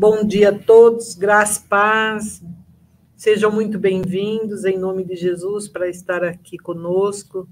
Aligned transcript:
Bom 0.00 0.24
dia 0.24 0.48
a 0.48 0.58
todos, 0.58 1.14
graça 1.14 1.60
e 1.60 1.68
paz. 1.68 2.42
Sejam 3.14 3.52
muito 3.52 3.78
bem-vindos 3.78 4.64
em 4.64 4.78
nome 4.78 5.04
de 5.04 5.14
Jesus 5.14 5.68
para 5.68 5.90
estar 5.90 6.24
aqui 6.24 6.56
conosco. 6.56 7.46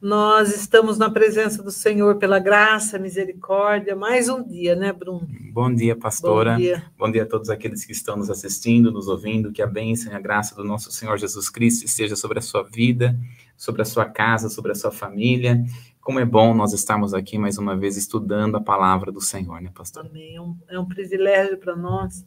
Nós 0.00 0.54
estamos 0.54 0.96
na 0.96 1.10
presença 1.10 1.60
do 1.60 1.72
Senhor 1.72 2.18
pela 2.18 2.38
graça, 2.38 3.00
misericórdia. 3.00 3.96
Mais 3.96 4.28
um 4.28 4.46
dia, 4.46 4.76
né, 4.76 4.92
Bruno? 4.92 5.26
Bom 5.52 5.74
dia, 5.74 5.96
pastora. 5.96 6.52
Bom 6.52 6.58
dia. 6.58 6.84
Bom 6.96 7.10
dia 7.10 7.24
a 7.24 7.26
todos 7.26 7.50
aqueles 7.50 7.84
que 7.84 7.90
estão 7.90 8.16
nos 8.16 8.30
assistindo, 8.30 8.92
nos 8.92 9.08
ouvindo. 9.08 9.50
Que 9.50 9.60
a 9.60 9.66
bênção 9.66 10.12
e 10.12 10.14
a 10.14 10.20
graça 10.20 10.54
do 10.54 10.62
nosso 10.62 10.92
Senhor 10.92 11.18
Jesus 11.18 11.50
Cristo 11.50 11.84
esteja 11.84 12.14
sobre 12.14 12.38
a 12.38 12.42
sua 12.42 12.62
vida, 12.62 13.18
sobre 13.56 13.82
a 13.82 13.84
sua 13.84 14.04
casa, 14.04 14.48
sobre 14.48 14.70
a 14.70 14.76
sua 14.76 14.92
família. 14.92 15.64
Como 16.08 16.20
é 16.20 16.24
bom 16.24 16.54
nós 16.54 16.72
estarmos 16.72 17.12
aqui 17.12 17.36
mais 17.36 17.58
uma 17.58 17.76
vez 17.76 17.94
estudando 17.98 18.56
a 18.56 18.62
palavra 18.62 19.12
do 19.12 19.20
Senhor, 19.20 19.60
né, 19.60 19.70
pastor? 19.74 20.06
Amém. 20.06 20.36
É 20.36 20.40
um, 20.40 20.56
é 20.66 20.78
um 20.78 20.86
privilégio 20.86 21.58
para 21.58 21.76
nós. 21.76 22.26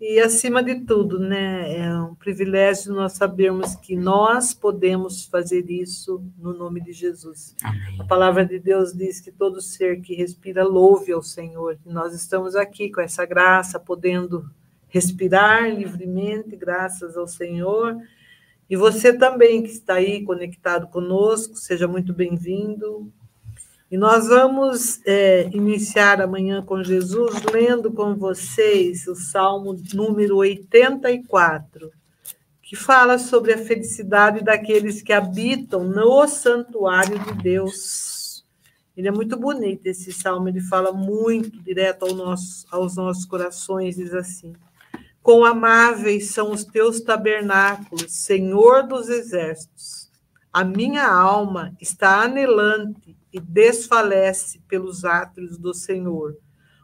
E, 0.00 0.20
acima 0.20 0.62
de 0.62 0.84
tudo, 0.84 1.18
né, 1.18 1.78
é 1.78 1.98
um 1.98 2.14
privilégio 2.14 2.94
nós 2.94 3.14
sabermos 3.14 3.74
que 3.74 3.96
nós 3.96 4.54
podemos 4.54 5.26
fazer 5.26 5.68
isso 5.68 6.24
no 6.38 6.52
nome 6.54 6.80
de 6.80 6.92
Jesus. 6.92 7.56
Amém. 7.64 8.00
A 8.00 8.04
palavra 8.04 8.46
de 8.46 8.60
Deus 8.60 8.92
diz 8.92 9.20
que 9.20 9.32
todo 9.32 9.60
ser 9.60 10.00
que 10.00 10.14
respira 10.14 10.62
louve 10.62 11.10
ao 11.10 11.24
Senhor. 11.24 11.76
E 11.84 11.92
nós 11.92 12.14
estamos 12.14 12.54
aqui 12.54 12.88
com 12.88 13.00
essa 13.00 13.26
graça, 13.26 13.80
podendo 13.80 14.48
respirar 14.86 15.68
livremente, 15.74 16.54
graças 16.54 17.16
ao 17.16 17.26
Senhor 17.26 17.96
e 18.72 18.76
você 18.76 19.12
também 19.12 19.62
que 19.62 19.68
está 19.68 19.96
aí 19.96 20.24
conectado 20.24 20.86
conosco, 20.86 21.56
seja 21.56 21.86
muito 21.86 22.10
bem-vindo. 22.14 23.12
E 23.90 23.98
nós 23.98 24.28
vamos 24.28 24.98
é, 25.04 25.46
iniciar 25.52 26.22
amanhã 26.22 26.62
com 26.62 26.82
Jesus, 26.82 27.34
lendo 27.52 27.92
com 27.92 28.14
vocês 28.14 29.06
o 29.06 29.14
Salmo 29.14 29.78
número 29.92 30.38
84, 30.38 31.92
que 32.62 32.74
fala 32.74 33.18
sobre 33.18 33.52
a 33.52 33.58
felicidade 33.58 34.42
daqueles 34.42 35.02
que 35.02 35.12
habitam 35.12 35.84
no 35.84 36.26
santuário 36.26 37.18
de 37.18 37.42
Deus. 37.42 38.42
Ele 38.96 39.08
é 39.08 39.12
muito 39.12 39.36
bonito, 39.36 39.86
esse 39.86 40.10
salmo, 40.14 40.48
ele 40.48 40.62
fala 40.62 40.92
muito 40.92 41.62
direto 41.62 42.06
ao 42.06 42.14
nosso, 42.14 42.64
aos 42.70 42.96
nossos 42.96 43.26
corações, 43.26 43.96
diz 43.96 44.14
assim. 44.14 44.54
Quão 45.22 45.44
amáveis 45.44 46.30
são 46.30 46.50
os 46.50 46.64
teus 46.64 47.00
tabernáculos, 47.00 48.10
Senhor 48.10 48.86
dos 48.86 49.08
exércitos. 49.08 50.10
A 50.52 50.64
minha 50.64 51.06
alma 51.06 51.74
está 51.80 52.22
anelante 52.22 53.16
e 53.32 53.38
desfalece 53.38 54.60
pelos 54.66 55.04
átrios 55.04 55.56
do 55.56 55.72
Senhor. 55.72 56.36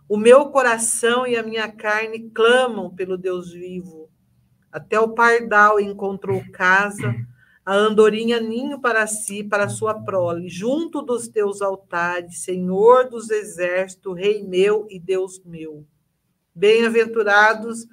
O 0.09 0.17
meu 0.17 0.47
coração 0.47 1.27
e 1.27 1.37
a 1.37 1.43
minha 1.43 1.71
carne 1.71 2.31
clamam 2.31 2.95
pelo 2.95 3.19
Deus 3.19 3.53
vivo. 3.53 4.09
Até 4.71 4.99
o 5.01 5.09
pardal 5.09 5.81
encontrou 5.81 6.43
casa, 6.53 7.15
a 7.67 7.75
andorinha 7.75 8.41
ninho 8.41 8.81
para 8.81 9.07
si, 9.07 9.43
para 9.45 9.69
sua 9.69 9.95
prole, 9.95 10.49
junto 10.49 11.03
dos 11.03 11.29
teus 11.29 11.61
altares, 11.61 12.39
Senhor 12.39 13.11
dos 13.11 13.29
exércitos, 13.31 14.17
Rei 14.17 14.43
meu 14.43 14.87
e 14.89 14.99
Deus 14.99 15.43
meu. 15.45 15.85
Bem-aventurados 16.55 17.87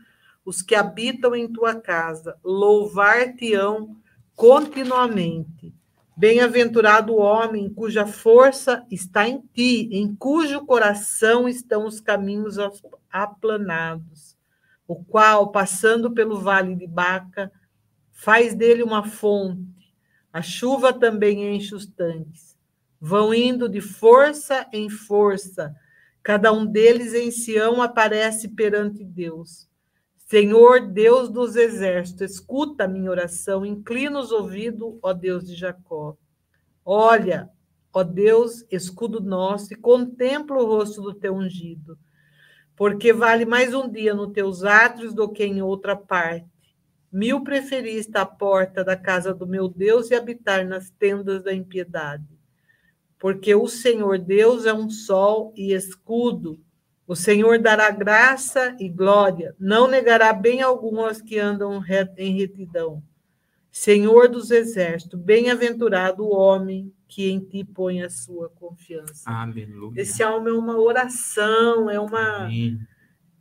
os 0.45 0.61
que 0.61 0.75
habitam 0.75 1.35
em 1.35 1.51
tua 1.51 1.73
casa, 1.73 2.38
louvar-te-ão 2.43 3.97
continuamente. 4.35 5.73
Bem-aventurado 6.15 7.13
o 7.13 7.19
homem 7.19 7.67
cuja 7.67 8.05
força 8.05 8.85
está 8.89 9.27
em 9.27 9.41
ti, 9.53 9.89
em 9.91 10.15
cujo 10.15 10.65
coração 10.65 11.49
estão 11.49 11.85
os 11.85 11.99
caminhos 11.99 12.57
aplanados, 13.11 14.37
o 14.87 14.95
qual, 15.03 15.52
passando 15.52 16.11
pelo 16.11 16.39
vale 16.39 16.75
de 16.75 16.87
Baca, 16.87 17.52
faz 18.11 18.53
dele 18.53 18.83
uma 18.83 19.03
fonte. 19.03 19.93
A 20.31 20.41
chuva 20.41 20.93
também 20.93 21.55
enche 21.55 21.73
os 21.73 21.86
tanques. 21.86 22.55
Vão 23.02 23.33
indo 23.33 23.67
de 23.67 23.81
força 23.81 24.67
em 24.71 24.89
força, 24.89 25.75
cada 26.23 26.53
um 26.53 26.65
deles 26.65 27.14
em 27.14 27.30
Sião 27.30 27.81
aparece 27.81 28.47
perante 28.49 29.03
Deus. 29.03 29.67
Senhor 30.35 30.81
Deus 30.81 31.29
dos 31.29 31.55
exércitos, 31.55 32.31
escuta 32.31 32.83
a 32.83 32.87
minha 32.89 33.09
oração, 33.09 33.65
inclina 33.65 34.19
os 34.19 34.33
ouvidos, 34.33 34.99
ó 35.01 35.13
Deus 35.13 35.47
de 35.47 35.55
Jacó. 35.55 36.17
Olha, 36.83 37.49
ó 37.93 38.03
Deus, 38.03 38.65
escudo 38.69 39.21
nosso, 39.21 39.71
e 39.71 39.77
contempla 39.77 40.57
o 40.57 40.65
rosto 40.65 41.01
do 41.01 41.13
teu 41.13 41.33
ungido, 41.33 41.97
porque 42.75 43.13
vale 43.13 43.45
mais 43.45 43.73
um 43.73 43.89
dia 43.89 44.13
nos 44.13 44.33
teus 44.33 44.65
átrios 44.65 45.13
do 45.13 45.29
que 45.29 45.45
em 45.45 45.61
outra 45.61 45.95
parte. 45.95 46.49
Mil 47.09 47.41
preferiste 47.41 48.17
a 48.17 48.25
porta 48.25 48.83
da 48.83 48.97
casa 48.97 49.33
do 49.33 49.47
meu 49.47 49.69
Deus 49.69 50.11
e 50.11 50.15
habitar 50.15 50.67
nas 50.67 50.89
tendas 50.89 51.41
da 51.43 51.53
impiedade. 51.53 52.27
Porque 53.17 53.55
o 53.55 53.69
Senhor 53.69 54.19
Deus 54.19 54.65
é 54.65 54.73
um 54.73 54.89
sol 54.89 55.53
e 55.55 55.71
escudo, 55.71 56.59
o 57.08 57.16
Senhor 57.16 57.60
dará 57.60 57.89
graça 57.92 58.76
e 58.80 58.89
glória, 58.89 59.55
não 59.60 59.88
negará 59.88 60.33
bem 60.33 60.61
algum 60.61 60.99
aos 61.02 61.21
que 61.21 61.38
andam 61.38 61.83
em 62.17 62.38
retidão. 62.38 63.04
Senhor 63.71 64.30
dos 64.30 64.52
exércitos, 64.52 65.20
bem-aventurado 65.20 66.23
o 66.23 66.33
homem 66.33 66.94
que 67.08 67.30
em 67.30 67.39
ti 67.39 67.64
põe 67.64 68.02
a 68.02 68.10
sua 68.10 68.49
confiança. 68.49 69.30
Aleluia. 69.30 70.02
Esse 70.02 70.23
almo 70.23 70.49
é 70.49 70.54
uma 70.54 70.80
oração, 70.80 71.89
é 71.89 71.99
uma 71.99 72.49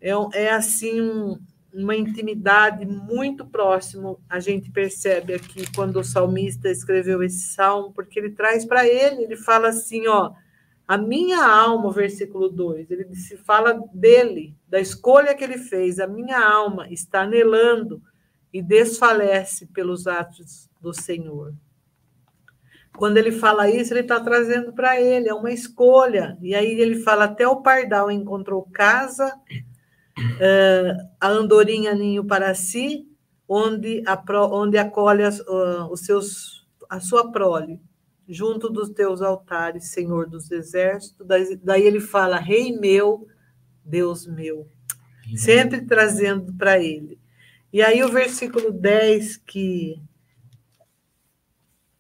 é, 0.01 0.11
é 0.35 0.51
assim 0.51 1.01
um, 1.01 1.39
uma 1.73 1.97
intimidade 1.97 2.85
muito 2.85 3.47
próximo. 3.47 4.21
A 4.29 4.39
gente 4.39 4.71
percebe 4.71 5.35
aqui 5.35 5.65
quando 5.75 6.01
o 6.01 6.05
salmista 6.05 6.69
escreveu 6.69 7.23
esse 7.23 7.55
salmo, 7.55 7.93
porque 7.93 8.19
ele 8.19 8.31
traz 8.31 8.65
para 8.65 8.87
ele, 8.87 9.23
ele 9.23 9.37
fala 9.37 9.69
assim, 9.69 10.07
ó, 10.07 10.33
a 10.87 10.99
minha 10.99 11.43
alma, 11.43 11.91
versículo 11.91 12.49
2, 12.49 12.91
ele 12.91 13.15
se 13.15 13.39
fala 13.39 13.83
dele, 13.93 14.55
da 14.69 14.79
escolha 14.79 15.35
que 15.35 15.43
ele 15.43 15.57
fez. 15.57 15.99
A 15.99 16.07
minha 16.07 16.39
alma 16.39 16.87
está 16.91 17.23
anelando 17.23 18.03
e 18.53 18.61
desfalece 18.61 19.67
pelos 19.67 20.07
atos 20.07 20.69
do 20.81 20.93
Senhor. 20.93 21.55
Quando 22.97 23.17
ele 23.17 23.33
fala 23.33 23.69
isso, 23.69 23.95
ele 23.95 24.01
está 24.01 24.21
trazendo 24.21 24.73
para 24.75 25.01
ele, 25.01 25.29
é 25.29 25.35
uma 25.35 25.51
escolha. 25.51 26.37
E 26.43 26.55
aí 26.55 26.79
ele 26.79 27.01
fala: 27.01 27.25
até 27.25 27.49
o 27.49 27.63
pardal 27.63 28.11
encontrou 28.11 28.69
casa, 28.71 29.35
a 31.19 31.29
andorinha 31.29 31.95
ninho 31.95 32.25
para 32.25 32.55
si, 32.55 33.09
onde, 33.49 34.03
a, 34.07 34.23
onde 34.53 34.77
acolhe 34.77 35.23
as, 35.23 35.41
os 35.91 36.01
seus, 36.01 36.67
a 36.91 37.01
sua 37.01 37.33
prole 37.33 37.81
junto 38.29 38.69
dos 38.69 38.91
teus 38.91 39.23
altares, 39.23 39.89
Senhor 39.89 40.29
dos 40.29 40.51
exércitos. 40.51 41.27
Daí 41.63 41.83
ele 41.83 42.01
fala, 42.01 42.39
Rei 42.39 42.77
meu, 42.77 43.27
Deus 43.85 44.27
meu. 44.27 44.69
Sempre 45.37 45.83
trazendo 45.83 46.53
para 46.55 46.79
ele. 46.79 47.19
E 47.73 47.83
aí 47.83 48.03
o 48.03 48.09
versículo 48.09 48.71
10, 48.71 49.39
que 49.39 50.01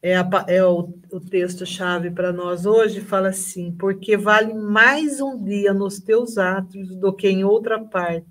é, 0.01 0.17
a, 0.17 0.29
é 0.47 0.63
o, 0.63 0.93
o 1.11 1.19
texto-chave 1.19 2.11
para 2.11 2.33
nós 2.33 2.67
hoje, 2.67 3.01
fala 3.01 3.29
assim: 3.29 3.73
Porque 3.73 4.17
vale 4.17 4.53
mais 4.53 5.21
um 5.21 5.43
dia 5.43 5.73
nos 5.73 5.99
teus 5.99 6.37
átrios 6.37 6.95
do 6.95 7.13
que 7.13 7.29
em 7.29 7.43
outra 7.43 7.83
parte. 7.83 8.27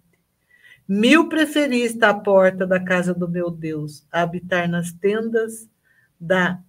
Mil 0.88 1.28
preferiste 1.28 2.04
a 2.06 2.14
porta 2.14 2.68
da 2.68 2.80
casa 2.80 3.14
do 3.14 3.28
meu 3.28 3.50
Deus, 3.50 4.06
habitar 4.12 4.70
nas 4.70 4.92
tendas 4.92 5.68
da 6.20 6.62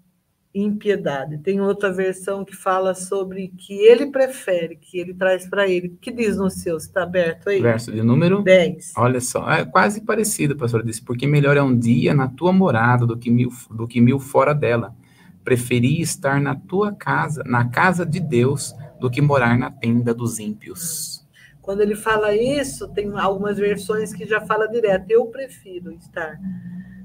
impiedade. 0.54 1.38
Tem 1.38 1.60
outra 1.60 1.92
versão 1.92 2.44
que 2.44 2.54
fala 2.54 2.94
sobre 2.94 3.48
que 3.48 3.74
ele 3.74 4.06
prefere, 4.06 4.76
que 4.76 4.98
ele 4.98 5.12
traz 5.12 5.48
para 5.48 5.66
ele. 5.66 5.98
Que 6.00 6.12
diz 6.12 6.36
no 6.36 6.48
seu? 6.48 6.76
Está 6.76 7.02
aberto 7.02 7.48
aí? 7.48 7.60
Verso 7.60 7.90
de 7.90 8.02
número 8.02 8.42
10. 8.42 8.92
Olha 8.96 9.20
só, 9.20 9.50
é 9.50 9.64
quase 9.64 10.02
parecido, 10.02 10.56
pastor 10.56 10.84
disse, 10.84 11.02
porque 11.02 11.26
melhor 11.26 11.56
é 11.56 11.62
um 11.62 11.76
dia 11.76 12.14
na 12.14 12.28
tua 12.28 12.52
morada 12.52 13.04
do 13.04 13.16
que 13.18 13.30
mil, 13.30 13.50
do 13.70 13.88
que 13.88 14.00
mil 14.00 14.20
fora 14.20 14.54
dela. 14.54 14.94
Preferi 15.42 16.00
estar 16.00 16.40
na 16.40 16.54
tua 16.54 16.92
casa, 16.92 17.42
na 17.44 17.68
casa 17.68 18.06
de 18.06 18.20
Deus, 18.20 18.72
do 19.00 19.10
que 19.10 19.20
morar 19.20 19.58
na 19.58 19.70
tenda 19.70 20.14
dos 20.14 20.38
ímpios. 20.38 21.26
Quando 21.60 21.80
ele 21.80 21.96
fala 21.96 22.34
isso, 22.34 22.88
tem 22.88 23.10
algumas 23.18 23.58
versões 23.58 24.14
que 24.14 24.24
já 24.24 24.40
fala 24.40 24.68
direto. 24.68 25.10
Eu 25.10 25.26
prefiro 25.26 25.92
estar 25.92 26.38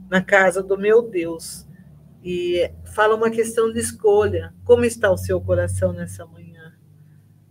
na 0.10 0.22
casa 0.22 0.62
do 0.62 0.78
meu 0.78 1.02
Deus 1.02 1.69
e 2.24 2.70
fala 2.94 3.16
uma 3.16 3.30
questão 3.30 3.72
de 3.72 3.80
escolha. 3.80 4.54
Como 4.66 4.84
está 4.84 5.12
o 5.12 5.18
seu 5.18 5.40
coração 5.40 5.94
nessa 5.94 6.26
manhã? 6.26 6.74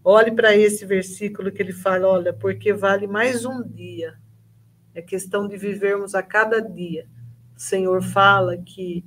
Olhe 0.05 0.31
para 0.31 0.57
esse 0.57 0.85
versículo 0.85 1.51
que 1.51 1.63
ele 1.63 1.73
fala: 1.73 2.07
olha, 2.09 2.33
porque 2.33 2.73
vale 2.73 3.07
mais 3.07 3.45
um 3.45 3.63
dia. 3.63 4.15
É 4.95 5.03
questão 5.03 5.47
de 5.47 5.57
vivermos 5.57 6.15
a 6.15 6.23
cada 6.23 6.61
dia. 6.61 7.07
O 7.57 7.61
Senhor 7.61 8.03
fala 8.03 8.57
que 8.57 9.05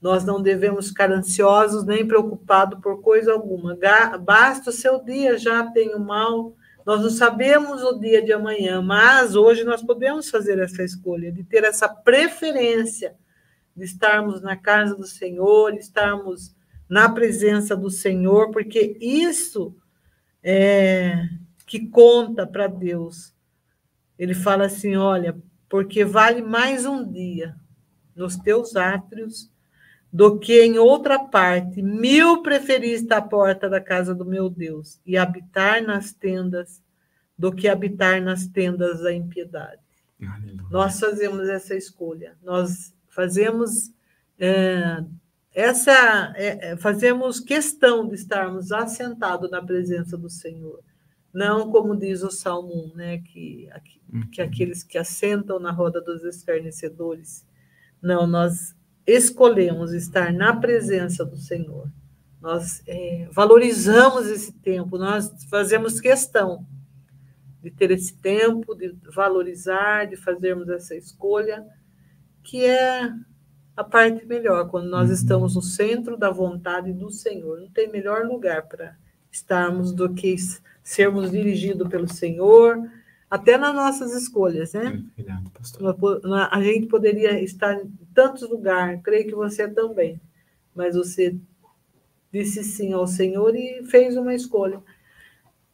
nós 0.00 0.24
não 0.24 0.42
devemos 0.42 0.88
ficar 0.88 1.10
ansiosos 1.10 1.84
nem 1.84 2.06
preocupados 2.06 2.78
por 2.80 3.00
coisa 3.00 3.32
alguma. 3.32 3.76
Basta 4.20 4.70
o 4.70 4.72
seu 4.72 5.02
dia, 5.02 5.38
já 5.38 5.64
tem 5.70 5.94
o 5.94 6.00
mal. 6.00 6.54
Nós 6.84 7.00
não 7.00 7.08
sabemos 7.08 7.82
o 7.82 7.98
dia 7.98 8.22
de 8.22 8.32
amanhã, 8.32 8.82
mas 8.82 9.34
hoje 9.34 9.64
nós 9.64 9.82
podemos 9.82 10.28
fazer 10.28 10.58
essa 10.58 10.82
escolha, 10.82 11.32
de 11.32 11.42
ter 11.42 11.64
essa 11.64 11.88
preferência 11.88 13.16
de 13.76 13.84
estarmos 13.84 14.40
na 14.40 14.56
casa 14.56 14.94
do 14.94 15.06
Senhor, 15.06 15.74
estarmos 15.74 16.54
na 16.88 17.08
presença 17.08 17.76
do 17.76 17.90
Senhor, 17.90 18.50
porque 18.50 18.96
isso 19.00 19.74
é 20.42 21.28
que 21.66 21.88
conta 21.88 22.46
para 22.46 22.66
Deus. 22.66 23.34
Ele 24.18 24.34
fala 24.34 24.66
assim: 24.66 24.96
olha, 24.96 25.36
porque 25.68 26.04
vale 26.04 26.42
mais 26.42 26.86
um 26.86 27.10
dia 27.10 27.56
nos 28.14 28.36
teus 28.36 28.76
átrios 28.76 29.50
do 30.12 30.38
que 30.38 30.62
em 30.62 30.78
outra 30.78 31.18
parte. 31.18 31.82
Mil 31.82 32.42
preferiste 32.42 33.12
a 33.12 33.20
porta 33.20 33.68
da 33.68 33.80
casa 33.80 34.14
do 34.14 34.24
meu 34.24 34.48
Deus 34.48 35.00
e 35.04 35.16
habitar 35.16 35.82
nas 35.82 36.12
tendas 36.12 36.80
do 37.36 37.52
que 37.52 37.66
habitar 37.66 38.22
nas 38.22 38.46
tendas 38.46 39.00
da 39.00 39.12
impiedade. 39.12 39.82
Aleluia. 40.22 40.68
Nós 40.70 41.00
fazemos 41.00 41.48
essa 41.48 41.74
escolha. 41.74 42.36
Nós 42.40 42.93
fazemos 43.14 43.92
é, 44.38 45.04
essa 45.54 46.32
é, 46.36 46.72
é, 46.72 46.76
fazemos 46.76 47.38
questão 47.38 48.08
de 48.08 48.16
estarmos 48.16 48.72
assentados 48.72 49.50
na 49.50 49.62
presença 49.62 50.16
do 50.18 50.28
Senhor. 50.28 50.80
Não 51.32 51.70
como 51.70 51.96
diz 51.96 52.22
o 52.22 52.30
Salmo 52.30 52.92
1, 52.92 52.96
né, 52.96 53.18
que, 53.18 53.68
que 54.30 54.40
uhum. 54.42 54.46
aqueles 54.46 54.82
que 54.82 54.98
assentam 54.98 55.58
na 55.60 55.70
roda 55.70 56.00
dos 56.00 56.24
escarnecedores. 56.24 57.46
Não, 58.02 58.26
nós 58.26 58.74
escolhemos 59.06 59.92
estar 59.92 60.32
na 60.32 60.56
presença 60.56 61.24
do 61.24 61.36
Senhor. 61.36 61.88
Nós 62.40 62.82
é, 62.86 63.28
valorizamos 63.30 64.26
esse 64.26 64.52
tempo, 64.52 64.98
nós 64.98 65.32
fazemos 65.48 66.00
questão 66.00 66.66
de 67.62 67.70
ter 67.70 67.90
esse 67.90 68.14
tempo, 68.14 68.74
de 68.74 68.94
valorizar, 69.10 70.04
de 70.04 70.16
fazermos 70.16 70.68
essa 70.68 70.94
escolha, 70.94 71.64
que 72.44 72.64
é 72.64 73.10
a 73.76 73.82
parte 73.82 74.24
melhor, 74.26 74.68
quando 74.68 74.88
nós 74.88 75.08
uhum. 75.08 75.14
estamos 75.14 75.56
no 75.56 75.62
centro 75.62 76.16
da 76.16 76.30
vontade 76.30 76.92
do 76.92 77.10
Senhor. 77.10 77.60
Não 77.60 77.68
tem 77.68 77.90
melhor 77.90 78.24
lugar 78.24 78.68
para 78.68 78.96
estarmos 79.32 79.92
do 79.92 80.14
que 80.14 80.36
sermos 80.82 81.32
dirigidos 81.32 81.88
pelo 81.88 82.06
Senhor, 82.06 82.78
até 83.28 83.58
nas 83.58 83.74
nossas 83.74 84.12
escolhas, 84.12 84.74
né? 84.74 85.02
A 86.50 86.62
gente 86.62 86.86
poderia 86.86 87.42
estar 87.42 87.74
em 87.74 87.90
tantos 88.14 88.48
lugares, 88.48 89.00
creio 89.02 89.26
que 89.26 89.34
você 89.34 89.66
também, 89.66 90.20
mas 90.72 90.94
você 90.94 91.36
disse 92.30 92.62
sim 92.62 92.92
ao 92.92 93.06
Senhor 93.08 93.56
e 93.56 93.82
fez 93.86 94.16
uma 94.16 94.34
escolha. 94.34 94.80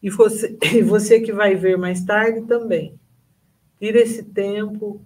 E 0.02 0.08
você, 0.08 0.56
e 0.72 0.80
você 0.80 1.20
que 1.20 1.32
vai 1.32 1.54
ver 1.54 1.76
mais 1.76 2.02
tarde 2.02 2.46
também. 2.46 2.98
Tira 3.78 4.00
esse 4.00 4.22
tempo, 4.22 5.04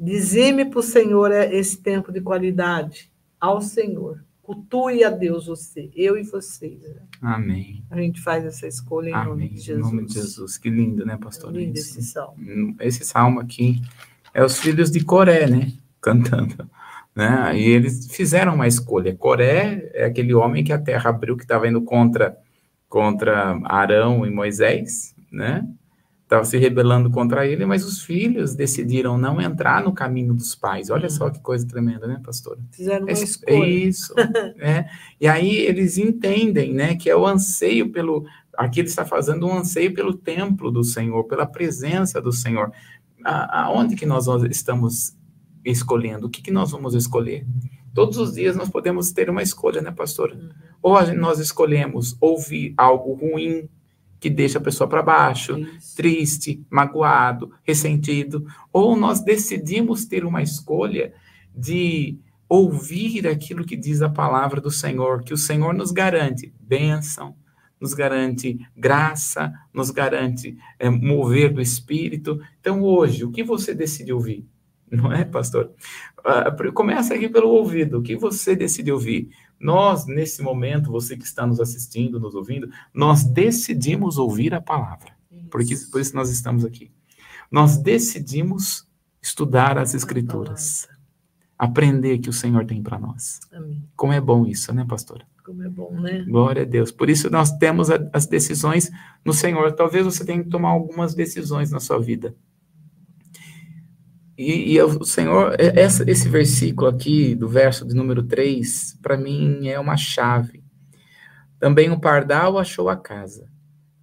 dizime 0.00 0.64
para 0.64 0.80
o 0.80 0.82
Senhor 0.82 1.30
esse 1.30 1.76
tempo 1.76 2.10
de 2.10 2.22
qualidade, 2.22 3.10
ao 3.38 3.60
Senhor. 3.60 4.24
Cultue 4.42 5.04
a 5.04 5.10
Deus 5.10 5.46
você, 5.46 5.90
eu 5.94 6.16
e 6.16 6.24
vocês. 6.24 6.82
Né? 6.82 7.02
Amém. 7.22 7.84
A 7.90 8.00
gente 8.00 8.20
faz 8.20 8.44
essa 8.44 8.66
escolha 8.66 9.10
em 9.10 9.14
Amém. 9.14 9.28
nome 9.28 9.48
de 9.50 9.60
Jesus. 9.60 9.86
Em 9.86 9.96
nome 9.96 10.08
de 10.08 10.14
Jesus. 10.14 10.58
Que 10.58 10.70
lindo, 10.70 11.06
né, 11.06 11.16
pastor? 11.16 11.54
É 11.54 11.58
lindo 11.58 11.78
esse 11.78 12.02
salmo. 12.02 12.74
Esse 12.80 13.04
salmo 13.04 13.38
aqui 13.38 13.80
é 14.34 14.42
os 14.42 14.58
filhos 14.58 14.90
de 14.90 15.04
Coré, 15.04 15.46
né? 15.46 15.72
Cantando. 16.00 16.68
Né? 17.14 17.58
E 17.58 17.68
eles 17.68 18.08
fizeram 18.10 18.54
uma 18.54 18.66
escolha. 18.66 19.14
Coré 19.14 19.90
é 19.94 20.04
aquele 20.04 20.34
homem 20.34 20.64
que 20.64 20.72
a 20.72 20.78
terra 20.78 21.10
abriu, 21.10 21.36
que 21.36 21.44
estava 21.44 21.68
indo 21.68 21.82
contra, 21.82 22.36
contra 22.88 23.60
Arão 23.64 24.26
e 24.26 24.30
Moisés, 24.30 25.14
né? 25.30 25.64
Estava 26.30 26.44
se 26.44 26.56
rebelando 26.56 27.10
contra 27.10 27.44
ele, 27.44 27.66
mas 27.66 27.84
os 27.84 28.04
filhos 28.04 28.54
decidiram 28.54 29.18
não 29.18 29.40
entrar 29.40 29.82
no 29.82 29.92
caminho 29.92 30.32
dos 30.32 30.54
pais. 30.54 30.88
Olha 30.88 31.10
só 31.10 31.24
uhum. 31.24 31.32
que 31.32 31.40
coisa 31.40 31.66
tremenda, 31.66 32.06
né, 32.06 32.20
pastora? 32.24 32.60
Fizeram 32.70 33.06
uma 33.06 33.10
é, 33.10 33.14
escolha. 33.14 33.66
Isso. 33.66 34.14
é. 34.60 34.88
E 35.20 35.26
aí 35.26 35.56
eles 35.56 35.98
entendem, 35.98 36.72
né, 36.72 36.94
que 36.94 37.10
é 37.10 37.16
o 37.16 37.26
anseio 37.26 37.90
pelo. 37.90 38.24
Aqui 38.56 38.78
ele 38.78 38.88
está 38.88 39.04
fazendo 39.04 39.44
um 39.44 39.58
anseio 39.58 39.92
pelo 39.92 40.14
templo 40.14 40.70
do 40.70 40.84
Senhor, 40.84 41.24
pela 41.24 41.46
presença 41.46 42.20
do 42.20 42.30
Senhor. 42.30 42.70
A, 43.24 43.64
aonde 43.64 43.96
que 43.96 44.06
nós 44.06 44.26
estamos 44.44 45.16
escolhendo? 45.64 46.28
O 46.28 46.30
que, 46.30 46.42
que 46.42 46.52
nós 46.52 46.70
vamos 46.70 46.94
escolher? 46.94 47.44
Todos 47.92 48.18
os 48.18 48.34
dias 48.34 48.54
nós 48.54 48.68
podemos 48.68 49.10
ter 49.10 49.28
uma 49.28 49.42
escolha, 49.42 49.82
né, 49.82 49.90
pastora? 49.90 50.36
Uhum. 50.36 50.48
Ou 50.80 51.14
nós 51.16 51.40
escolhemos 51.40 52.16
ouvir 52.20 52.72
algo 52.76 53.14
ruim 53.14 53.68
que 54.20 54.28
deixa 54.28 54.58
a 54.58 54.62
pessoa 54.62 54.86
para 54.86 55.02
baixo, 55.02 55.58
Isso. 55.58 55.96
triste, 55.96 56.62
magoado, 56.68 57.50
ressentido, 57.64 58.46
ou 58.72 58.94
nós 58.96 59.20
decidimos 59.20 60.04
ter 60.04 60.24
uma 60.24 60.42
escolha 60.42 61.14
de 61.56 62.18
ouvir 62.48 63.26
aquilo 63.26 63.64
que 63.64 63.76
diz 63.76 64.02
a 64.02 64.08
palavra 64.08 64.60
do 64.60 64.70
Senhor, 64.70 65.22
que 65.22 65.32
o 65.32 65.38
Senhor 65.38 65.72
nos 65.72 65.90
garante 65.90 66.52
bênção, 66.60 67.34
nos 67.80 67.94
garante 67.94 68.58
graça, 68.76 69.52
nos 69.72 69.90
garante 69.90 70.56
é, 70.78 70.90
mover 70.90 71.52
do 71.52 71.62
Espírito. 71.62 72.38
Então, 72.60 72.82
hoje, 72.82 73.24
o 73.24 73.30
que 73.30 73.42
você 73.42 73.74
decide 73.74 74.12
ouvir? 74.12 74.46
Não 74.90 75.12
é, 75.12 75.24
pastor? 75.24 75.70
Uh, 76.18 76.72
começa 76.72 77.14
aqui 77.14 77.28
pelo 77.28 77.48
ouvido. 77.48 77.98
O 77.98 78.02
que 78.02 78.16
você 78.16 78.56
decide 78.56 78.90
ouvir? 78.90 79.30
Nós, 79.60 80.06
nesse 80.06 80.42
momento, 80.42 80.90
você 80.90 81.16
que 81.16 81.24
está 81.24 81.46
nos 81.46 81.60
assistindo, 81.60 82.18
nos 82.18 82.34
ouvindo, 82.34 82.70
nós 82.94 83.22
decidimos 83.22 84.16
ouvir 84.16 84.54
a 84.54 84.60
palavra. 84.60 85.12
Porque, 85.50 85.76
por 85.90 86.00
isso 86.00 86.16
nós 86.16 86.30
estamos 86.30 86.64
aqui. 86.64 86.90
Nós 87.50 87.76
decidimos 87.76 88.88
estudar 89.20 89.76
as 89.76 89.94
Escrituras. 89.94 90.88
Aprender 91.58 92.18
que 92.18 92.30
o 92.30 92.32
Senhor 92.32 92.64
tem 92.64 92.82
para 92.82 92.98
nós. 92.98 93.40
Amém. 93.52 93.86
Como 93.94 94.12
é 94.14 94.20
bom 94.20 94.46
isso, 94.46 94.72
né, 94.72 94.86
pastora? 94.88 95.26
Como 95.44 95.62
é 95.62 95.68
bom, 95.68 95.92
né? 96.00 96.24
Glória 96.26 96.62
a 96.62 96.64
Deus. 96.64 96.90
Por 96.90 97.10
isso 97.10 97.28
nós 97.28 97.52
temos 97.58 97.90
a, 97.90 97.98
as 98.12 98.24
decisões 98.24 98.90
no 99.22 99.34
Senhor. 99.34 99.72
Talvez 99.72 100.04
você 100.04 100.24
tenha 100.24 100.42
que 100.42 100.48
tomar 100.48 100.70
algumas 100.70 101.14
decisões 101.14 101.70
na 101.70 101.80
sua 101.80 102.00
vida. 102.00 102.34
E, 104.40 104.72
e 104.72 104.82
o 104.82 105.04
Senhor, 105.04 105.54
essa, 105.58 106.10
esse 106.10 106.26
versículo 106.26 106.88
aqui, 106.88 107.34
do 107.34 107.46
verso 107.46 107.86
de 107.86 107.94
número 107.94 108.22
3, 108.22 108.98
para 109.02 109.14
mim 109.14 109.68
é 109.68 109.78
uma 109.78 109.98
chave. 109.98 110.64
Também 111.58 111.90
o 111.90 112.00
pardal 112.00 112.58
achou 112.58 112.88
a 112.88 112.96
casa. 112.96 113.52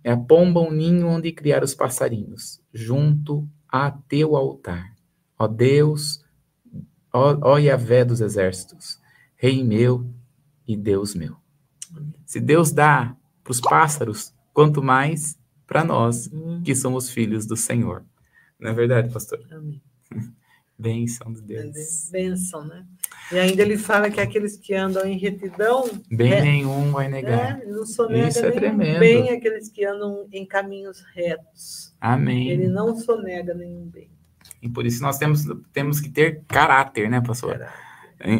É 0.03 0.11
a 0.11 0.17
pomba 0.17 0.59
um 0.59 0.69
ninho 0.69 1.07
onde 1.07 1.31
criar 1.31 1.63
os 1.63 1.73
passarinhos, 1.73 2.61
junto 2.71 3.49
a 3.67 3.89
teu 3.89 4.35
altar. 4.35 4.93
Ó 5.39 5.47
Deus, 5.47 6.23
ó, 7.11 7.35
ó 7.41 7.57
Yahvé 7.57 8.05
dos 8.05 8.21
exércitos, 8.21 8.99
Rei 9.35 9.63
meu 9.63 10.07
e 10.67 10.77
Deus 10.77 11.15
meu. 11.15 11.35
Se 12.27 12.39
Deus 12.39 12.71
dá 12.71 13.17
para 13.43 13.51
os 13.51 13.59
pássaros, 13.59 14.35
quanto 14.53 14.83
mais 14.83 15.35
para 15.65 15.83
nós, 15.83 16.29
que 16.63 16.75
somos 16.75 17.09
filhos 17.09 17.47
do 17.47 17.57
Senhor. 17.57 18.05
Não 18.59 18.69
é 18.69 18.73
verdade, 18.75 19.11
pastor? 19.11 19.43
Amém. 19.49 19.81
Bênção 20.79 21.33
de 21.33 21.41
Deus. 21.41 22.09
Bênção, 22.11 22.63
né? 22.63 22.85
E 23.31 23.39
ainda 23.39 23.63
ele 23.63 23.77
fala 23.77 24.11
que 24.11 24.21
aqueles 24.21 24.57
que 24.57 24.75
andam 24.75 25.05
em 25.07 25.17
retidão. 25.17 25.89
Bem 26.09 26.33
é, 26.33 26.41
nenhum 26.41 26.91
vai 26.91 27.07
negar. 27.07 27.59
É, 27.59 27.65
não 27.65 27.83
sonega 27.83 28.27
Isso 28.27 28.45
é 28.45 28.51
tremendo. 28.51 28.99
bem 28.99 29.29
aqueles 29.31 29.69
que 29.69 29.83
andam 29.83 30.27
em 30.31 30.45
caminhos 30.45 31.03
retos. 31.15 31.95
Amém. 31.99 32.49
Ele 32.49 32.67
não 32.67 32.95
sonega 32.95 33.55
nenhum 33.55 33.87
bem. 33.87 34.09
E 34.61 34.69
por 34.69 34.85
isso 34.85 35.01
nós 35.01 35.17
temos, 35.17 35.45
temos 35.73 35.99
que 35.99 36.09
ter 36.09 36.43
caráter, 36.47 37.09
né, 37.09 37.21
pastor? 37.21 37.57
Caráter. 37.57 37.87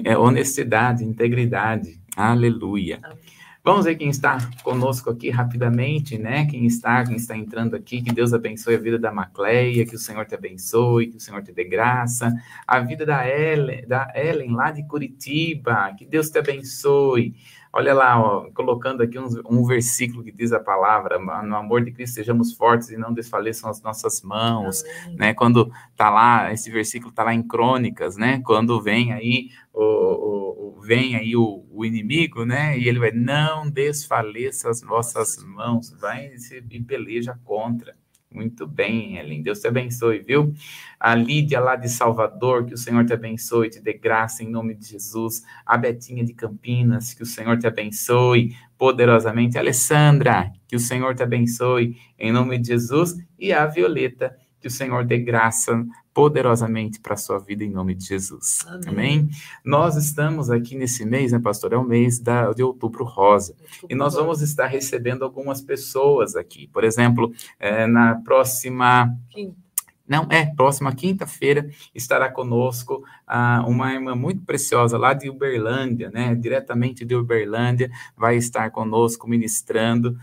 É, 0.05 0.17
honestidade, 0.17 1.03
integridade. 1.03 1.99
Aleluia. 2.15 2.99
Amém. 3.01 3.36
Vamos 3.67 3.83
ver 3.83 3.95
quem 3.95 4.07
está 4.07 4.37
conosco 4.63 5.09
aqui 5.09 5.29
rapidamente, 5.29 6.17
né? 6.17 6.45
Quem 6.45 6.65
está, 6.65 7.03
quem 7.03 7.17
está 7.17 7.35
entrando 7.35 7.75
aqui, 7.75 8.01
que 8.01 8.13
Deus 8.13 8.31
abençoe 8.31 8.75
a 8.75 8.79
vida 8.79 8.97
da 8.97 9.11
Macleia, 9.11 9.85
que 9.85 9.93
o 9.93 9.99
Senhor 9.99 10.25
te 10.25 10.33
abençoe, 10.33 11.07
que 11.07 11.17
o 11.17 11.19
Senhor 11.19 11.43
te 11.43 11.51
dê 11.51 11.65
graça. 11.65 12.33
A 12.65 12.79
vida 12.79 13.05
da 13.05 13.27
Ellen, 13.27 13.85
da 13.85 14.09
Ellen 14.15 14.51
lá 14.51 14.71
de 14.71 14.87
Curitiba, 14.87 15.93
que 15.97 16.05
Deus 16.05 16.29
te 16.29 16.39
abençoe. 16.39 17.35
Olha 17.73 17.93
lá, 17.93 18.19
ó, 18.19 18.49
colocando 18.53 19.03
aqui 19.03 19.19
um, 19.19 19.27
um, 19.49 19.65
versículo 19.65 20.23
que 20.23 20.31
diz 20.31 20.53
a 20.53 20.59
palavra: 20.59 21.19
no 21.19 21.55
amor 21.55 21.83
de 21.83 21.91
Cristo 21.91 22.15
sejamos 22.15 22.53
fortes 22.53 22.89
e 22.89 22.97
não 22.97 23.13
desfaleçam 23.13 23.69
as 23.69 23.81
nossas 23.81 24.21
mãos, 24.21 24.83
Amém. 25.03 25.17
né? 25.17 25.33
Quando 25.33 25.69
tá 25.95 26.09
lá, 26.09 26.53
esse 26.53 26.71
versículo 26.71 27.11
tá 27.11 27.23
lá 27.23 27.33
em 27.33 27.43
Crônicas, 27.43 28.15
né? 28.15 28.41
Quando 28.45 28.81
vem 28.81 29.11
aí 29.11 29.49
o, 29.79 30.77
o, 30.77 30.81
vem 30.81 31.15
aí 31.15 31.35
o, 31.35 31.65
o, 31.69 31.85
inimigo, 31.85 32.45
né? 32.45 32.77
E 32.77 32.87
ele 32.87 32.99
vai 32.99 33.11
não 33.11 33.69
desfaleça 33.69 34.69
as 34.69 34.81
vossas 34.81 35.43
mãos, 35.43 35.91
vai 35.99 36.31
e 36.71 36.81
peleja 36.81 37.39
contra. 37.43 37.95
Muito 38.29 38.67
bem, 38.67 39.17
Helen. 39.17 39.41
Deus 39.41 39.59
te 39.61 39.67
abençoe, 39.67 40.19
viu? 40.19 40.53
A 40.99 41.15
Lídia 41.15 41.59
lá 41.59 41.75
de 41.75 41.87
Salvador, 41.87 42.65
que 42.65 42.73
o 42.73 42.77
Senhor 42.77 43.05
te 43.05 43.13
abençoe, 43.13 43.69
te 43.69 43.79
dê 43.79 43.93
graça 43.93 44.43
em 44.43 44.49
nome 44.49 44.75
de 44.75 44.85
Jesus. 44.85 45.43
A 45.65 45.77
Betinha 45.77 46.25
de 46.25 46.33
Campinas, 46.33 47.13
que 47.13 47.23
o 47.23 47.25
Senhor 47.25 47.57
te 47.57 47.67
abençoe 47.67 48.53
poderosamente. 48.77 49.57
A 49.57 49.61
Alessandra, 49.61 50.51
que 50.67 50.75
o 50.75 50.79
Senhor 50.79 51.15
te 51.15 51.23
abençoe 51.23 51.95
em 52.19 52.31
nome 52.31 52.57
de 52.57 52.67
Jesus. 52.67 53.15
E 53.39 53.53
a 53.53 53.65
Violeta, 53.65 54.35
que 54.59 54.67
o 54.67 54.71
Senhor 54.71 55.05
dê 55.05 55.19
graça 55.19 55.85
poderosamente 56.17 56.99
para 56.99 57.13
a 57.13 57.17
sua 57.17 57.37
vida 57.37 57.63
em 57.63 57.69
nome 57.69 57.93
de 57.93 58.03
Jesus. 58.03 58.65
Amém. 58.65 58.81
Amém. 58.87 59.29
Nós 59.63 59.95
estamos 59.95 60.49
aqui 60.49 60.75
nesse 60.75 61.05
mês, 61.05 61.31
né, 61.31 61.37
pastor? 61.37 61.73
É 61.73 61.77
o 61.77 61.83
mês 61.83 62.19
da, 62.19 62.51
de 62.53 62.63
outubro 62.63 63.03
rosa. 63.03 63.53
Outubro 63.53 63.87
e 63.87 63.93
nós 63.93 64.15
vamos 64.15 64.41
estar 64.41 64.65
recebendo 64.65 65.23
algumas 65.23 65.61
pessoas 65.61 66.35
aqui. 66.35 66.69
Por 66.73 66.83
exemplo, 66.83 67.31
é, 67.59 67.85
na 67.85 68.15
próxima. 68.15 69.15
Quinta 69.29 69.67
não, 70.07 70.25
é, 70.29 70.45
próxima 70.45 70.95
quinta-feira 70.95 71.69
estará 71.93 72.31
conosco 72.31 73.03
ah, 73.27 73.65
uma 73.67 73.93
irmã 73.93 74.15
muito 74.15 74.41
preciosa 74.45 74.97
lá 74.97 75.13
de 75.13 75.29
Uberlândia, 75.29 76.09
né? 76.09 76.33
Diretamente 76.33 77.03
de 77.03 77.13
Uberlândia, 77.13 77.91
vai 78.15 78.37
estar 78.37 78.71
conosco 78.71 79.27
ministrando. 79.27 80.17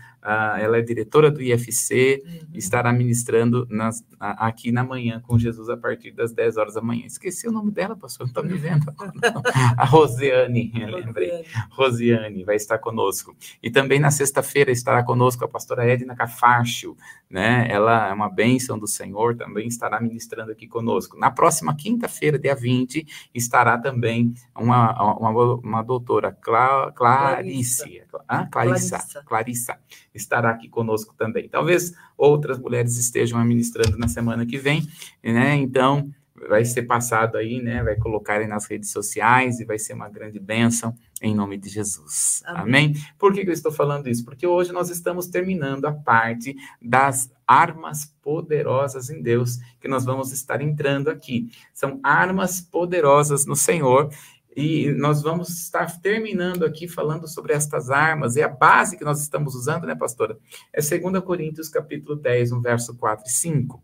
Ela 0.59 0.77
é 0.77 0.81
diretora 0.81 1.29
do 1.29 1.41
IFC, 1.41 2.23
uhum. 2.25 2.47
estará 2.53 2.91
ministrando 2.91 3.67
nas, 3.69 4.03
aqui 4.19 4.71
na 4.71 4.83
manhã 4.83 5.21
com 5.21 5.37
Jesus 5.37 5.69
a 5.69 5.77
partir 5.77 6.11
das 6.11 6.33
10 6.33 6.57
horas 6.57 6.73
da 6.73 6.81
manhã. 6.81 7.05
Esqueci 7.05 7.47
o 7.47 7.51
nome 7.51 7.71
dela, 7.71 7.95
pastor, 7.95 8.25
não 8.25 8.31
está 8.31 8.41
me 8.41 8.57
vendo. 8.57 8.85
a 9.77 9.85
Rosiane, 9.85 10.71
lembrei. 10.73 11.45
Rosiane 11.69 12.43
vai 12.43 12.55
estar 12.55 12.79
conosco. 12.79 13.35
E 13.61 13.69
também 13.69 13.99
na 13.99 14.11
sexta-feira 14.11 14.71
estará 14.71 15.03
conosco 15.03 15.45
a 15.45 15.47
pastora 15.47 15.85
Edna 15.85 16.15
Cafacho, 16.15 16.95
né? 17.29 17.67
Ela 17.69 18.09
é 18.09 18.13
uma 18.13 18.29
bênção 18.29 18.79
do 18.79 18.87
Senhor, 18.87 19.35
também 19.35 19.67
estará 19.67 19.99
ministrando 19.99 20.51
aqui 20.51 20.67
conosco. 20.67 21.17
Na 21.17 21.29
próxima 21.29 21.75
quinta-feira, 21.75 22.39
dia 22.39 22.55
20, 22.55 23.29
estará 23.33 23.77
também 23.77 24.33
uma, 24.55 25.17
uma, 25.17 25.55
uma 25.55 25.83
doutora, 25.83 26.31
Cla, 26.31 26.91
Clarice, 26.91 28.01
ah, 28.27 28.45
Clarissa, 28.45 28.97
Clarissa. 28.97 29.23
Clarissa, 29.25 29.79
estará 30.15 30.49
aqui 30.49 30.69
conosco 30.69 31.13
também. 31.17 31.47
Talvez 31.49 31.93
outras 32.17 32.59
mulheres 32.59 32.97
estejam 32.97 33.39
administrando 33.39 33.97
na 33.97 34.07
semana 34.07 34.45
que 34.45 34.57
vem, 34.57 34.87
né? 35.23 35.55
Então, 35.55 36.09
vai 36.49 36.65
ser 36.65 36.83
passado 36.83 37.37
aí, 37.37 37.61
né? 37.61 37.83
Vai 37.83 37.95
colocar 37.95 38.39
aí 38.39 38.47
nas 38.47 38.65
redes 38.65 38.91
sociais 38.91 39.59
e 39.59 39.65
vai 39.65 39.79
ser 39.79 39.93
uma 39.93 40.09
grande 40.09 40.39
bênção 40.39 40.95
em 41.21 41.33
nome 41.33 41.57
de 41.57 41.69
Jesus. 41.69 42.43
Amém. 42.45 42.61
Amém? 42.61 42.93
Por 43.17 43.33
que, 43.33 43.43
que 43.43 43.49
eu 43.49 43.53
estou 43.53 43.71
falando 43.71 44.07
isso? 44.07 44.25
Porque 44.25 44.45
hoje 44.45 44.71
nós 44.71 44.89
estamos 44.89 45.27
terminando 45.27 45.85
a 45.85 45.93
parte 45.93 46.55
das 46.81 47.31
armas 47.47 48.05
poderosas 48.21 49.09
em 49.09 49.21
Deus, 49.21 49.57
que 49.79 49.87
nós 49.87 50.03
vamos 50.03 50.31
estar 50.31 50.61
entrando 50.61 51.09
aqui. 51.09 51.49
São 51.73 51.99
armas 52.03 52.59
poderosas 52.59 53.45
no 53.45 53.55
Senhor. 53.55 54.09
E 54.55 54.93
nós 54.93 55.21
vamos 55.21 55.49
estar 55.49 55.99
terminando 55.99 56.63
aqui 56.63 56.87
falando 56.87 57.27
sobre 57.27 57.51
estas 57.53 57.89
armas. 57.89 58.37
E 58.37 58.41
a 58.41 58.47
base 58.47 58.97
que 58.97 59.03
nós 59.03 59.21
estamos 59.21 59.53
usando, 59.53 59.85
né, 59.85 59.93
pastora? 59.93 60.37
É 60.71 60.79
2 60.79 61.21
Coríntios, 61.23 61.67
capítulo 61.67 62.15
10, 62.15 62.53
um 62.53 62.61
verso 62.61 62.95
4 62.95 63.25
e 63.27 63.31
5. 63.31 63.83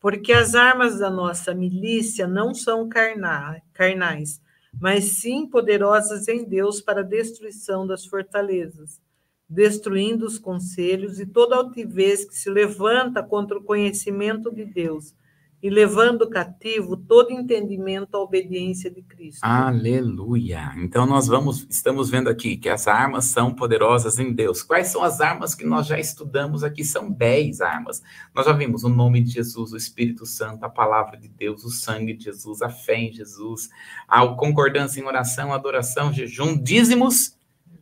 Porque 0.00 0.32
as 0.32 0.54
armas 0.54 0.98
da 0.98 1.10
nossa 1.10 1.54
milícia 1.54 2.26
não 2.26 2.54
são 2.54 2.88
carnais, 2.88 4.40
mas 4.80 5.20
sim 5.20 5.46
poderosas 5.46 6.26
em 6.28 6.44
Deus 6.44 6.80
para 6.80 7.00
a 7.00 7.04
destruição 7.04 7.86
das 7.86 8.06
fortalezas, 8.06 8.98
destruindo 9.46 10.24
os 10.24 10.38
conselhos 10.38 11.20
e 11.20 11.26
toda 11.26 11.56
altivez 11.56 12.24
que 12.24 12.34
se 12.34 12.48
levanta 12.48 13.22
contra 13.22 13.58
o 13.58 13.62
conhecimento 13.62 14.50
de 14.50 14.64
Deus 14.64 15.14
e 15.62 15.68
levando 15.68 16.28
cativo 16.28 16.96
todo 16.96 17.32
entendimento 17.32 18.14
à 18.14 18.20
obediência 18.20 18.90
de 18.90 19.02
Cristo. 19.02 19.40
Aleluia. 19.42 20.72
Então 20.78 21.04
nós 21.04 21.26
vamos 21.26 21.66
estamos 21.68 22.08
vendo 22.08 22.30
aqui 22.30 22.56
que 22.56 22.68
as 22.68 22.88
armas 22.88 23.26
são 23.26 23.54
poderosas 23.54 24.18
em 24.18 24.32
Deus. 24.32 24.62
Quais 24.62 24.88
são 24.88 25.02
as 25.02 25.20
armas 25.20 25.54
que 25.54 25.66
nós 25.66 25.86
já 25.86 25.98
estudamos 25.98 26.64
aqui? 26.64 26.82
São 26.82 27.10
dez 27.10 27.60
armas. 27.60 28.02
Nós 28.34 28.46
já 28.46 28.52
vimos 28.52 28.84
o 28.84 28.88
nome 28.88 29.20
de 29.20 29.32
Jesus, 29.32 29.72
o 29.72 29.76
Espírito 29.76 30.24
Santo, 30.24 30.64
a 30.64 30.70
palavra 30.70 31.18
de 31.18 31.28
Deus, 31.28 31.62
o 31.64 31.70
sangue 31.70 32.14
de 32.14 32.24
Jesus, 32.24 32.62
a 32.62 32.70
fé 32.70 32.96
em 32.96 33.12
Jesus, 33.12 33.68
a 34.08 34.26
concordância 34.28 35.00
em 35.00 35.04
oração, 35.04 35.52
adoração, 35.52 36.10
jejum, 36.12 36.56
dízimos, 36.56 37.36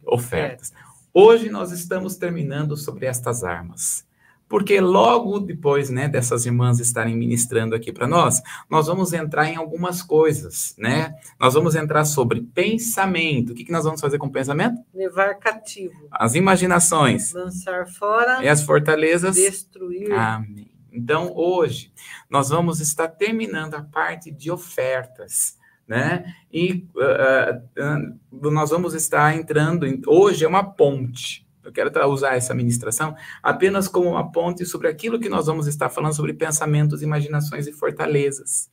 ofertas. 0.04 0.72
Hoje 1.14 1.48
nós 1.48 1.70
estamos 1.70 2.16
terminando 2.16 2.76
sobre 2.76 3.06
estas 3.06 3.44
armas 3.44 4.07
porque 4.48 4.80
logo 4.80 5.38
depois, 5.38 5.90
né, 5.90 6.08
dessas 6.08 6.46
irmãs 6.46 6.80
estarem 6.80 7.16
ministrando 7.16 7.74
aqui 7.74 7.92
para 7.92 8.06
nós, 8.06 8.42
nós 8.68 8.86
vamos 8.86 9.12
entrar 9.12 9.48
em 9.48 9.56
algumas 9.56 10.02
coisas, 10.02 10.74
né? 10.78 11.14
Nós 11.38 11.54
vamos 11.54 11.74
entrar 11.74 12.04
sobre 12.04 12.40
pensamento. 12.40 13.52
O 13.52 13.54
que, 13.54 13.64
que 13.64 13.72
nós 13.72 13.84
vamos 13.84 14.00
fazer 14.00 14.18
com 14.18 14.26
o 14.26 14.32
pensamento? 14.32 14.80
Levar 14.94 15.34
cativo. 15.34 16.08
As 16.10 16.34
imaginações. 16.34 17.32
Lançar 17.32 17.86
fora. 17.86 18.42
E 18.42 18.48
as 18.48 18.62
fortalezas. 18.62 19.36
Destruir. 19.36 20.12
Amém. 20.12 20.70
Então, 20.90 21.32
hoje, 21.36 21.92
nós 22.30 22.48
vamos 22.48 22.80
estar 22.80 23.08
terminando 23.08 23.74
a 23.74 23.82
parte 23.82 24.30
de 24.30 24.50
ofertas 24.50 25.58
né? 25.88 26.34
E 26.52 26.86
uh, 26.94 28.36
uh, 28.36 28.50
nós 28.50 28.68
vamos 28.68 28.92
estar 28.92 29.34
entrando. 29.34 29.86
Em, 29.86 30.02
hoje 30.06 30.44
é 30.44 30.48
uma 30.48 30.62
ponte, 30.62 31.47
eu 31.68 31.72
quero 31.72 32.06
usar 32.08 32.36
essa 32.36 32.54
ministração 32.54 33.14
apenas 33.42 33.88
como 33.88 34.10
uma 34.10 34.30
ponte 34.30 34.64
sobre 34.64 34.88
aquilo 34.88 35.20
que 35.20 35.28
nós 35.28 35.46
vamos 35.46 35.66
estar 35.66 35.88
falando 35.88 36.14
sobre 36.14 36.32
pensamentos, 36.34 37.02
imaginações 37.02 37.66
e 37.66 37.72
fortalezas, 37.72 38.70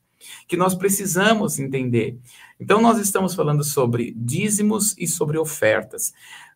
que 0.48 0.58
nós 0.58 0.74
precisamos 0.74 1.60
entender. 1.60 2.18
Então, 2.60 2.82
nós 2.82 2.98
estamos 3.00 3.36
falando 3.36 3.64
sobre 3.64 4.14
dízimos 4.16 4.96
e 4.98 5.08
sobre 5.08 5.38
ofertas. 5.38 6.14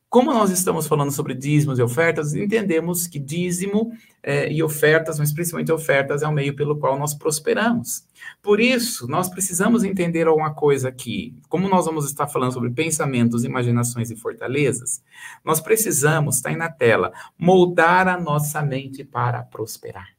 Como 0.09 0.33
nós 0.33 0.49
estamos 0.49 0.87
falando 0.87 1.11
sobre 1.11 1.35
dízimos 1.35 1.77
e 1.77 1.83
ofertas, 1.83 2.33
entendemos 2.33 3.05
que 3.05 3.19
dízimo 3.19 3.91
é, 4.23 4.51
e 4.51 4.63
ofertas, 4.63 5.19
mas 5.19 5.31
principalmente 5.31 5.71
ofertas, 5.71 6.23
é 6.23 6.27
o 6.27 6.31
meio 6.31 6.55
pelo 6.55 6.79
qual 6.79 6.97
nós 6.97 7.13
prosperamos. 7.13 8.07
Por 8.41 8.59
isso, 8.59 9.07
nós 9.07 9.29
precisamos 9.29 9.83
entender 9.83 10.25
alguma 10.25 10.51
coisa 10.51 10.89
aqui. 10.89 11.37
Como 11.47 11.69
nós 11.69 11.85
vamos 11.85 12.05
estar 12.05 12.27
falando 12.27 12.53
sobre 12.53 12.71
pensamentos, 12.71 13.43
imaginações 13.43 14.09
e 14.09 14.15
fortalezas, 14.15 15.03
nós 15.45 15.61
precisamos, 15.61 16.37
está 16.37 16.49
aí 16.49 16.55
na 16.55 16.71
tela, 16.71 17.13
moldar 17.37 18.07
a 18.07 18.19
nossa 18.19 18.63
mente 18.63 19.03
para 19.03 19.43
prosperar. 19.43 20.09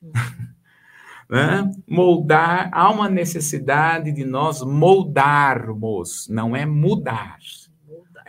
né? 1.28 1.68
Moldar, 1.88 2.70
há 2.72 2.88
uma 2.88 3.08
necessidade 3.08 4.12
de 4.12 4.24
nós 4.24 4.62
moldarmos, 4.62 6.28
não 6.28 6.54
é 6.54 6.64
mudar 6.64 7.38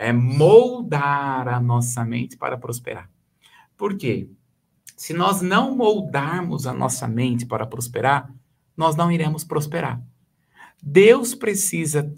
é 0.00 0.14
moldar 0.14 1.46
a 1.46 1.60
nossa 1.60 2.02
mente 2.06 2.34
para 2.34 2.56
prosperar. 2.56 3.10
Por 3.76 3.98
quê? 3.98 4.30
Se 4.96 5.12
nós 5.12 5.42
não 5.42 5.76
moldarmos 5.76 6.66
a 6.66 6.72
nossa 6.72 7.06
mente 7.06 7.44
para 7.44 7.66
prosperar, 7.66 8.32
nós 8.74 8.96
não 8.96 9.12
iremos 9.12 9.44
prosperar. 9.44 10.02
Deus 10.82 11.34
precisa 11.34 12.16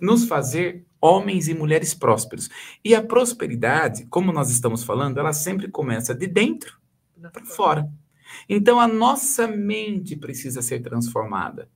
nos 0.00 0.26
fazer 0.26 0.86
homens 1.00 1.48
e 1.48 1.54
mulheres 1.54 1.92
prósperos. 1.92 2.48
E 2.84 2.94
a 2.94 3.02
prosperidade, 3.02 4.06
como 4.06 4.32
nós 4.32 4.48
estamos 4.48 4.84
falando, 4.84 5.18
ela 5.18 5.32
sempre 5.32 5.68
começa 5.68 6.14
de 6.14 6.28
dentro 6.28 6.78
para 7.32 7.44
fora. 7.44 7.90
Então 8.48 8.78
a 8.78 8.86
nossa 8.86 9.48
mente 9.48 10.14
precisa 10.14 10.62
ser 10.62 10.82
transformada. 10.82 11.68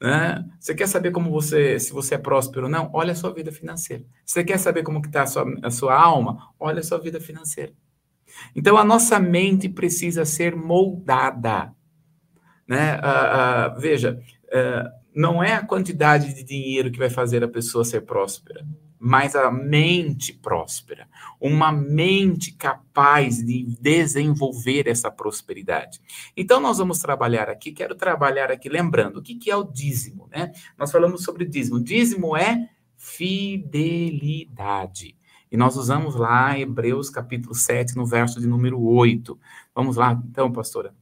Né? 0.00 0.44
Você 0.58 0.74
quer 0.74 0.86
saber 0.86 1.10
como 1.10 1.30
você, 1.30 1.78
se 1.78 1.92
você 1.92 2.14
é 2.14 2.18
próspero 2.18 2.64
ou 2.64 2.70
não? 2.70 2.90
Olha 2.92 3.12
a 3.12 3.14
sua 3.14 3.32
vida 3.32 3.50
financeira. 3.50 4.04
Você 4.24 4.44
quer 4.44 4.58
saber 4.58 4.82
como 4.82 5.00
está 5.00 5.22
a 5.22 5.26
sua, 5.26 5.46
a 5.62 5.70
sua 5.70 5.98
alma? 5.98 6.52
Olha 6.58 6.80
a 6.80 6.82
sua 6.84 6.98
vida 6.98 7.20
financeira. 7.20 7.72
Então, 8.54 8.76
a 8.76 8.84
nossa 8.84 9.18
mente 9.18 9.68
precisa 9.68 10.24
ser 10.24 10.56
moldada. 10.56 11.72
Né? 12.66 12.96
Uh, 12.96 13.76
uh, 13.76 13.80
veja, 13.80 14.20
uh, 14.46 14.90
não 15.14 15.42
é 15.42 15.54
a 15.54 15.64
quantidade 15.64 16.34
de 16.34 16.42
dinheiro 16.42 16.90
que 16.90 16.98
vai 16.98 17.10
fazer 17.10 17.44
a 17.44 17.48
pessoa 17.48 17.84
ser 17.84 18.00
próspera 18.02 18.66
mas 19.06 19.36
a 19.36 19.50
mente 19.50 20.32
próspera, 20.32 21.06
uma 21.38 21.70
mente 21.70 22.50
capaz 22.52 23.44
de 23.44 23.76
desenvolver 23.78 24.88
essa 24.88 25.10
prosperidade. 25.10 26.00
Então, 26.34 26.58
nós 26.58 26.78
vamos 26.78 27.00
trabalhar 27.00 27.50
aqui, 27.50 27.70
quero 27.70 27.94
trabalhar 27.94 28.50
aqui, 28.50 28.66
lembrando, 28.66 29.18
o 29.18 29.22
que, 29.22 29.34
que 29.34 29.50
é 29.50 29.56
o 29.56 29.62
dízimo, 29.62 30.26
né? 30.30 30.52
Nós 30.78 30.90
falamos 30.90 31.22
sobre 31.22 31.44
dízimo. 31.44 31.78
Dízimo 31.78 32.34
é 32.34 32.70
fidelidade. 32.96 34.48
E 35.52 35.56
nós 35.58 35.76
usamos 35.76 36.14
lá 36.14 36.58
Hebreus 36.58 37.10
capítulo 37.10 37.54
7, 37.54 37.94
no 37.96 38.06
verso 38.06 38.40
de 38.40 38.46
número 38.46 38.82
8. 38.82 39.38
Vamos 39.74 39.96
lá, 39.96 40.18
então, 40.30 40.50
pastora. 40.50 40.94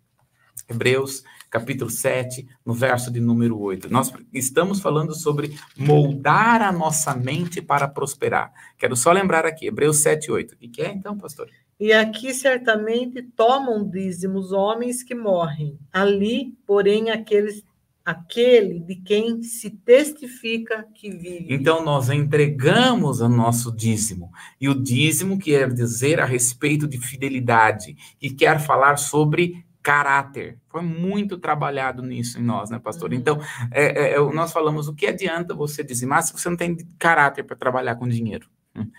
Hebreus 0.69 1.23
capítulo 1.53 1.91
7, 1.91 2.49
no 2.65 2.73
verso 2.73 3.13
de 3.13 3.21
número 3.21 3.61
8. 3.61 3.93
Nós 3.93 4.11
estamos 4.33 4.81
falando 4.81 5.15
sobre 5.15 5.55
moldar 5.77 6.63
a 6.63 6.73
nossa 6.73 7.15
mente 7.15 7.61
para 7.61 7.87
prosperar. 7.87 8.51
Quero 8.79 8.97
só 8.97 9.13
lembrar 9.13 9.45
aqui, 9.45 9.67
Hebreus 9.67 9.99
7, 9.99 10.33
8. 10.33 10.55
O 10.55 10.59
que 10.71 10.81
é 10.81 10.91
então, 10.91 11.17
pastor? 11.19 11.51
E 11.79 11.93
aqui 11.93 12.33
certamente 12.33 13.23
tomam 13.37 13.87
dízimos 13.87 14.51
homens 14.51 15.03
que 15.03 15.15
morrem. 15.15 15.79
Ali, 15.93 16.57
porém, 16.67 17.11
aqueles 17.11 17.63
aquele 18.05 18.81
de 18.81 18.97
quem 18.97 19.43
se 19.43 19.71
testifica 19.71 20.85
que 20.95 21.11
vive. 21.11 21.47
Então 21.49 21.85
nós 21.85 22.11
entregamos 22.11 23.21
o 23.21 23.29
nosso 23.29 23.75
dízimo. 23.75 24.31
E 24.61 24.69
o 24.69 24.75
dízimo 24.75 25.39
quer 25.39 25.73
dizer 25.73 26.19
a 26.19 26.25
respeito 26.25 26.89
de 26.89 26.99
fidelidade 26.99 27.97
e 28.21 28.31
quer 28.31 28.59
falar 28.59 28.97
sobre 28.97 29.65
caráter. 29.83 30.59
Foi 30.69 30.83
muito 30.83 31.39
trabalhado 31.39 32.03
nisso 32.03 32.39
em 32.39 32.43
nós, 32.43 32.71
né, 32.71 32.79
pastor? 32.79 33.11
Uhum. 33.11 33.17
Então, 33.17 33.41
é, 33.71 34.13
é, 34.13 34.15
é 34.15 34.19
nós 34.33 34.53
falamos 34.53 34.89
o 34.89 34.95
que 34.95 35.07
adianta 35.07 35.55
você 35.55 35.83
dizimar 35.83 36.23
se 36.23 36.33
você 36.33 36.49
não 36.49 36.57
tem 36.57 36.77
caráter 36.99 37.43
para 37.43 37.57
trabalhar 37.57 37.97
com 37.97 38.09
dinheiro. 38.09 38.49
Hum. 38.77 38.91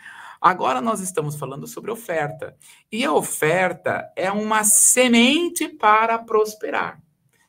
Agora 0.42 0.82
nós 0.82 1.00
estamos 1.00 1.38
falando 1.38 1.66
sobre 1.66 1.90
oferta. 1.90 2.56
E 2.92 3.06
a 3.06 3.14
oferta 3.14 4.12
é 4.14 4.30
uma 4.30 4.66
semente 4.66 5.70
para 5.70 6.20
prosperar, 6.20 7.02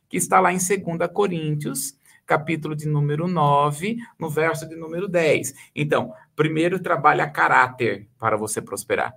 que 0.08 0.16
está 0.16 0.38
lá 0.38 0.52
em 0.52 0.58
2 0.58 1.10
Coríntios, 1.12 1.98
capítulo 2.24 2.76
de 2.76 2.86
número 2.86 3.26
9, 3.26 3.98
no 4.16 4.30
verso 4.30 4.68
de 4.68 4.76
número 4.76 5.08
10. 5.08 5.52
Então, 5.74 6.14
primeiro 6.36 6.78
trabalha 6.78 7.28
caráter 7.28 8.08
para 8.16 8.36
você 8.36 8.62
prosperar. 8.62 9.12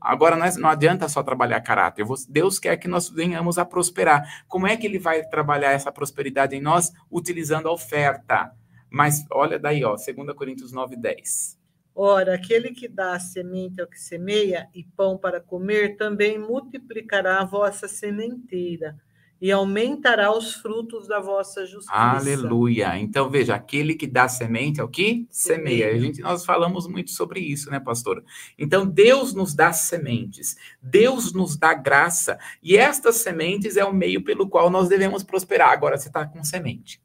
Agora, 0.00 0.36
não 0.56 0.68
adianta 0.68 1.08
só 1.08 1.22
trabalhar 1.22 1.60
caráter. 1.60 2.06
Deus 2.28 2.58
quer 2.58 2.76
que 2.76 2.88
nós 2.88 3.10
venhamos 3.10 3.58
a 3.58 3.64
prosperar. 3.64 4.44
Como 4.48 4.66
é 4.66 4.76
que 4.76 4.86
ele 4.86 4.98
vai 4.98 5.22
trabalhar 5.24 5.72
essa 5.72 5.92
prosperidade 5.92 6.56
em 6.56 6.60
nós? 6.60 6.92
Utilizando 7.10 7.68
a 7.68 7.72
oferta. 7.72 8.50
Mas 8.88 9.26
olha 9.30 9.58
daí, 9.58 9.84
ó, 9.84 9.94
2 9.94 10.34
Coríntios 10.34 10.72
9, 10.72 10.96
10. 10.96 11.58
Ora, 11.94 12.34
aquele 12.34 12.70
que 12.70 12.88
dá 12.88 13.18
semente 13.18 13.80
ao 13.80 13.86
que 13.86 14.00
semeia 14.00 14.68
e 14.74 14.84
pão 14.84 15.18
para 15.18 15.40
comer, 15.40 15.96
também 15.96 16.38
multiplicará 16.38 17.40
a 17.40 17.44
vossa 17.44 17.86
sementeira 17.86 18.96
e 19.40 19.50
aumentará 19.50 20.36
os 20.36 20.54
frutos 20.54 21.08
da 21.08 21.18
vossa 21.18 21.64
justiça. 21.64 21.92
Aleluia. 21.92 22.98
Então, 22.98 23.30
veja, 23.30 23.54
aquele 23.54 23.94
que 23.94 24.06
dá 24.06 24.28
semente 24.28 24.80
é 24.80 24.84
o 24.84 24.88
que 24.88 25.26
semeia. 25.30 25.88
A 25.88 25.98
gente, 25.98 26.20
nós 26.20 26.44
falamos 26.44 26.86
muito 26.86 27.10
sobre 27.10 27.40
isso, 27.40 27.70
né, 27.70 27.80
pastora? 27.80 28.22
Então, 28.58 28.86
Deus 28.86 29.32
nos 29.32 29.54
dá 29.54 29.72
sementes, 29.72 30.56
Deus 30.82 31.32
nos 31.32 31.56
dá 31.56 31.72
graça, 31.72 32.38
e 32.62 32.76
estas 32.76 33.16
sementes 33.16 33.78
é 33.78 33.84
o 33.84 33.94
meio 33.94 34.22
pelo 34.22 34.46
qual 34.46 34.68
nós 34.68 34.88
devemos 34.88 35.22
prosperar. 35.22 35.70
Agora, 35.70 35.96
você 35.96 36.08
está 36.08 36.26
com 36.26 36.44
semente. 36.44 37.00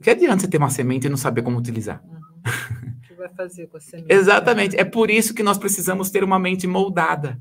O 0.00 0.02
que 0.02 0.10
adianta 0.10 0.40
você 0.40 0.48
ter 0.48 0.56
uma 0.56 0.70
semente 0.70 1.06
e 1.06 1.10
não 1.10 1.16
saber 1.16 1.42
como 1.42 1.58
utilizar? 1.58 2.02
Uhum. 2.04 3.16
vai 3.18 3.28
fazer 3.28 3.66
com 3.66 3.76
a 3.76 3.80
semente. 3.80 4.12
Exatamente. 4.12 4.76
É 4.76 4.84
por 4.84 5.10
isso 5.10 5.34
que 5.34 5.42
nós 5.42 5.58
precisamos 5.58 6.10
ter 6.10 6.24
uma 6.24 6.38
mente 6.38 6.66
moldada. 6.66 7.38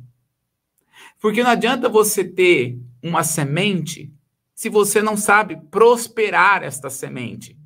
Porque 1.20 1.42
não 1.42 1.50
adianta 1.50 1.88
você 1.88 2.24
ter 2.24 2.80
uma 3.03 3.24
semente 3.24 4.12
se 4.55 4.69
você 4.69 5.01
não 5.01 5.17
sabe 5.17 5.57
prosperar 5.69 6.63
esta 6.63 6.89
semente. 6.89 7.57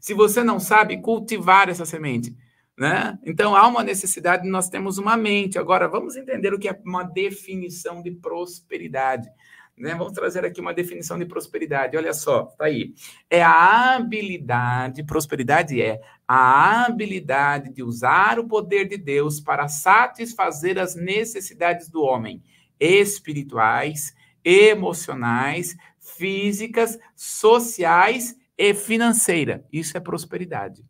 Se 0.00 0.14
você 0.14 0.42
não 0.42 0.58
sabe 0.58 1.00
cultivar 1.02 1.68
essa 1.68 1.84
semente. 1.84 2.34
Né? 2.76 3.18
Então 3.24 3.56
há 3.56 3.66
uma 3.66 3.82
necessidade 3.82 4.44
de 4.44 4.48
nós 4.48 4.68
termos 4.68 4.98
uma 4.98 5.16
mente. 5.16 5.58
Agora, 5.58 5.88
vamos 5.88 6.16
entender 6.16 6.54
o 6.54 6.58
que 6.58 6.68
é 6.68 6.80
uma 6.84 7.02
definição 7.02 8.00
de 8.00 8.12
prosperidade. 8.12 9.28
Né? 9.76 9.94
Vamos 9.94 10.12
trazer 10.12 10.44
aqui 10.44 10.60
uma 10.60 10.72
definição 10.72 11.18
de 11.18 11.26
prosperidade. 11.26 11.96
Olha 11.96 12.14
só, 12.14 12.44
tá 12.44 12.66
aí. 12.66 12.94
É 13.28 13.42
a 13.42 13.96
habilidade, 13.96 15.04
prosperidade 15.04 15.82
é 15.82 16.00
a 16.26 16.86
habilidade 16.86 17.72
de 17.72 17.82
usar 17.82 18.38
o 18.38 18.46
poder 18.46 18.88
de 18.88 18.96
Deus 18.96 19.40
para 19.40 19.68
satisfazer 19.68 20.78
as 20.78 20.94
necessidades 20.94 21.88
do 21.88 22.02
homem, 22.02 22.42
espirituais, 22.78 24.14
emocionais, 24.48 25.76
físicas, 25.98 26.98
sociais 27.14 28.34
e 28.56 28.72
financeira. 28.72 29.66
Isso 29.70 29.94
é 29.96 30.00
prosperidade. 30.00 30.82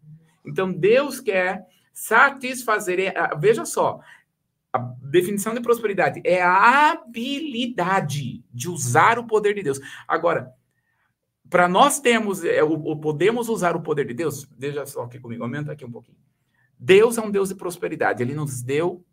Então 0.46 0.72
Deus 0.72 1.20
quer 1.20 1.66
satisfazer, 1.92 3.12
ah, 3.16 3.34
veja 3.34 3.64
só, 3.64 4.00
a 4.72 4.78
definição 4.78 5.52
de 5.52 5.60
prosperidade 5.60 6.20
é 6.24 6.40
a 6.40 6.92
habilidade 6.92 8.44
de 8.52 8.68
usar 8.68 9.18
o 9.18 9.26
poder 9.26 9.54
de 9.54 9.62
Deus. 9.64 9.80
Agora, 10.06 10.52
para 11.50 11.66
nós 11.66 11.98
termos, 11.98 12.44
é, 12.44 12.62
o, 12.62 12.96
podemos 12.96 13.48
usar 13.48 13.74
o 13.74 13.82
poder 13.82 14.06
de 14.06 14.14
Deus, 14.14 14.46
veja 14.56 14.86
só 14.86 15.02
aqui 15.02 15.18
comigo, 15.18 15.42
aumenta 15.42 15.72
aqui 15.72 15.84
um 15.84 15.90
pouquinho. 15.90 16.18
Deus 16.78 17.18
é 17.18 17.20
um 17.20 17.30
Deus 17.30 17.48
de 17.48 17.56
prosperidade, 17.56 18.22
ele 18.22 18.34
nos 18.34 18.62
deu 18.62 19.04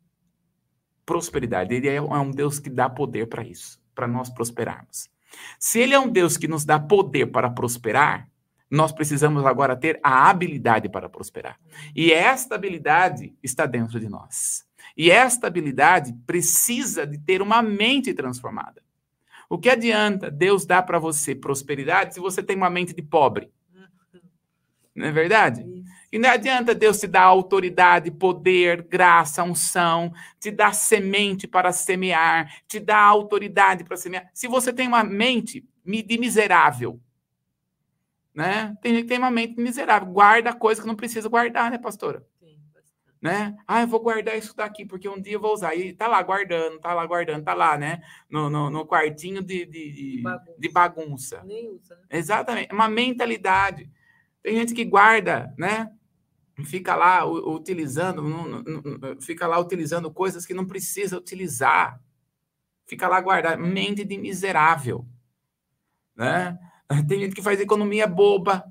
prosperidade, 1.03 1.73
ele 1.73 1.87
é 1.87 1.99
um 1.99 2.29
Deus 2.29 2.59
que 2.59 2.69
dá 2.69 2.87
poder 2.87 3.27
para 3.27 3.43
isso, 3.43 3.81
para 3.95 4.07
nós 4.07 4.29
prosperarmos. 4.29 5.09
Se 5.57 5.79
ele 5.79 5.93
é 5.93 5.99
um 5.99 6.09
Deus 6.09 6.37
que 6.37 6.47
nos 6.47 6.65
dá 6.65 6.79
poder 6.79 7.27
para 7.27 7.49
prosperar, 7.49 8.29
nós 8.69 8.91
precisamos 8.91 9.45
agora 9.45 9.75
ter 9.75 9.99
a 10.03 10.29
habilidade 10.29 10.89
para 10.89 11.09
prosperar. 11.09 11.59
E 11.95 12.11
esta 12.11 12.55
habilidade 12.55 13.33
está 13.41 13.65
dentro 13.65 13.99
de 13.99 14.09
nós. 14.09 14.65
E 14.97 15.11
esta 15.11 15.47
habilidade 15.47 16.13
precisa 16.25 17.05
de 17.05 17.17
ter 17.17 17.41
uma 17.41 17.61
mente 17.61 18.13
transformada. 18.13 18.83
O 19.49 19.57
que 19.57 19.69
adianta 19.69 20.31
Deus 20.31 20.65
dar 20.65 20.83
para 20.83 20.99
você 20.99 21.35
prosperidade 21.35 22.13
se 22.13 22.19
você 22.19 22.41
tem 22.41 22.55
uma 22.55 22.69
mente 22.69 22.93
de 22.93 23.01
pobre? 23.01 23.51
Não 24.95 25.07
é 25.07 25.11
verdade? 25.11 25.63
E 26.15 26.17
não 26.17 26.29
adianta 26.29 26.73
Deus 26.73 26.97
te 26.97 27.07
dar 27.07 27.23
autoridade, 27.23 28.09
poder, 28.09 28.83
graça, 28.83 29.43
unção, 29.43 30.13
te 30.39 30.49
dar 30.49 30.73
semente 30.73 31.45
para 31.45 31.73
semear, 31.73 32.63
te 32.69 32.79
dar 32.79 33.01
autoridade 33.01 33.83
para 33.83 33.97
semear. 33.97 34.31
Se 34.33 34.47
você 34.47 34.71
tem 34.71 34.87
uma 34.87 35.03
mente 35.03 35.67
de 35.85 36.17
miserável, 36.17 37.01
né? 38.33 38.77
Tem 38.81 38.93
gente 38.93 39.03
que 39.03 39.09
tem 39.09 39.17
uma 39.17 39.29
mente 39.29 39.59
miserável, 39.59 40.07
guarda 40.07 40.53
coisa 40.53 40.81
que 40.81 40.87
não 40.87 40.95
precisa 40.95 41.27
guardar, 41.27 41.69
né, 41.69 41.77
pastora? 41.77 42.25
né? 43.21 43.57
Ah, 43.67 43.81
eu 43.81 43.87
vou 43.87 43.99
guardar 43.99 44.37
isso 44.37 44.55
daqui, 44.55 44.85
porque 44.85 45.09
um 45.09 45.19
dia 45.19 45.33
eu 45.33 45.41
vou 45.41 45.51
usar. 45.51 45.75
E 45.75 45.91
tá 45.91 46.07
lá 46.07 46.23
guardando, 46.23 46.79
tá 46.79 46.93
lá 46.93 47.05
guardando, 47.05 47.43
tá 47.43 47.53
lá, 47.53 47.77
né? 47.77 48.01
No, 48.29 48.49
no, 48.49 48.69
no 48.69 48.85
quartinho 48.85 49.43
de, 49.43 49.65
de, 49.65 50.21
bagunça. 50.21 50.55
de 50.57 50.69
bagunça. 50.69 51.43
Nem 51.43 51.69
usa, 51.71 51.95
né? 51.95 52.03
Exatamente. 52.09 52.73
Uma 52.73 52.87
mentalidade. 52.87 53.89
Tem 54.41 54.55
gente 54.55 54.73
que 54.73 54.85
guarda, 54.85 55.53
né? 55.57 55.91
Fica 56.63 56.95
lá 56.95 57.25
utilizando, 57.25 58.23
fica 59.19 59.45
lá 59.45 59.59
utilizando 59.59 60.09
coisas 60.11 60.45
que 60.45 60.53
não 60.53 60.65
precisa 60.65 61.17
utilizar. 61.17 61.99
Fica 62.85 63.07
lá 63.07 63.19
guardar. 63.19 63.57
Mente 63.57 64.05
de 64.05 64.17
miserável. 64.17 65.05
Né? 66.15 66.57
Tem 67.07 67.19
gente 67.19 67.35
que 67.35 67.41
faz 67.41 67.59
economia 67.59 68.07
boba, 68.07 68.63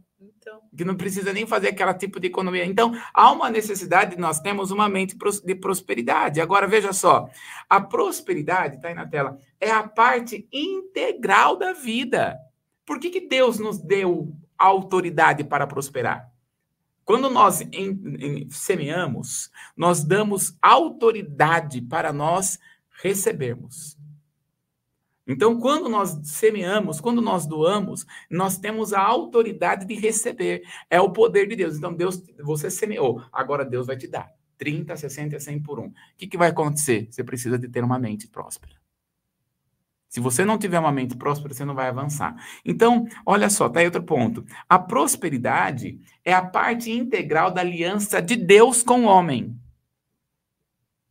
que 0.76 0.84
não 0.84 0.96
precisa 0.96 1.32
nem 1.32 1.46
fazer 1.46 1.68
aquela 1.68 1.94
tipo 1.94 2.18
de 2.18 2.28
economia. 2.28 2.64
Então, 2.64 2.92
há 3.12 3.30
uma 3.30 3.50
necessidade 3.50 4.14
de 4.14 4.20
nós 4.20 4.40
temos 4.40 4.70
uma 4.70 4.88
mente 4.88 5.16
de 5.44 5.54
prosperidade. 5.54 6.40
Agora, 6.40 6.66
veja 6.66 6.92
só, 6.92 7.28
a 7.68 7.80
prosperidade, 7.80 8.76
está 8.76 8.88
aí 8.88 8.94
na 8.94 9.06
tela, 9.06 9.38
é 9.60 9.70
a 9.70 9.86
parte 9.86 10.48
integral 10.52 11.56
da 11.56 11.72
vida. 11.72 12.36
Por 12.84 12.98
que, 12.98 13.10
que 13.10 13.28
Deus 13.28 13.58
nos 13.58 13.78
deu 13.78 14.34
autoridade 14.58 15.44
para 15.44 15.66
prosperar? 15.66 16.33
Quando 17.04 17.28
nós 17.28 17.60
em, 17.60 17.90
em, 18.18 18.50
semeamos, 18.50 19.50
nós 19.76 20.02
damos 20.02 20.56
autoridade 20.62 21.82
para 21.82 22.12
nós 22.12 22.58
recebermos. 23.02 23.98
Então, 25.26 25.58
quando 25.58 25.88
nós 25.88 26.18
semeamos, 26.24 27.00
quando 27.00 27.22
nós 27.22 27.46
doamos, 27.46 28.06
nós 28.30 28.58
temos 28.58 28.92
a 28.92 29.00
autoridade 29.00 29.86
de 29.86 29.94
receber. 29.94 30.62
É 30.90 31.00
o 31.00 31.10
poder 31.10 31.48
de 31.48 31.56
Deus. 31.56 31.76
Então, 31.76 31.94
Deus, 31.94 32.22
você 32.42 32.70
semeou, 32.70 33.22
agora 33.32 33.64
Deus 33.64 33.86
vai 33.86 33.96
te 33.96 34.06
dar. 34.06 34.30
30, 34.58 34.96
60, 34.96 35.40
100 35.40 35.62
por 35.62 35.80
um. 35.80 35.86
O 35.88 35.92
que, 36.16 36.26
que 36.26 36.36
vai 36.36 36.50
acontecer? 36.50 37.08
Você 37.10 37.24
precisa 37.24 37.58
de 37.58 37.68
ter 37.68 37.82
uma 37.82 37.98
mente 37.98 38.28
próspera. 38.28 38.83
Se 40.14 40.20
você 40.20 40.44
não 40.44 40.56
tiver 40.56 40.78
uma 40.78 40.92
mente 40.92 41.16
próspera, 41.16 41.52
você 41.52 41.64
não 41.64 41.74
vai 41.74 41.88
avançar. 41.88 42.36
Então, 42.64 43.04
olha 43.26 43.50
só, 43.50 43.68
tá 43.68 43.80
aí 43.80 43.86
outro 43.86 44.04
ponto. 44.04 44.44
A 44.68 44.78
prosperidade 44.78 46.00
é 46.24 46.32
a 46.32 46.40
parte 46.40 46.88
integral 46.92 47.50
da 47.50 47.62
aliança 47.62 48.22
de 48.22 48.36
Deus 48.36 48.80
com 48.80 49.06
o 49.06 49.08
homem. 49.08 49.58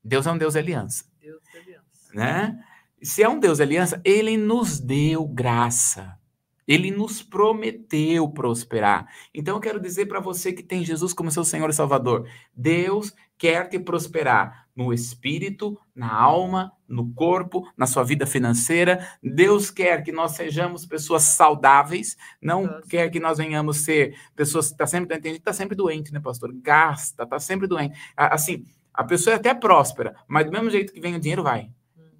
Deus 0.01 0.25
é 0.25 0.31
um 0.31 0.37
Deus 0.37 0.53
de 0.53 0.59
aliança. 0.59 1.03
Deus 1.19 1.41
de 1.51 1.57
aliança. 1.57 2.13
Né? 2.13 2.63
se 3.01 3.21
é 3.21 3.27
um 3.27 3.41
Deus 3.41 3.57
de 3.57 3.63
aliança, 3.63 4.01
ele 4.05 4.37
nos 4.37 4.79
deu 4.79 5.27
graça. 5.27 6.17
Ele 6.65 6.89
nos 6.89 7.21
prometeu 7.21 8.29
prosperar. 8.29 9.09
Então 9.33 9.57
eu 9.57 9.59
quero 9.59 9.81
dizer 9.81 10.05
para 10.05 10.21
você 10.21 10.53
que 10.53 10.63
tem 10.63 10.85
Jesus 10.85 11.11
como 11.11 11.29
seu 11.29 11.43
Senhor 11.43 11.69
e 11.69 11.73
Salvador, 11.73 12.25
Deus 12.55 13.13
quer 13.37 13.67
te 13.67 13.77
prosperar 13.77 14.65
no 14.73 14.93
espírito, 14.93 15.77
na 15.93 16.09
alma, 16.09 16.71
no 16.93 17.11
corpo, 17.13 17.67
na 17.75 17.87
sua 17.87 18.03
vida 18.03 18.25
financeira. 18.25 19.05
Deus 19.21 19.69
quer 19.71 20.03
que 20.03 20.11
nós 20.11 20.31
sejamos 20.33 20.85
pessoas 20.85 21.23
saudáveis, 21.23 22.15
não 22.41 22.63
Nossa. 22.65 22.87
quer 22.87 23.09
que 23.09 23.19
nós 23.19 23.37
venhamos 23.37 23.77
ser 23.77 24.15
pessoas 24.35 24.71
que 24.71 24.77
tá 24.77 24.85
sempre, 24.87 25.19
tem 25.19 25.31
gente 25.33 25.39
que 25.41 25.45
tá 25.45 25.53
sempre 25.53 25.75
doente, 25.75 26.13
né, 26.13 26.19
pastor? 26.19 26.53
Gasta, 26.53 27.25
tá 27.25 27.39
sempre 27.39 27.67
doente. 27.67 27.97
Assim, 28.15 28.65
A 28.93 29.03
pessoa 29.03 29.33
é 29.33 29.37
até 29.37 29.53
próspera, 29.55 30.15
mas 30.27 30.45
do 30.45 30.51
mesmo 30.51 30.69
jeito 30.69 30.93
que 30.93 31.01
vem 31.01 31.15
o 31.15 31.19
dinheiro, 31.19 31.41
vai. 31.41 31.71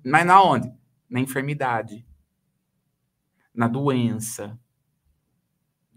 Mas 0.03 0.25
na 0.25 0.41
onde? 0.41 0.73
Na 1.07 1.19
enfermidade, 1.19 2.03
na 3.53 3.67
doença. 3.67 4.57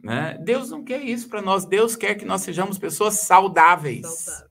Né? 0.02 0.36
Deus 0.44 0.70
não 0.70 0.84
quer 0.84 1.02
isso 1.02 1.28
para 1.28 1.40
nós. 1.40 1.64
Deus 1.64 1.96
quer 1.96 2.14
que 2.14 2.26
nós 2.26 2.42
sejamos 2.42 2.78
pessoas 2.78 3.14
saudáveis, 3.20 4.06
saudáveis. 4.06 4.50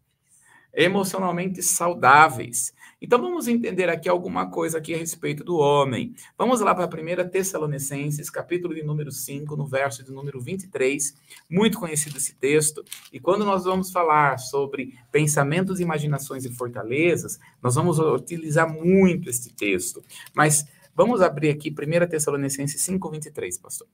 emocionalmente 0.74 1.62
saudáveis. 1.62 2.74
Então 3.06 3.22
vamos 3.22 3.48
entender 3.48 3.88
aqui 3.88 4.10
alguma 4.10 4.50
coisa 4.50 4.80
aqui 4.80 4.92
a 4.92 4.98
respeito 4.98 5.44
do 5.44 5.58
homem. 5.58 6.16
Vamos 6.36 6.60
lá 6.60 6.74
para 6.74 6.86
a 6.86 6.88
primeira 6.88 7.24
Tessalonicenses, 7.24 8.32
capítulo 8.32 8.74
de 8.74 8.82
número 8.82 9.12
5, 9.12 9.56
no 9.56 9.68
verso 9.68 10.04
de 10.04 10.12
número 10.12 10.42
23. 10.42 11.16
Muito 11.48 11.78
conhecido 11.78 12.18
esse 12.18 12.34
texto. 12.34 12.84
E 13.14 13.20
quando 13.20 13.46
nós 13.46 13.66
vamos 13.66 13.92
falar 13.92 14.40
sobre 14.40 14.98
pensamentos, 15.12 15.80
imaginações 15.80 16.46
e 16.46 16.52
fortalezas, 16.52 17.40
nós 17.62 17.76
vamos 17.76 18.00
utilizar 18.00 18.68
muito 18.68 19.30
este 19.30 19.54
texto. 19.54 20.04
Mas 20.34 20.66
vamos 20.96 21.22
abrir 21.22 21.52
aqui 21.52 21.70
1 21.70 22.08
Tessalonicenses 22.08 22.82
5, 22.82 23.12
23, 23.12 23.56
pastor. 23.60 23.88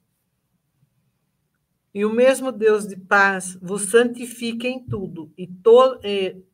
E 1.93 2.06
o 2.06 2.10
mesmo 2.10 2.54
Deus 2.54 2.88
de 2.88 2.95
paz 2.95 3.58
vos 3.62 3.89
santifique 3.89 4.65
em 4.65 4.80
tudo, 4.80 5.30
e, 5.38 5.45
to, 5.45 5.99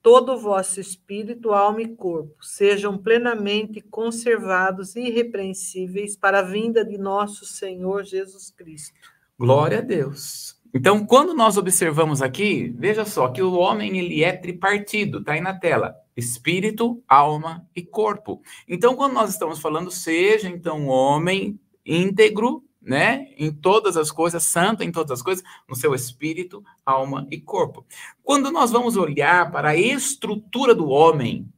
todo 0.02 0.34
o 0.34 0.40
vosso 0.40 0.80
espírito, 0.80 1.52
alma 1.52 1.84
e 1.84 1.88
corpo 1.96 2.44
sejam 2.44 2.98
plenamente 2.98 3.80
conservados 3.80 4.96
e 4.96 5.02
irrepreensíveis 5.02 6.18
para 6.18 6.40
a 6.40 6.44
vinda 6.44 6.84
de 6.84 6.98
nosso 6.98 7.46
Senhor 7.46 8.04
Jesus 8.04 8.50
Cristo. 8.50 8.96
Glória 9.38 9.78
a 9.78 9.82
Deus. 9.82 10.58
Então, 10.74 11.06
quando 11.06 11.34
nós 11.34 11.56
observamos 11.56 12.22
aqui, 12.22 12.74
veja 12.76 13.06
só 13.06 13.30
que 13.30 13.42
o 13.42 13.54
homem 13.54 13.98
ele 13.98 14.24
é 14.24 14.34
tripartido, 14.34 15.24
tá 15.24 15.34
aí 15.34 15.42
na 15.42 15.58
tela. 15.58 15.96
Espírito, 16.16 17.02
alma 17.08 17.68
e 17.76 17.84
corpo. 17.84 18.42
Então, 18.68 18.96
quando 18.96 19.14
nós 19.14 19.30
estamos 19.30 19.60
falando, 19.60 19.92
seja 19.92 20.50
então 20.50 20.88
homem 20.88 21.60
íntegro, 21.86 22.64
né? 22.88 23.28
Em 23.38 23.52
todas 23.52 23.98
as 23.98 24.10
coisas, 24.10 24.44
santo 24.44 24.82
em 24.82 24.92
todas 24.92 25.12
as 25.12 25.22
coisas, 25.22 25.44
no 25.68 25.76
seu 25.76 25.94
espírito, 25.94 26.64
alma 26.86 27.28
e 27.30 27.38
corpo. 27.38 27.86
Quando 28.24 28.50
nós 28.50 28.72
vamos 28.72 28.96
olhar 28.96 29.52
para 29.52 29.72
a 29.72 29.76
estrutura 29.76 30.74
do 30.74 30.88
homem, 30.88 31.52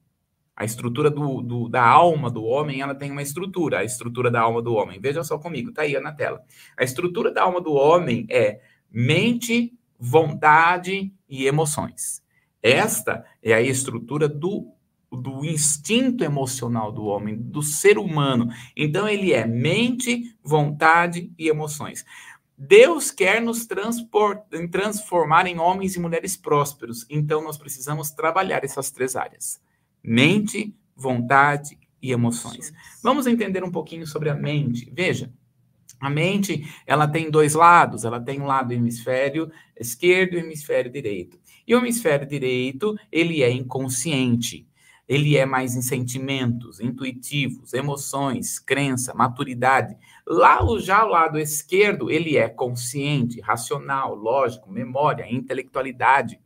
a 0.56 0.66
estrutura 0.66 1.12
do, 1.12 1.42
do, 1.42 1.70
da 1.70 1.84
alma 1.84 2.32
do 2.32 2.44
homem, 2.44 2.82
ela 2.82 2.96
tem 2.96 3.12
uma 3.12 3.22
estrutura, 3.22 3.80
a 3.80 3.84
estrutura 3.84 4.32
da 4.32 4.42
alma 4.42 4.60
do 4.60 4.74
homem. 4.74 5.00
Veja 5.00 5.24
só 5.24 5.38
comigo, 5.38 5.72
tá 5.72 5.84
aí 5.84 5.98
na 6.00 6.12
tela. 6.12 6.42
A 6.76 6.84
estrutura 6.84 7.32
da 7.32 7.44
alma 7.44 7.62
do 7.62 7.74
homem 7.74 8.26
é 8.28 8.60
mente, 8.92 9.72
vontade 10.00 11.14
e 11.30 11.46
emoções. 11.46 12.24
Esta 12.62 13.24
é 13.44 13.54
a 13.54 13.62
estrutura 13.62 14.28
do 14.28 14.74
do 15.12 15.44
instinto 15.44 16.24
emocional 16.24 16.92
do 16.92 17.06
homem, 17.06 17.36
do 17.36 17.62
ser 17.62 17.98
humano. 17.98 18.50
Então, 18.76 19.08
ele 19.08 19.34
é 19.34 19.46
mente, 19.46 20.36
vontade 20.44 21.32
e 21.38 21.48
emoções. 21.48 22.06
Deus 22.58 23.10
quer 23.10 23.42
nos 23.42 23.68
transformar 24.70 25.48
em 25.48 25.58
homens 25.60 25.96
e 25.96 26.00
mulheres 26.00 26.36
prósperos. 26.36 27.06
Então, 27.10 27.44
nós 27.44 27.58
precisamos 27.58 28.12
trabalhar 28.12 28.64
essas 28.64 28.92
três 28.92 29.16
áreas: 29.16 29.60
mente, 30.04 30.76
vontade 30.96 31.80
e 32.02 32.12
emoções. 32.12 32.72
Vamos 33.02 33.28
entender 33.28 33.64
um 33.64 33.72
pouquinho 33.72 34.06
sobre 34.06 34.30
a 34.30 34.36
mente. 34.36 34.92
Veja, 34.94 35.32
a 36.00 36.10
mente, 36.10 36.64
ela 36.86 37.08
tem 37.08 37.32
dois 37.32 37.54
lados, 37.54 38.06
ela 38.06 38.22
tem 38.22 38.42
um 38.42 38.46
lado 38.46 38.74
hemisfério 38.74 39.52
esquerdo 39.78 40.36
e 40.36 40.40
hemisfério 40.40 40.92
direito. 40.92 41.40
E 41.68 41.74
o 41.74 41.78
hemisfério 41.78 42.28
direito, 42.28 42.96
ele 43.12 43.42
é 43.42 43.52
inconsciente 43.52 44.69
ele 45.10 45.36
é 45.36 45.44
mais 45.44 45.76
em 45.76 45.82
sentimentos, 45.82 46.80
intuitivos, 46.80 47.74
emoções, 47.74 48.60
crença, 48.60 49.12
maturidade. 49.16 49.98
Lá, 50.26 50.60
já 50.80 51.04
o 51.04 51.10
lado 51.10 51.40
esquerdo, 51.40 52.12
ele 52.12 52.38
é 52.38 52.48
consciente, 52.48 53.42
racional, 53.42 54.14
lógico, 54.14 54.72
memória, 54.72 55.26
intelectualidade. 55.28 56.40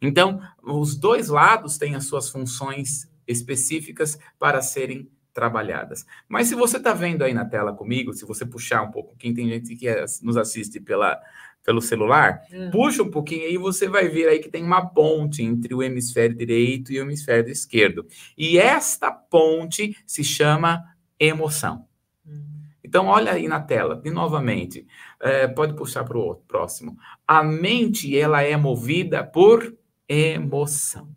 Então, 0.00 0.40
os 0.62 0.96
dois 0.96 1.28
lados 1.28 1.76
têm 1.76 1.94
as 1.94 2.06
suas 2.06 2.30
funções 2.30 3.06
específicas 3.28 4.18
para 4.38 4.62
serem 4.62 5.10
trabalhadas. 5.34 6.06
Mas 6.26 6.48
se 6.48 6.54
você 6.54 6.78
está 6.78 6.94
vendo 6.94 7.22
aí 7.22 7.34
na 7.34 7.44
tela 7.44 7.74
comigo, 7.74 8.14
se 8.14 8.24
você 8.24 8.46
puxar 8.46 8.82
um 8.82 8.90
pouco, 8.90 9.14
quem 9.18 9.34
tem 9.34 9.46
gente 9.46 9.76
que 9.76 9.86
nos 10.22 10.38
assiste 10.38 10.80
pela 10.80 11.20
pelo 11.64 11.80
celular, 11.80 12.42
hum. 12.52 12.70
puxa 12.70 13.02
um 13.02 13.10
pouquinho 13.10 13.44
aí, 13.44 13.56
você 13.56 13.88
vai 13.88 14.08
ver 14.08 14.28
aí 14.28 14.38
que 14.38 14.48
tem 14.48 14.64
uma 14.64 14.86
ponte 14.86 15.42
entre 15.42 15.74
o 15.74 15.82
hemisfério 15.82 16.36
direito 16.36 16.92
e 16.92 16.98
o 16.98 17.02
hemisfério 17.02 17.50
esquerdo. 17.50 18.06
E 18.36 18.58
esta 18.58 19.10
ponte 19.10 19.96
se 20.06 20.24
chama 20.24 20.82
emoção. 21.18 21.86
Hum. 22.26 22.60
Então, 22.82 23.06
olha 23.06 23.32
aí 23.32 23.46
na 23.46 23.60
tela, 23.60 23.94
de 23.94 24.10
novamente. 24.10 24.86
É, 25.20 25.46
pode 25.46 25.74
puxar 25.74 26.02
para 26.04 26.18
o 26.18 26.34
próximo. 26.34 26.96
A 27.26 27.44
mente, 27.44 28.18
ela 28.18 28.42
é 28.42 28.56
movida 28.56 29.22
por 29.22 29.76
emoção. 30.08 31.08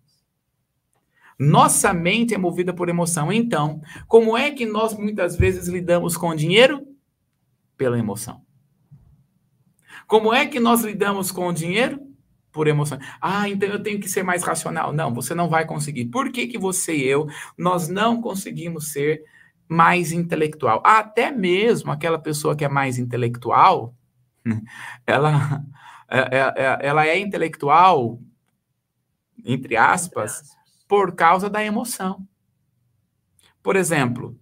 Nossa 1.40 1.94
mente 1.94 2.34
é 2.34 2.38
movida 2.38 2.74
por 2.74 2.90
emoção. 2.90 3.32
Então, 3.32 3.82
como 4.08 4.38
é 4.38 4.52
que 4.52 4.66
nós 4.66 4.96
muitas 4.96 5.36
vezes 5.36 5.68
lidamos 5.68 6.16
com 6.16 6.30
o 6.30 6.36
dinheiro? 6.36 6.86
Pela 7.76 7.98
emoção. 7.98 8.42
Como 10.08 10.34
é 10.34 10.46
que 10.46 10.60
nós 10.60 10.82
lidamos 10.82 11.32
com 11.32 11.48
o 11.48 11.54
dinheiro? 11.54 12.00
Por 12.52 12.68
emoção. 12.68 13.00
Ah, 13.20 13.50
então 13.50 13.68
eu 13.70 13.82
tenho 13.82 14.00
que 14.00 14.08
ser 14.08 14.24
mais 14.24 14.44
racional. 14.44 14.94
Não, 14.94 15.14
você 15.14 15.34
não 15.34 15.50
vai 15.50 15.66
conseguir. 15.66 16.06
Por 16.06 16.32
que, 16.32 16.48
que 16.48 16.58
você 16.58 16.96
e 16.96 17.08
eu, 17.08 17.28
nós 17.58 17.90
não 17.90 18.22
conseguimos 18.22 18.92
ser 18.92 19.24
mais 19.68 20.12
intelectual? 20.12 20.82
Até 20.86 21.32
mesmo 21.32 21.92
aquela 21.92 22.20
pessoa 22.20 22.56
que 22.56 22.64
é 22.64 22.70
mais 22.70 23.00
intelectual, 23.00 23.96
ela, 25.08 25.64
é, 26.08 26.20
é, 26.20 26.54
é, 26.56 26.80
ela 26.82 27.08
é 27.08 27.18
intelectual, 27.18 28.20
entre 29.44 29.76
aspas, 29.76 30.44
por 30.88 31.16
causa 31.16 31.50
da 31.50 31.64
emoção. 31.64 32.28
Por 33.64 33.76
exemplo, 33.76 34.38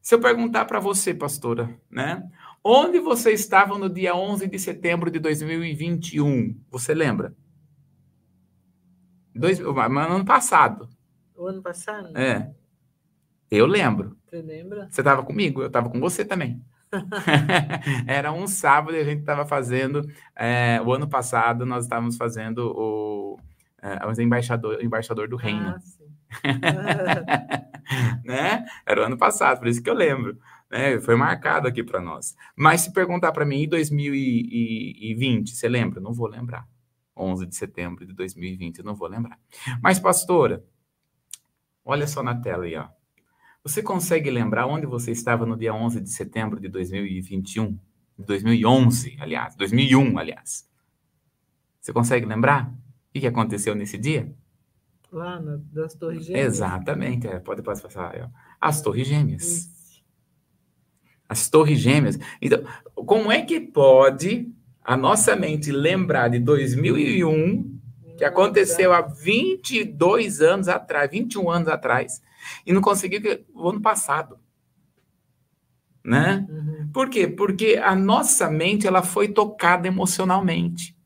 se 0.00 0.14
eu 0.14 0.20
perguntar 0.20 0.64
para 0.64 0.80
você, 0.80 1.14
pastora, 1.14 1.78
né? 1.90 2.22
Onde 2.64 3.00
você 3.00 3.32
estava 3.32 3.76
no 3.76 3.88
dia 3.88 4.14
11 4.14 4.46
de 4.46 4.58
setembro 4.58 5.10
de 5.10 5.18
2021? 5.18 6.56
Você 6.70 6.94
lembra? 6.94 7.34
Dois, 9.34 9.58
ano 9.58 10.24
passado. 10.24 10.88
O 11.34 11.46
ano 11.46 11.60
passado? 11.60 12.16
É. 12.16 12.52
Eu 13.50 13.66
lembro. 13.66 14.16
Você 14.28 14.40
lembra? 14.40 14.88
Você 14.88 15.00
estava 15.00 15.22
comigo, 15.24 15.62
eu 15.62 15.66
estava 15.66 15.90
com 15.90 15.98
você 15.98 16.24
também. 16.24 16.64
Era 18.06 18.32
um 18.32 18.46
sábado 18.46 18.96
e 18.96 19.00
a 19.00 19.04
gente 19.04 19.20
estava 19.20 19.44
fazendo. 19.44 20.06
É, 20.36 20.80
o 20.84 20.92
ano 20.92 21.08
passado 21.08 21.66
nós 21.66 21.84
estávamos 21.84 22.16
fazendo 22.16 22.72
o, 22.76 23.38
é, 23.82 24.06
o 24.06 24.22
embaixador, 24.22 24.82
embaixador 24.82 25.28
do 25.28 25.36
reino. 25.36 25.70
Ah, 25.70 25.80
sim. 25.80 26.02
né? 28.24 28.64
Era 28.86 29.02
o 29.02 29.04
ano 29.04 29.18
passado, 29.18 29.58
por 29.58 29.68
isso 29.68 29.82
que 29.82 29.90
eu 29.90 29.94
lembro. 29.94 30.38
Né? 30.72 30.98
Foi 30.98 31.14
marcado 31.14 31.68
aqui 31.68 31.84
para 31.84 32.00
nós. 32.00 32.34
Mas 32.56 32.80
se 32.80 32.92
perguntar 32.94 33.30
para 33.30 33.44
mim 33.44 33.64
em 33.64 33.68
2020, 33.68 35.54
você 35.54 35.68
lembra? 35.68 36.00
Não 36.00 36.14
vou 36.14 36.26
lembrar. 36.26 36.66
11 37.14 37.44
de 37.46 37.54
setembro 37.54 38.06
de 38.06 38.14
2020, 38.14 38.78
eu 38.78 38.84
não 38.84 38.94
vou 38.94 39.06
lembrar. 39.06 39.38
Mas, 39.82 39.98
pastora, 39.98 40.64
olha 41.84 42.06
só 42.06 42.22
na 42.22 42.34
tela 42.40 42.64
aí, 42.64 42.74
ó. 42.74 42.88
Você 43.62 43.82
consegue 43.82 44.30
lembrar 44.30 44.66
onde 44.66 44.86
você 44.86 45.10
estava 45.10 45.44
no 45.44 45.58
dia 45.58 45.74
11 45.74 46.00
de 46.00 46.08
setembro 46.08 46.58
de 46.58 46.68
2021? 46.68 47.78
2011, 48.18 49.18
aliás, 49.20 49.54
2001, 49.56 50.18
aliás. 50.18 50.66
Você 51.80 51.92
consegue 51.92 52.24
lembrar 52.24 52.72
o 53.14 53.20
que 53.20 53.26
aconteceu 53.26 53.74
nesse 53.74 53.98
dia? 53.98 54.34
Lá 55.12 55.38
na, 55.38 55.58
das 55.70 55.94
Torres 55.94 56.24
Gêmeas. 56.24 56.46
Exatamente, 56.46 57.26
é, 57.26 57.38
pode, 57.38 57.62
pode 57.62 57.82
passar. 57.82 58.14
Ó. 58.22 58.28
As 58.58 58.80
Torres 58.80 59.06
Gêmeas. 59.06 59.42
Isso 59.42 59.81
as 61.32 61.48
torres 61.48 61.78
gêmeas. 61.78 62.18
Então, 62.40 62.62
como 62.94 63.32
é 63.32 63.42
que 63.42 63.58
pode 63.58 64.52
a 64.84 64.96
nossa 64.96 65.34
mente 65.34 65.72
lembrar 65.72 66.28
de 66.28 66.38
2001, 66.38 67.78
que 68.18 68.24
aconteceu 68.24 68.92
há 68.92 69.00
22 69.00 70.40
anos 70.42 70.68
atrás, 70.68 71.10
21 71.10 71.50
anos 71.50 71.68
atrás, 71.68 72.22
e 72.66 72.72
não 72.72 72.80
conseguiu 72.82 73.44
o 73.54 73.68
ano 73.68 73.80
passado? 73.80 74.38
Né? 76.04 76.46
Uhum. 76.48 76.90
Por 76.92 77.08
quê? 77.08 77.26
Porque 77.26 77.80
a 77.82 77.94
nossa 77.94 78.50
mente 78.50 78.86
ela 78.86 79.02
foi 79.02 79.28
tocada 79.28 79.88
emocionalmente. 79.88 80.96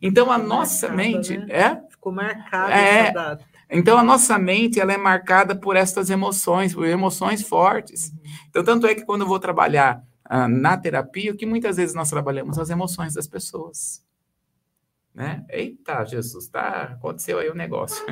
Então 0.00 0.30
a 0.30 0.34
Ficou 0.34 0.48
nossa 0.48 0.88
marcada, 0.88 1.10
mente 1.10 1.38
né? 1.38 1.46
é 1.48 1.76
ficou 1.88 2.12
marcada 2.12 2.74
é, 2.74 2.98
essa 2.98 3.12
data. 3.12 3.44
Então 3.72 3.96
a 3.96 4.02
nossa 4.04 4.38
mente 4.38 4.78
ela 4.78 4.92
é 4.92 4.98
marcada 4.98 5.56
por 5.56 5.76
estas 5.76 6.10
emoções, 6.10 6.74
por 6.74 6.86
emoções 6.86 7.42
fortes. 7.42 8.12
Então 8.50 8.62
tanto 8.62 8.86
é 8.86 8.94
que 8.94 9.04
quando 9.04 9.22
eu 9.22 9.26
vou 9.26 9.40
trabalhar 9.40 10.04
ah, 10.24 10.46
na 10.46 10.76
terapia, 10.76 11.32
o 11.32 11.36
que 11.36 11.46
muitas 11.46 11.78
vezes 11.78 11.94
nós 11.94 12.10
trabalhamos 12.10 12.58
as 12.58 12.68
emoções 12.68 13.14
das 13.14 13.26
pessoas. 13.26 14.04
né? 15.14 15.44
Eita, 15.48 16.04
Jesus, 16.04 16.48
tá, 16.48 16.94
aconteceu 16.98 17.38
aí 17.38 17.48
o 17.48 17.52
um 17.52 17.56
negócio. 17.56 18.04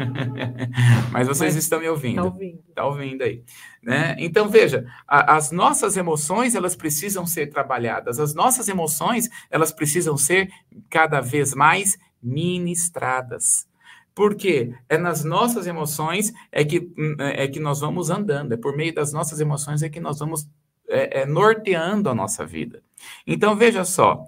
Mas 1.13 1.29
vocês 1.29 1.55
Mas 1.55 1.63
estão 1.63 1.79
me 1.79 1.89
ouvindo. 1.89 2.17
Tá 2.17 2.25
ouvindo. 2.25 2.63
Tá 2.75 2.87
ouvindo 2.87 3.23
aí, 3.23 3.45
né? 3.83 4.17
Então 4.19 4.49
veja, 4.49 4.87
a, 5.07 5.37
as 5.37 5.51
nossas 5.51 5.95
emoções, 5.97 6.55
elas 6.55 6.75
precisam 6.75 7.27
ser 7.27 7.49
trabalhadas. 7.49 8.19
As 8.19 8.35
nossas 8.35 8.67
emoções, 8.67 9.29
elas 9.51 9.73
precisam 9.73 10.17
ser 10.17 10.51
cada 10.89 11.21
vez 11.21 11.55
mais 11.55 11.99
ministradas. 12.23 13.70
Por 14.15 14.35
quê? 14.35 14.75
É 14.89 14.99
nas 14.99 15.25
nossas 15.25 15.67
emoções 15.67 16.33
é 16.51 16.65
que, 16.65 16.93
é 17.19 17.49
que 17.49 17.61
nós 17.61 17.81
vamos 17.81 18.11
andando, 18.11 18.53
é 18.53 18.57
por 18.57 18.77
meio 18.77 18.95
das 18.95 19.13
nossas 19.13 19.41
emoções 19.41 19.83
é 19.83 19.89
que 19.89 20.01
nós 20.01 20.19
vamos 20.19 20.49
é, 20.89 21.21
é, 21.21 21.27
norteando 21.27 22.09
a 22.09 22.15
nossa 22.15 22.45
vida. 22.45 22.83
Então, 23.27 23.55
veja 23.55 23.85
só, 23.85 24.27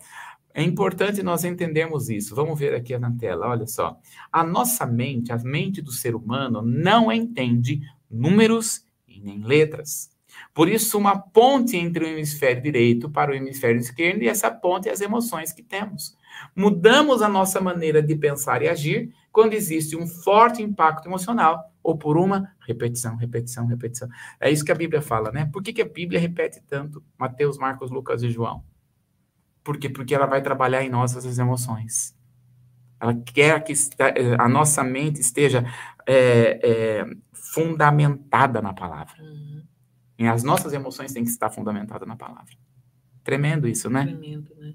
é 0.55 0.63
importante 0.63 1.23
nós 1.23 1.45
entendermos 1.45 2.09
isso. 2.09 2.35
Vamos 2.35 2.59
ver 2.59 2.75
aqui 2.75 2.97
na 2.99 3.11
tela, 3.13 3.49
olha 3.49 3.67
só. 3.67 3.99
A 4.31 4.45
nossa 4.45 4.87
mente, 4.87 5.33
a 5.33 5.39
mente 5.39 5.83
do 5.83 5.91
ser 5.91 6.15
humano, 6.15 6.63
não 6.63 7.11
entende 7.11 7.81
números 8.11 8.87
e 9.09 9.21
nem 9.21 9.43
letras. 9.43 10.11
Por 10.55 10.69
isso, 10.69 10.99
uma 10.99 11.19
ponte 11.19 11.77
entre 11.77 12.05
o 12.05 12.09
hemisfério 12.09 12.63
direito 12.63 13.11
para 13.11 13.33
o 13.33 13.35
hemisfério 13.35 13.81
esquerdo, 13.81 14.23
e 14.23 14.29
essa 14.29 14.51
ponte 14.51 14.89
é 14.89 14.93
as 14.93 15.01
emoções 15.01 15.53
que 15.53 15.63
temos. 15.63 16.17
Mudamos 16.55 17.23
a 17.23 17.29
nossa 17.29 17.61
maneira 17.61 18.03
de 18.03 18.15
pensar 18.15 18.63
e 18.63 18.69
agir 18.69 19.13
quando 19.33 19.55
existe 19.55 19.97
um 19.97 20.07
forte 20.07 20.63
impacto 20.63 21.09
emocional 21.09 21.73
ou 21.83 21.97
por 21.97 22.17
uma 22.17 22.55
repetição, 22.61 23.17
repetição, 23.17 23.67
repetição. 23.67 24.09
É 24.39 24.51
isso 24.51 24.65
que 24.65 24.71
a 24.71 24.75
Bíblia 24.75 25.03
fala, 25.03 25.33
né? 25.33 25.49
Por 25.53 25.63
que, 25.63 25.73
que 25.73 25.83
a 25.83 25.89
Bíblia 25.89 26.21
repete 26.21 26.63
tanto 26.69 27.03
Mateus, 27.19 27.59
Marcos, 27.59 27.91
Lucas 27.91 28.23
e 28.23 28.31
João? 28.31 28.63
Por 29.65 29.79
quê? 29.79 29.89
Porque 29.89 30.15
ela 30.15 30.27
vai 30.27 30.43
trabalhar 30.43 30.83
em 30.85 30.91
nós 30.91 31.17
essas 31.17 31.39
emoções. 31.39 32.17
Ela 33.01 33.15
quer 33.15 33.65
que 33.65 33.73
a 34.39 34.49
nossa 34.49 34.85
mente 34.85 35.21
esteja 35.21 35.65
é, 36.07 36.61
é, 36.63 37.07
fundamentada 37.33 38.61
na 38.63 38.73
palavra. 38.73 39.21
Uhum. 39.21 39.63
E 40.19 40.27
as 40.27 40.45
nossas 40.45 40.73
emoções 40.73 41.13
têm 41.13 41.25
que 41.25 41.31
estar 41.31 41.51
fundamentadas 41.51 42.07
na 42.07 42.17
palavra. 42.17 42.55
Tremendo 43.25 43.67
isso, 43.67 43.91
né? 43.91 44.05
Tremendo, 44.05 44.55
né? 44.57 44.75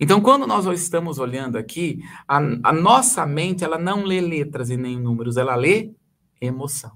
Então, 0.00 0.20
quando 0.22 0.46
nós 0.46 0.64
estamos 0.66 1.18
olhando 1.18 1.58
aqui, 1.58 2.02
a, 2.26 2.38
a 2.38 2.72
nossa 2.72 3.26
mente 3.26 3.62
ela 3.62 3.78
não 3.78 4.02
lê 4.02 4.18
letras 4.20 4.70
e 4.70 4.76
nem 4.76 4.98
números, 4.98 5.36
ela 5.36 5.54
lê 5.54 5.92
emoção. 6.40 6.92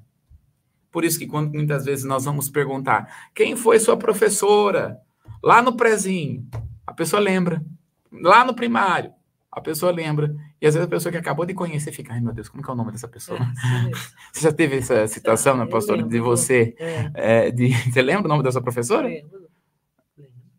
Por 0.90 1.04
isso 1.04 1.18
que 1.18 1.26
quando 1.26 1.52
muitas 1.52 1.84
vezes 1.84 2.04
nós 2.04 2.24
vamos 2.24 2.48
perguntar 2.48 3.30
quem 3.34 3.56
foi 3.56 3.78
sua 3.78 3.96
professora 3.96 4.96
lá 5.42 5.60
no 5.60 5.76
prezinho, 5.76 6.48
a 6.86 6.94
pessoa 6.94 7.20
lembra. 7.20 7.62
Lá 8.10 8.44
no 8.44 8.54
primário, 8.54 9.12
a 9.50 9.60
pessoa 9.60 9.92
lembra. 9.92 10.34
E 10.62 10.66
às 10.66 10.74
vezes 10.74 10.86
a 10.86 10.90
pessoa 10.90 11.12
que 11.12 11.18
acabou 11.18 11.44
de 11.44 11.52
conhecer 11.52 11.92
fica, 11.92 12.14
ai 12.14 12.20
meu 12.20 12.32
Deus, 12.32 12.48
como 12.48 12.62
que 12.62 12.70
é 12.70 12.72
o 12.72 12.76
nome 12.76 12.92
dessa 12.92 13.08
pessoa? 13.08 13.38
É, 13.38 13.90
você 14.32 14.40
já 14.40 14.52
teve 14.52 14.76
essa 14.76 15.06
situação, 15.08 15.56
né, 15.56 15.66
pastor, 15.66 16.02
de 16.02 16.20
você? 16.20 16.74
É. 16.78 17.10
É, 17.14 17.50
de, 17.50 17.68
você 17.90 18.00
lembra 18.00 18.26
o 18.26 18.28
nome 18.28 18.42
dessa 18.42 18.62
professora? 18.62 19.08
Lembro. 19.08 19.44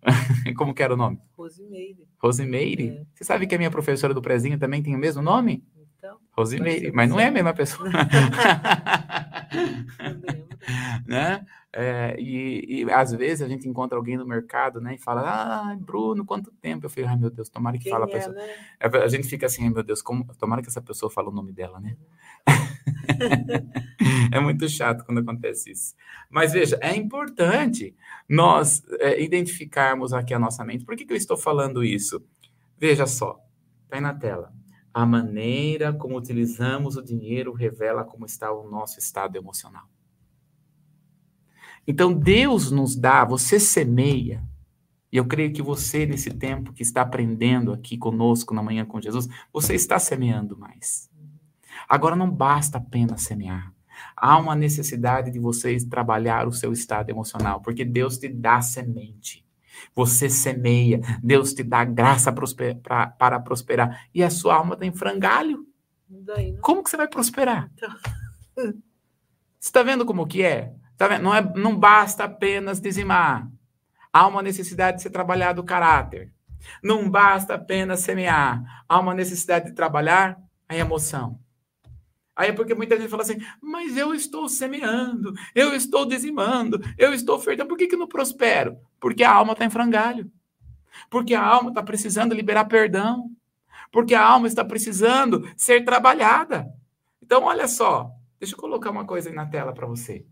Como 0.55 0.73
que 0.73 0.83
era 0.83 0.93
o 0.93 0.97
nome? 0.97 1.19
Rosimeire. 1.35 2.04
Rosimeire? 2.25 2.89
É. 2.89 3.05
Você 3.13 3.23
sabe 3.23 3.45
que 3.45 3.53
a 3.53 3.57
minha 3.57 3.69
professora 3.69 4.13
do 4.13 4.21
prezinho 4.21 4.57
também 4.57 4.81
tem 4.81 4.95
o 4.95 4.99
mesmo 4.99 5.21
nome? 5.21 5.63
Então. 5.97 6.17
Rosimeire, 6.31 6.91
mas 6.91 7.09
não 7.09 7.19
é 7.19 7.27
a 7.27 7.31
mesma 7.31 7.53
pessoa. 7.53 7.89
né? 11.05 11.45
É, 11.71 12.15
e, 12.17 12.83
e, 12.83 12.91
às 12.91 13.11
vezes 13.11 13.41
a 13.41 13.47
gente 13.47 13.67
encontra 13.67 13.97
alguém 13.97 14.17
no 14.17 14.25
mercado, 14.25 14.79
né, 14.79 14.95
e 14.95 14.97
fala, 14.97 15.21
ah, 15.21 15.75
Bruno, 15.75 16.25
quanto 16.25 16.49
tempo? 16.61 16.85
Eu 16.85 16.89
falei, 16.89 17.09
ai 17.09 17.17
meu 17.17 17.29
Deus, 17.29 17.49
tomara 17.49 17.77
que 17.77 17.83
Quem 17.83 17.91
fala 17.91 18.05
a 18.05 18.09
é, 18.09 18.11
pessoa. 18.11 18.33
Né? 18.33 18.49
É, 18.79 18.87
a 18.87 19.07
gente 19.09 19.27
fica 19.27 19.45
assim, 19.45 19.65
ai 19.65 19.69
meu 19.69 19.83
Deus, 19.83 20.01
como... 20.01 20.25
tomara 20.39 20.61
que 20.61 20.69
essa 20.69 20.81
pessoa 20.81 21.11
fale 21.11 21.27
o 21.27 21.33
nome 21.33 21.51
dela, 21.51 21.81
né? 21.81 21.97
é 24.35 24.39
muito 24.39 24.67
chato 24.67 25.05
quando 25.05 25.19
acontece 25.19 25.71
isso. 25.71 25.95
Mas 26.29 26.51
veja, 26.51 26.77
é 26.81 26.93
importante 26.93 27.95
nós 28.27 28.83
é, 28.99 29.21
identificarmos 29.23 30.11
aqui 30.11 30.33
a 30.33 30.39
nossa 30.39 30.63
mente. 30.65 30.83
Por 30.83 30.95
que, 30.97 31.05
que 31.05 31.13
eu 31.13 31.17
estou 31.17 31.37
falando 31.37 31.83
isso? 31.83 32.21
Veja 32.77 33.07
só, 33.07 33.39
está 33.83 33.95
aí 33.95 34.01
na 34.01 34.13
tela. 34.13 34.53
A 34.93 35.05
maneira 35.05 35.93
como 35.93 36.17
utilizamos 36.17 36.97
o 36.97 37.03
dinheiro 37.03 37.53
revela 37.53 38.03
como 38.03 38.25
está 38.25 38.51
o 38.51 38.69
nosso 38.69 38.99
estado 38.99 39.37
emocional. 39.37 39.89
Então, 41.87 42.11
Deus 42.11 42.71
nos 42.71 42.95
dá, 42.95 43.23
você 43.23 43.59
semeia, 43.59 44.43
e 45.11 45.17
eu 45.17 45.25
creio 45.25 45.53
que 45.53 45.61
você, 45.61 46.05
nesse 46.05 46.31
tempo 46.31 46.73
que 46.73 46.81
está 46.81 47.03
aprendendo 47.03 47.71
aqui 47.71 47.97
conosco 47.97 48.53
na 48.53 48.63
manhã 48.63 48.85
com 48.85 48.99
Jesus, 48.99 49.29
você 49.53 49.75
está 49.75 49.97
semeando 49.99 50.57
mais. 50.57 51.09
Agora, 51.87 52.15
não 52.15 52.29
basta 52.29 52.79
apenas 52.79 53.21
semear. 53.21 53.74
Há 54.15 54.37
uma 54.37 54.55
necessidade 54.55 55.31
de 55.31 55.39
vocês 55.39 55.85
trabalhar 55.85 56.47
o 56.47 56.51
seu 56.51 56.71
estado 56.73 57.09
emocional, 57.09 57.61
porque 57.61 57.85
Deus 57.85 58.17
te 58.17 58.27
dá 58.27 58.61
semente. 58.61 59.45
Você 59.93 60.29
semeia, 60.29 61.01
Deus 61.21 61.53
te 61.53 61.63
dá 61.63 61.83
graça 61.83 62.31
prosper, 62.31 62.77
pra, 62.77 63.07
para 63.07 63.39
prosperar. 63.39 64.07
E 64.13 64.23
a 64.23 64.29
sua 64.29 64.55
alma 64.55 64.73
está 64.73 64.85
em 64.85 64.93
frangalho. 64.93 65.65
Daí, 66.07 66.53
né? 66.53 66.59
Como 66.61 66.83
que 66.83 66.89
você 66.89 66.97
vai 66.97 67.07
prosperar? 67.07 67.71
Então... 67.75 67.89
Você 69.65 69.69
está 69.69 69.81
vendo 69.81 70.05
como 70.05 70.27
que 70.27 70.43
é? 70.43 70.75
Tá 70.95 71.07
vendo? 71.07 71.23
Não, 71.23 71.33
é, 71.33 71.41
não 71.55 71.75
basta 71.75 72.25
apenas 72.25 72.79
dizimar. 72.79 73.49
Há 74.13 74.27
uma 74.27 74.43
necessidade 74.43 74.97
de 74.97 75.03
ser 75.03 75.09
trabalhado 75.09 75.59
o 75.59 75.65
caráter. 75.65 76.31
Não 76.83 77.09
basta 77.09 77.55
apenas 77.55 78.01
semear. 78.01 78.63
Há 78.87 78.99
uma 78.99 79.15
necessidade 79.15 79.65
de 79.65 79.71
trabalhar 79.73 80.39
a 80.69 80.75
emoção. 80.75 81.39
Aí 82.35 82.49
é 82.49 82.53
porque 82.53 82.75
muita 82.75 82.97
gente 82.97 83.09
fala 83.09 83.23
assim, 83.23 83.37
mas 83.61 83.95
eu 83.95 84.13
estou 84.13 84.49
semeando, 84.49 85.33
eu 85.53 85.73
estou 85.73 86.05
dizimando, 86.05 86.81
eu 86.97 87.13
estou 87.13 87.37
ofertando, 87.37 87.69
por 87.69 87.77
que, 87.77 87.87
que 87.87 87.95
não 87.95 88.07
prospero? 88.07 88.77
Porque 88.99 89.23
a 89.23 89.31
alma 89.31 89.53
está 89.53 89.63
em 89.63 89.69
frangalho. 89.69 90.29
Porque 91.09 91.33
a 91.33 91.43
alma 91.43 91.69
está 91.69 91.81
precisando 91.81 92.33
liberar 92.33 92.65
perdão. 92.65 93.31
Porque 93.91 94.13
a 94.13 94.25
alma 94.25 94.47
está 94.47 94.65
precisando 94.65 95.49
ser 95.55 95.85
trabalhada. 95.85 96.67
Então, 97.21 97.43
olha 97.43 97.67
só, 97.67 98.11
deixa 98.39 98.55
eu 98.55 98.59
colocar 98.59 98.91
uma 98.91 99.05
coisa 99.05 99.29
aí 99.29 99.35
na 99.35 99.45
tela 99.45 99.73
para 99.73 99.87
você. 99.87 100.25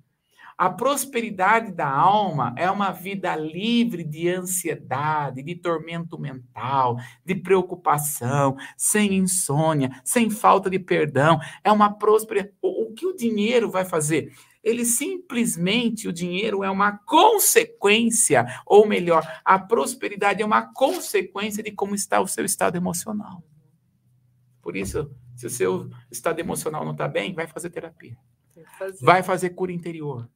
A 0.57 0.69
prosperidade 0.69 1.71
da 1.71 1.89
alma 1.89 2.53
é 2.57 2.69
uma 2.69 2.91
vida 2.91 3.35
livre 3.35 4.03
de 4.03 4.29
ansiedade, 4.29 5.43
de 5.43 5.55
tormento 5.55 6.19
mental, 6.19 6.97
de 7.25 7.35
preocupação, 7.35 8.55
sem 8.77 9.15
insônia, 9.15 9.89
sem 10.03 10.29
falta 10.29 10.69
de 10.69 10.79
perdão. 10.79 11.39
É 11.63 11.71
uma 11.71 11.93
prosperidade. 11.93 12.53
O 12.61 12.93
que 12.93 13.05
o 13.05 13.15
dinheiro 13.15 13.69
vai 13.69 13.85
fazer? 13.85 14.31
Ele 14.63 14.85
simplesmente, 14.85 16.07
o 16.07 16.13
dinheiro 16.13 16.63
é 16.63 16.69
uma 16.69 16.97
consequência, 16.99 18.45
ou 18.65 18.87
melhor, 18.87 19.21
a 19.43 19.59
prosperidade 19.59 20.41
é 20.41 20.45
uma 20.45 20.73
consequência 20.73 21.61
de 21.61 21.71
como 21.71 21.93
está 21.93 22.21
o 22.21 22.27
seu 22.27 22.45
estado 22.45 22.77
emocional. 22.77 23.43
Por 24.61 24.77
isso, 24.77 25.11
se 25.35 25.45
o 25.45 25.49
seu 25.49 25.89
estado 26.09 26.39
emocional 26.39 26.85
não 26.85 26.93
está 26.93 27.09
bem, 27.09 27.33
vai 27.33 27.45
fazer 27.45 27.69
terapia. 27.71 28.15
Fazer. 28.79 29.05
Vai 29.05 29.21
fazer 29.21 29.49
cura 29.49 29.73
interior. 29.73 30.29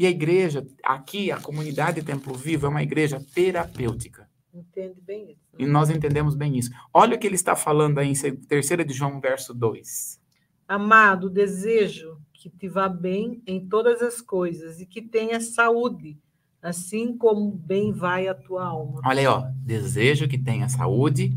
E 0.00 0.06
a 0.06 0.08
igreja, 0.08 0.66
aqui, 0.82 1.30
a 1.30 1.38
comunidade 1.38 2.02
Templo 2.02 2.32
Vivo, 2.32 2.64
é 2.64 2.70
uma 2.70 2.82
igreja 2.82 3.22
terapêutica. 3.34 4.26
Entende 4.50 4.98
bem 4.98 5.32
isso. 5.32 5.40
E 5.58 5.66
nós 5.66 5.90
entendemos 5.90 6.34
bem 6.34 6.56
isso. 6.56 6.70
Olha 6.90 7.16
o 7.16 7.18
que 7.18 7.26
ele 7.26 7.34
está 7.34 7.54
falando 7.54 7.98
aí 7.98 8.10
em 8.10 8.14
3 8.14 8.66
de 8.86 8.94
João, 8.94 9.20
verso 9.20 9.52
2. 9.52 10.18
Amado, 10.66 11.28
desejo 11.28 12.16
que 12.32 12.48
te 12.48 12.66
vá 12.66 12.88
bem 12.88 13.42
em 13.46 13.68
todas 13.68 14.00
as 14.00 14.22
coisas 14.22 14.80
e 14.80 14.86
que 14.86 15.02
tenha 15.02 15.38
saúde, 15.38 16.16
assim 16.62 17.14
como 17.14 17.50
bem 17.50 17.92
vai 17.92 18.26
a 18.26 18.34
tua 18.34 18.64
alma. 18.64 19.02
Olha 19.04 19.20
aí, 19.20 19.26
ó. 19.26 19.44
Desejo 19.56 20.26
que 20.26 20.38
tenha 20.38 20.66
saúde 20.70 21.36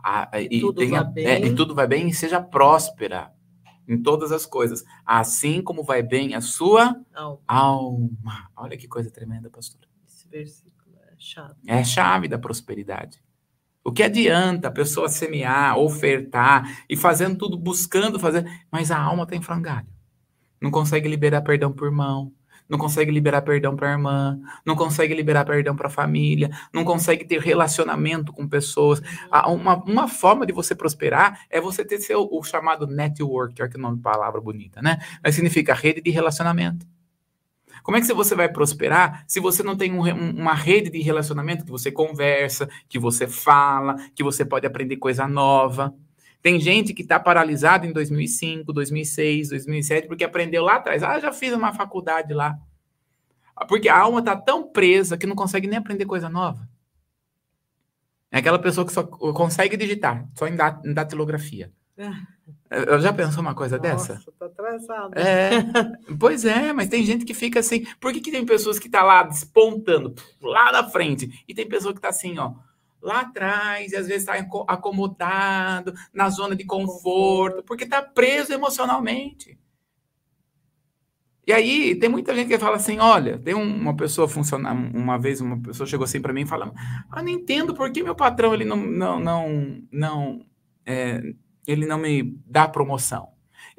a, 0.00 0.30
e, 0.40 0.60
tudo 0.60 0.78
tenha, 0.78 1.12
é, 1.16 1.44
e 1.44 1.52
tudo 1.56 1.74
vai 1.74 1.88
bem 1.88 2.06
e 2.06 2.14
seja 2.14 2.40
próspera 2.40 3.32
em 3.86 4.00
todas 4.00 4.32
as 4.32 4.46
coisas, 4.46 4.84
assim 5.04 5.62
como 5.62 5.82
vai 5.82 6.02
bem 6.02 6.34
a 6.34 6.40
sua 6.40 6.96
alma. 7.14 7.40
alma. 7.46 8.50
Olha 8.56 8.76
que 8.76 8.86
coisa 8.86 9.10
tremenda, 9.10 9.50
pastor. 9.50 9.80
Esse 10.06 10.28
versículo 10.28 10.96
é 10.96 11.14
chave. 11.18 11.54
É 11.66 11.78
a 11.78 11.84
chave 11.84 12.28
da 12.28 12.38
prosperidade. 12.38 13.22
O 13.82 13.92
que 13.92 14.02
adianta 14.02 14.68
a 14.68 14.70
pessoa 14.70 15.08
semear, 15.08 15.78
ofertar 15.78 16.84
e 16.88 16.96
fazendo 16.96 17.38
tudo, 17.38 17.56
buscando 17.56 18.20
fazer, 18.20 18.44
mas 18.70 18.90
a 18.90 18.98
alma 19.00 19.22
está 19.22 19.34
em 19.34 19.42
frangalho. 19.42 19.88
Não 20.60 20.70
consegue 20.70 21.08
liberar 21.08 21.40
perdão 21.40 21.72
por 21.72 21.90
mão, 21.90 22.32
não 22.70 22.78
consegue 22.78 23.10
liberar 23.10 23.42
perdão 23.42 23.74
para 23.74 23.88
a 23.88 23.92
irmã, 23.92 24.40
não 24.64 24.76
consegue 24.76 25.12
liberar 25.12 25.44
perdão 25.44 25.74
para 25.74 25.88
a 25.88 25.90
família, 25.90 26.48
não 26.72 26.84
consegue 26.84 27.24
ter 27.24 27.40
relacionamento 27.40 28.32
com 28.32 28.48
pessoas. 28.48 29.02
Uma, 29.48 29.82
uma 29.84 30.08
forma 30.08 30.46
de 30.46 30.52
você 30.52 30.74
prosperar 30.74 31.40
é 31.50 31.60
você 31.60 31.84
ter 31.84 31.98
seu, 31.98 32.28
o 32.30 32.42
chamado 32.44 32.86
network, 32.86 33.54
que 33.54 33.62
é 33.62 33.66
o 33.66 33.78
nome 33.78 34.00
palavra 34.00 34.40
bonita, 34.40 34.80
né? 34.80 34.98
Mas 35.22 35.34
significa 35.34 35.74
rede 35.74 36.00
de 36.00 36.10
relacionamento. 36.10 36.86
Como 37.82 37.96
é 37.96 38.00
que 38.00 38.12
você 38.12 38.34
vai 38.34 38.48
prosperar 38.48 39.24
se 39.26 39.40
você 39.40 39.62
não 39.62 39.76
tem 39.76 39.92
um, 39.92 40.02
uma 40.38 40.54
rede 40.54 40.90
de 40.90 41.00
relacionamento 41.00 41.64
que 41.64 41.70
você 41.70 41.90
conversa, 41.90 42.68
que 42.88 42.98
você 42.98 43.26
fala, 43.26 43.96
que 44.14 44.22
você 44.22 44.44
pode 44.44 44.66
aprender 44.66 44.96
coisa 44.96 45.26
nova? 45.26 45.92
Tem 46.42 46.58
gente 46.58 46.94
que 46.94 47.02
está 47.02 47.20
paralisada 47.20 47.86
em 47.86 47.92
2005, 47.92 48.72
2006, 48.72 49.50
2007, 49.50 50.08
porque 50.08 50.24
aprendeu 50.24 50.64
lá 50.64 50.76
atrás. 50.76 51.02
Ah, 51.02 51.18
já 51.20 51.32
fiz 51.32 51.52
uma 51.52 51.72
faculdade 51.72 52.32
lá. 52.32 52.58
Porque 53.68 53.88
a 53.88 53.98
alma 53.98 54.20
está 54.20 54.34
tão 54.34 54.70
presa 54.70 55.18
que 55.18 55.26
não 55.26 55.36
consegue 55.36 55.66
nem 55.66 55.78
aprender 55.78 56.06
coisa 56.06 56.28
nova. 56.28 56.66
É 58.30 58.38
aquela 58.38 58.58
pessoa 58.58 58.86
que 58.86 58.92
só 58.92 59.02
consegue 59.02 59.76
digitar, 59.76 60.26
só 60.34 60.46
em, 60.46 60.56
dat 60.56 60.80
em 60.86 60.94
datilografia. 60.94 61.70
Eu 62.70 63.00
já 63.00 63.12
pensou 63.12 63.42
uma 63.42 63.54
coisa 63.54 63.76
Nossa, 63.76 64.14
dessa? 64.14 64.32
Tá 64.38 64.46
atrasado. 64.46 65.18
É, 65.18 65.50
pois 66.18 66.44
é, 66.44 66.72
mas 66.72 66.88
tem 66.88 67.04
gente 67.04 67.24
que 67.24 67.34
fica 67.34 67.60
assim. 67.60 67.84
Por 68.00 68.12
que, 68.12 68.20
que 68.20 68.30
tem 68.30 68.46
pessoas 68.46 68.78
que 68.78 68.88
tá 68.88 69.02
lá 69.02 69.24
despontando, 69.24 70.14
lá 70.40 70.72
na 70.72 70.88
frente, 70.88 71.44
e 71.46 71.52
tem 71.52 71.68
pessoa 71.68 71.92
que 71.92 72.00
tá 72.00 72.08
assim, 72.08 72.38
ó, 72.38 72.54
lá 73.02 73.20
atrás, 73.20 73.92
e 73.92 73.96
às 73.96 74.06
vezes 74.06 74.28
está 74.28 74.34
acomodado, 74.68 75.94
na 76.12 76.28
zona 76.28 76.54
de 76.54 76.64
conforto, 76.64 77.62
porque 77.62 77.84
está 77.84 78.02
preso 78.02 78.52
emocionalmente. 78.52 79.58
E 81.46 81.52
aí, 81.52 81.96
tem 81.96 82.08
muita 82.08 82.34
gente 82.34 82.48
que 82.48 82.58
fala 82.58 82.76
assim: 82.76 82.98
olha, 82.98 83.38
tem 83.38 83.54
uma 83.54 83.96
pessoa 83.96 84.28
funcionar, 84.28 84.72
uma 84.72 85.18
vez 85.18 85.40
uma 85.40 85.60
pessoa 85.60 85.86
chegou 85.86 86.04
assim 86.04 86.20
para 86.20 86.32
mim 86.32 86.46
falando: 86.46 86.72
ah, 87.10 87.22
não 87.22 87.28
entendo 87.28 87.74
por 87.74 87.90
que 87.90 88.02
meu 88.02 88.14
patrão 88.14 88.54
ele 88.54 88.64
não, 88.64 88.76
não, 88.76 89.18
não, 89.18 89.82
não 89.90 90.46
é, 90.86 91.20
ele 91.66 91.86
não 91.86 91.98
me 91.98 92.38
dá 92.46 92.68
promoção. 92.68 93.29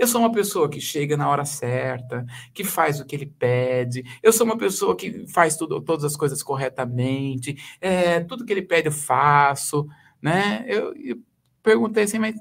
Eu 0.02 0.08
sou 0.08 0.20
uma 0.20 0.32
pessoa 0.32 0.68
que 0.68 0.82
chega 0.82 1.16
na 1.16 1.30
hora 1.30 1.46
certa, 1.46 2.26
que 2.56 2.64
faz 2.64 3.00
o 3.00 3.06
que 3.06 3.16
ele 3.16 3.28
pede. 3.28 4.04
Eu 4.24 4.34
sou 4.34 4.48
uma 4.48 4.58
pessoa 4.58 4.96
que 4.96 5.28
faz 5.28 5.56
tudo, 5.56 5.80
todas 5.80 6.04
as 6.04 6.18
coisas 6.18 6.42
corretamente. 6.42 7.56
É, 7.80 8.20
tudo 8.22 8.44
que 8.44 8.52
ele 8.52 8.64
pede 8.64 8.88
eu 8.88 8.92
faço, 8.92 9.88
né? 10.20 10.66
Eu, 10.68 10.92
eu 10.96 11.22
perguntei 11.62 12.06
assim, 12.06 12.18
mas 12.18 12.36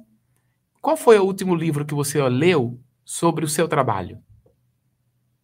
qual 0.81 0.96
foi 0.96 1.18
o 1.18 1.23
último 1.23 1.55
livro 1.55 1.85
que 1.85 1.92
você 1.92 2.27
leu 2.31 2.81
sobre 3.05 3.44
o 3.44 3.49
seu 3.49 3.68
trabalho? 3.68 4.23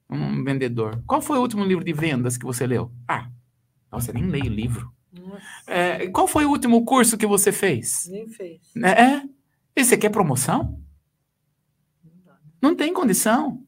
Um 0.08 0.42
vendedor. 0.42 1.02
Qual 1.06 1.20
foi 1.20 1.36
o 1.36 1.42
último 1.42 1.66
livro 1.66 1.84
de 1.84 1.92
vendas 1.92 2.38
que 2.38 2.46
você 2.46 2.66
leu? 2.66 2.90
Ah, 3.06 3.30
você 3.90 4.10
nem 4.10 4.24
leio 4.24 4.48
livro. 4.48 4.90
É, 5.66 6.06
qual 6.06 6.26
foi 6.26 6.46
o 6.46 6.50
último 6.50 6.82
curso 6.82 7.18
que 7.18 7.26
você 7.26 7.52
fez? 7.52 8.08
Nem 8.10 8.26
fez. 8.26 8.74
É? 8.74 9.22
E 9.76 9.84
você 9.84 9.98
quer 9.98 10.08
promoção? 10.08 10.85
Não 12.66 12.74
tem 12.74 12.92
condição. 12.92 13.62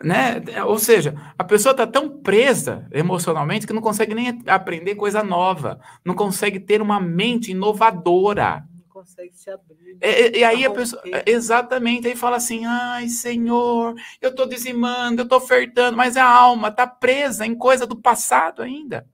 Né? 0.00 0.40
Ou 0.64 0.78
seja, 0.78 1.14
a 1.36 1.42
pessoa 1.42 1.72
está 1.72 1.84
tão 1.84 2.18
presa 2.20 2.86
emocionalmente 2.92 3.66
que 3.66 3.72
não 3.72 3.82
consegue 3.82 4.14
nem 4.14 4.40
aprender 4.46 4.94
coisa 4.94 5.24
nova, 5.24 5.80
não 6.04 6.14
consegue 6.14 6.60
ter 6.60 6.80
uma 6.80 7.00
mente 7.00 7.50
inovadora. 7.50 8.64
Não 8.72 8.88
consegue 8.88 9.34
se 9.34 9.50
abrir. 9.50 9.98
E, 10.00 10.38
e 10.38 10.44
aí 10.44 10.64
a 10.64 10.70
pessoa, 10.70 11.02
exatamente, 11.26 12.06
aí 12.06 12.14
fala 12.14 12.36
assim: 12.36 12.64
ai, 12.66 13.08
Senhor, 13.08 13.96
eu 14.20 14.30
estou 14.30 14.46
dizimando, 14.46 15.22
eu 15.22 15.24
estou 15.24 15.38
ofertando, 15.38 15.96
mas 15.96 16.16
a 16.16 16.24
alma 16.24 16.68
está 16.68 16.86
presa 16.86 17.44
em 17.44 17.54
coisa 17.54 17.84
do 17.84 17.96
passado 17.96 18.62
ainda. 18.62 19.08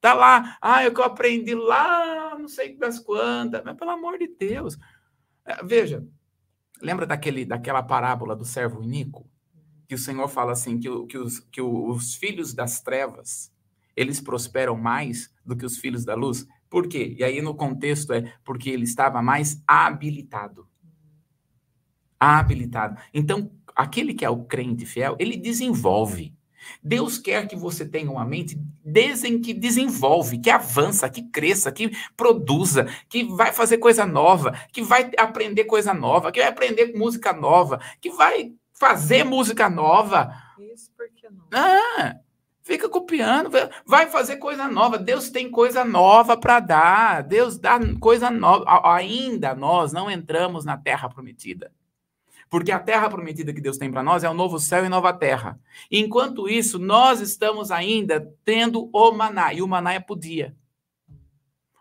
Tá 0.00 0.14
lá, 0.14 0.56
ah, 0.62 0.84
é 0.84 0.88
o 0.88 0.94
que 0.94 1.00
eu 1.00 1.04
aprendi 1.04 1.54
lá, 1.54 2.34
não 2.38 2.48
sei 2.48 2.76
das 2.76 2.98
quantas, 2.98 3.62
mas 3.62 3.76
pelo 3.76 3.90
amor 3.90 4.16
de 4.16 4.28
Deus. 4.28 4.78
É, 5.44 5.62
veja, 5.64 6.06
lembra 6.80 7.06
daquele, 7.06 7.44
daquela 7.44 7.82
parábola 7.82 8.34
do 8.34 8.44
servo 8.44 8.82
Inico? 8.82 9.28
Que 9.88 9.94
o 9.94 9.98
Senhor 9.98 10.28
fala 10.28 10.52
assim, 10.52 10.78
que, 10.78 10.88
que, 11.06 11.18
os, 11.18 11.40
que 11.40 11.60
os 11.60 12.14
filhos 12.14 12.52
das 12.52 12.80
trevas, 12.80 13.52
eles 13.96 14.20
prosperam 14.20 14.76
mais 14.76 15.32
do 15.44 15.56
que 15.56 15.64
os 15.64 15.78
filhos 15.78 16.04
da 16.04 16.14
luz. 16.14 16.46
Por 16.68 16.86
quê? 16.86 17.16
E 17.18 17.24
aí 17.24 17.40
no 17.40 17.54
contexto 17.54 18.12
é 18.12 18.32
porque 18.44 18.70
ele 18.70 18.84
estava 18.84 19.22
mais 19.22 19.62
habilitado. 19.66 20.68
Habilitado. 22.20 23.00
Então, 23.14 23.50
aquele 23.74 24.12
que 24.12 24.24
é 24.24 24.30
o 24.30 24.44
crente 24.44 24.84
fiel, 24.84 25.16
ele 25.18 25.36
desenvolve. 25.36 26.36
Deus 26.82 27.18
quer 27.18 27.46
que 27.46 27.56
você 27.56 27.86
tenha 27.86 28.10
uma 28.10 28.24
mente 28.24 28.56
desen 28.84 29.40
que 29.40 29.52
desenvolve, 29.52 30.38
que 30.38 30.50
avança, 30.50 31.08
que 31.08 31.22
cresça, 31.22 31.72
que 31.72 31.90
produza, 32.16 32.86
que 33.08 33.24
vai 33.24 33.52
fazer 33.52 33.78
coisa 33.78 34.06
nova, 34.06 34.52
que 34.72 34.82
vai 34.82 35.10
aprender 35.16 35.64
coisa 35.64 35.92
nova, 35.92 36.32
que 36.32 36.40
vai 36.40 36.48
aprender 36.48 36.94
música 36.94 37.32
nova, 37.32 37.80
que 38.00 38.10
vai 38.10 38.52
fazer 38.72 39.24
música 39.24 39.68
nova. 39.68 40.32
Isso 40.58 40.90
porque 40.96 41.28
não? 41.28 41.46
Ah, 41.52 42.16
fica 42.62 42.88
copiando, 42.88 43.50
vai 43.86 44.06
fazer 44.06 44.36
coisa 44.36 44.68
nova. 44.68 44.98
Deus 44.98 45.30
tem 45.30 45.50
coisa 45.50 45.84
nova 45.84 46.36
para 46.36 46.60
dar. 46.60 47.22
Deus 47.22 47.58
dá 47.58 47.78
coisa 47.98 48.30
nova. 48.30 48.64
Ainda 48.94 49.54
nós 49.54 49.92
não 49.92 50.10
entramos 50.10 50.64
na 50.64 50.76
terra 50.76 51.08
prometida. 51.08 51.72
Porque 52.48 52.72
a 52.72 52.78
terra 52.78 53.10
prometida 53.10 53.52
que 53.52 53.60
Deus 53.60 53.76
tem 53.76 53.90
para 53.90 54.02
nós 54.02 54.24
é 54.24 54.30
o 54.30 54.34
novo 54.34 54.58
céu 54.58 54.84
e 54.84 54.88
nova 54.88 55.12
terra. 55.12 55.60
Enquanto 55.90 56.48
isso, 56.48 56.78
nós 56.78 57.20
estamos 57.20 57.70
ainda 57.70 58.34
tendo 58.44 58.88
o 58.92 59.12
maná, 59.12 59.52
e 59.52 59.60
o 59.60 59.68
maná 59.68 59.92
é 59.92 60.00
para 60.00 60.14
o 60.14 60.18
dia. 60.18 60.56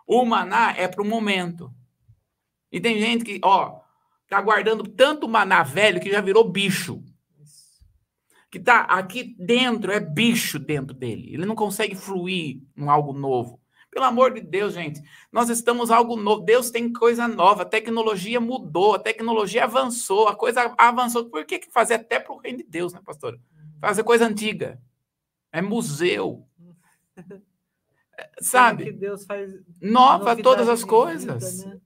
O 0.06 0.26
maná 0.26 0.74
é 0.78 0.88
para 0.88 1.02
o 1.02 1.06
momento. 1.06 1.74
E 2.72 2.80
tem 2.80 3.00
gente 3.00 3.24
que, 3.24 3.40
ó, 3.44 3.80
tá 4.30 4.42
guardando 4.42 4.84
tanto 4.84 5.28
maná 5.28 5.64
velho 5.64 6.02
que 6.02 6.12
já 6.12 6.20
virou 6.20 6.50
bicho. 6.50 7.02
Que 8.52 8.60
tá 8.60 8.82
aqui 8.82 9.36
dentro, 9.38 9.92
é 9.92 10.00
bicho 10.00 10.60
dentro 10.60 10.94
dele. 10.94 11.34
Ele 11.34 11.46
não 11.46 11.56
consegue 11.56 11.96
fluir 11.96 12.62
em 12.76 12.88
algo 12.90 13.14
novo. 13.14 13.60
Pelo 13.92 14.06
amor 14.06 14.34
de 14.34 14.42
Deus, 14.42 14.74
gente, 14.74 15.02
nós 15.32 15.50
estamos 15.50 15.90
algo 15.90 16.16
novo. 16.16 16.44
Deus 16.44 16.70
tem 16.70 16.92
coisa 16.92 17.28
nova, 17.28 17.64
a 17.64 17.66
tecnologia 17.66 18.40
mudou, 18.40 18.96
a 18.96 19.00
tecnologia 19.00 19.64
avançou, 19.64 20.28
a 20.28 20.36
coisa 20.36 20.74
avançou. 20.78 21.30
Por 21.30 21.46
que, 21.46 21.60
que 21.60 21.72
fazer 21.72 21.96
até 21.96 22.20
para 22.20 22.34
o 22.34 22.38
reino 22.38 22.60
de 22.60 22.66
Deus, 22.66 22.94
né, 22.94 23.02
pastor? 23.04 23.40
Fazer 23.80 24.04
coisa 24.04 24.26
antiga. 24.26 24.80
É 25.52 25.62
museu. 25.62 26.48
Sabe? 28.42 28.86
Que 28.86 28.92
Deus 28.92 29.26
faz 29.26 29.52
nova 29.82 30.36
todas 30.36 30.68
as 30.68 30.84
coisas. 30.84 31.64
Vida, 31.64 31.76
né? 31.76 31.82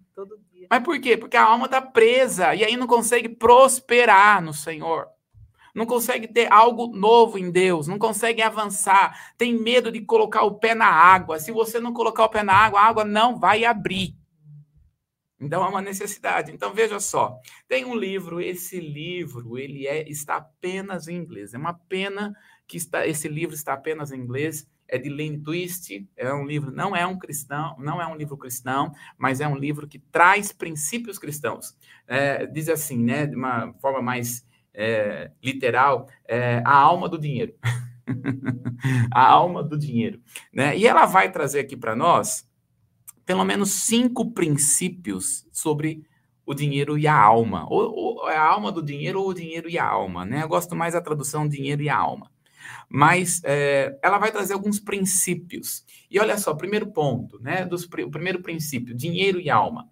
Mas 0.69 0.83
por 0.83 0.99
quê? 0.99 1.17
Porque 1.17 1.35
a 1.35 1.43
alma 1.43 1.65
está 1.65 1.81
presa 1.81 2.55
e 2.55 2.63
aí 2.63 2.77
não 2.77 2.87
consegue 2.87 3.27
prosperar 3.27 4.41
no 4.41 4.53
Senhor 4.53 5.07
não 5.73 5.85
consegue 5.85 6.27
ter 6.27 6.51
algo 6.51 6.87
novo 6.87 7.37
em 7.37 7.51
Deus, 7.51 7.87
não 7.87 7.97
consegue 7.97 8.41
avançar, 8.41 9.33
tem 9.37 9.57
medo 9.57 9.91
de 9.91 10.01
colocar 10.01 10.43
o 10.43 10.55
pé 10.55 10.75
na 10.75 10.87
água. 10.87 11.39
Se 11.39 11.51
você 11.51 11.79
não 11.79 11.93
colocar 11.93 12.25
o 12.25 12.29
pé 12.29 12.43
na 12.43 12.53
água, 12.53 12.79
a 12.79 12.85
água 12.85 13.05
não 13.05 13.39
vai 13.39 13.65
abrir. 13.65 14.15
Então 15.41 15.65
é 15.65 15.67
uma 15.67 15.81
necessidade. 15.81 16.51
Então 16.51 16.71
veja 16.71 16.99
só, 16.99 17.39
tem 17.67 17.83
um 17.83 17.95
livro, 17.95 18.39
esse 18.39 18.79
livro 18.79 19.57
ele 19.57 19.87
é 19.87 20.07
está 20.07 20.35
apenas 20.35 21.07
em 21.07 21.15
inglês. 21.15 21.53
É 21.55 21.57
uma 21.57 21.73
pena 21.73 22.35
que 22.67 22.77
está, 22.77 23.07
esse 23.07 23.27
livro 23.27 23.55
está 23.55 23.73
apenas 23.73 24.11
em 24.11 24.19
inglês. 24.19 24.69
É 24.87 24.97
de 24.97 25.09
Lynn 25.09 25.41
Twist, 25.41 26.05
é 26.17 26.33
um 26.33 26.45
livro, 26.45 26.69
não 26.69 26.93
é 26.93 27.07
um 27.07 27.17
cristão, 27.17 27.77
não 27.79 28.01
é 28.01 28.05
um 28.05 28.15
livro 28.15 28.37
cristão, 28.37 28.91
mas 29.17 29.39
é 29.39 29.47
um 29.47 29.55
livro 29.55 29.87
que 29.87 29.97
traz 29.97 30.51
princípios 30.51 31.17
cristãos. 31.17 31.77
É, 32.05 32.45
diz 32.45 32.67
assim, 32.67 33.01
né, 33.01 33.25
de 33.25 33.35
uma 33.35 33.73
forma 33.79 34.01
mais 34.01 34.45
é, 34.73 35.31
literal, 35.43 36.07
é, 36.27 36.61
a 36.65 36.75
alma 36.75 37.07
do 37.09 37.17
dinheiro. 37.17 37.53
a 39.11 39.27
alma 39.27 39.63
do 39.63 39.77
dinheiro. 39.77 40.21
Né? 40.53 40.77
E 40.77 40.87
ela 40.87 41.05
vai 41.05 41.31
trazer 41.31 41.59
aqui 41.59 41.75
para 41.75 41.95
nós 41.95 42.49
pelo 43.25 43.45
menos 43.45 43.71
cinco 43.71 44.31
princípios 44.31 45.47
sobre 45.51 46.03
o 46.45 46.53
dinheiro 46.53 46.97
e 46.97 47.07
a 47.07 47.15
alma. 47.15 47.65
Ou, 47.69 47.93
ou 47.93 48.29
é 48.29 48.35
a 48.35 48.43
alma 48.43 48.71
do 48.71 48.81
dinheiro 48.81 49.21
ou 49.21 49.29
o 49.29 49.33
dinheiro 49.33 49.69
e 49.69 49.77
a 49.77 49.87
alma. 49.87 50.25
Né? 50.25 50.43
Eu 50.43 50.47
gosto 50.47 50.75
mais 50.75 50.93
da 50.93 51.01
tradução 51.01 51.47
dinheiro 51.47 51.81
e 51.81 51.89
a 51.89 51.95
alma. 51.95 52.31
Mas 52.89 53.41
é, 53.45 53.97
ela 54.03 54.17
vai 54.17 54.31
trazer 54.31 54.53
alguns 54.53 54.79
princípios. 54.79 55.85
E 56.09 56.19
olha 56.19 56.37
só, 56.37 56.53
primeiro 56.53 56.87
ponto, 56.87 57.39
né? 57.41 57.65
Dos, 57.65 57.85
o 57.85 58.11
primeiro 58.11 58.41
princípio, 58.41 58.93
dinheiro 58.93 59.39
e 59.39 59.49
alma. 59.49 59.89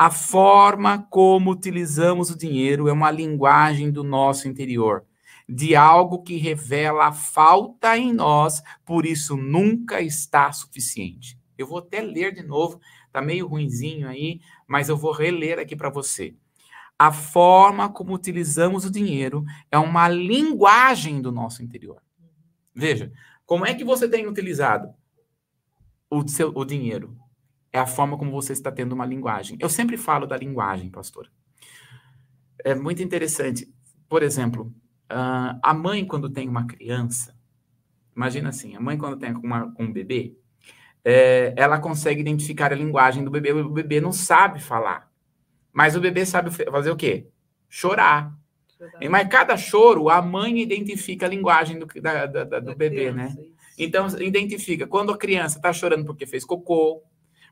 A 0.00 0.10
forma 0.10 1.06
como 1.10 1.50
utilizamos 1.50 2.30
o 2.30 2.38
dinheiro 2.38 2.88
é 2.88 2.92
uma 2.92 3.10
linguagem 3.10 3.90
do 3.90 4.02
nosso 4.02 4.48
interior, 4.48 5.04
de 5.46 5.76
algo 5.76 6.22
que 6.22 6.38
revela 6.38 7.08
a 7.08 7.12
falta 7.12 7.98
em 7.98 8.10
nós, 8.10 8.62
por 8.82 9.04
isso 9.04 9.36
nunca 9.36 10.00
está 10.00 10.50
suficiente. 10.52 11.38
Eu 11.58 11.66
vou 11.66 11.80
até 11.80 12.00
ler 12.00 12.32
de 12.32 12.42
novo, 12.42 12.80
tá 13.12 13.20
meio 13.20 13.46
ruinzinho 13.46 14.08
aí, 14.08 14.40
mas 14.66 14.88
eu 14.88 14.96
vou 14.96 15.12
reler 15.12 15.58
aqui 15.58 15.76
para 15.76 15.90
você. 15.90 16.34
A 16.98 17.12
forma 17.12 17.90
como 17.90 18.14
utilizamos 18.14 18.86
o 18.86 18.90
dinheiro 18.90 19.44
é 19.70 19.76
uma 19.76 20.08
linguagem 20.08 21.20
do 21.20 21.30
nosso 21.30 21.62
interior. 21.62 22.02
Veja, 22.74 23.12
como 23.44 23.66
é 23.66 23.74
que 23.74 23.84
você 23.84 24.08
tem 24.08 24.26
utilizado 24.26 24.94
o, 26.08 26.26
seu, 26.26 26.50
o 26.56 26.64
dinheiro? 26.64 27.14
É 27.72 27.78
a 27.78 27.86
forma 27.86 28.18
como 28.18 28.32
você 28.32 28.52
está 28.52 28.70
tendo 28.70 28.92
uma 28.92 29.06
linguagem. 29.06 29.56
Eu 29.60 29.68
sempre 29.68 29.96
falo 29.96 30.26
da 30.26 30.36
linguagem, 30.36 30.90
pastor. 30.90 31.30
É 32.64 32.74
muito 32.74 33.02
interessante. 33.02 33.72
Por 34.08 34.22
exemplo, 34.22 34.72
uh, 35.10 35.58
a 35.62 35.72
mãe, 35.72 36.04
quando 36.04 36.28
tem 36.28 36.48
uma 36.48 36.66
criança, 36.66 37.34
imagina 38.14 38.48
assim, 38.48 38.74
a 38.74 38.80
mãe, 38.80 38.98
quando 38.98 39.16
tem 39.16 39.32
uma, 39.32 39.72
um 39.78 39.92
bebê, 39.92 40.36
é, 41.04 41.54
ela 41.56 41.78
consegue 41.78 42.20
identificar 42.20 42.72
a 42.72 42.76
linguagem 42.76 43.24
do 43.24 43.30
bebê. 43.30 43.52
O 43.52 43.70
bebê 43.70 44.00
não 44.00 44.12
sabe 44.12 44.60
falar, 44.60 45.10
mas 45.72 45.96
o 45.96 46.00
bebê 46.00 46.26
sabe 46.26 46.50
fazer 46.50 46.90
o 46.90 46.96
quê? 46.96 47.28
Chorar. 47.68 48.36
Chorar. 48.76 49.10
Mas 49.10 49.28
cada 49.28 49.56
choro, 49.56 50.08
a 50.10 50.20
mãe 50.20 50.60
identifica 50.60 51.26
a 51.26 51.28
linguagem 51.28 51.78
do, 51.78 51.86
da, 51.86 52.26
da, 52.26 52.44
da, 52.44 52.60
do 52.60 52.74
bebê, 52.74 53.12
né? 53.12 53.28
criança, 53.28 53.40
né? 53.40 53.46
Isso. 53.46 53.60
Então, 53.78 54.06
identifica 54.20 54.86
quando 54.86 55.12
a 55.12 55.16
criança 55.16 55.56
está 55.56 55.72
chorando 55.72 56.04
porque 56.04 56.26
fez 56.26 56.44
cocô, 56.44 57.02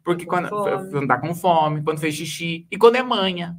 porque 0.04 0.24
tá 0.24 0.30
quando, 0.30 0.48
quando 0.90 1.06
tá 1.06 1.18
com 1.18 1.34
fome, 1.34 1.82
quando 1.82 2.00
fez 2.00 2.14
xixi, 2.14 2.66
e 2.70 2.76
quando 2.76 2.96
é 2.96 3.02
manha 3.02 3.58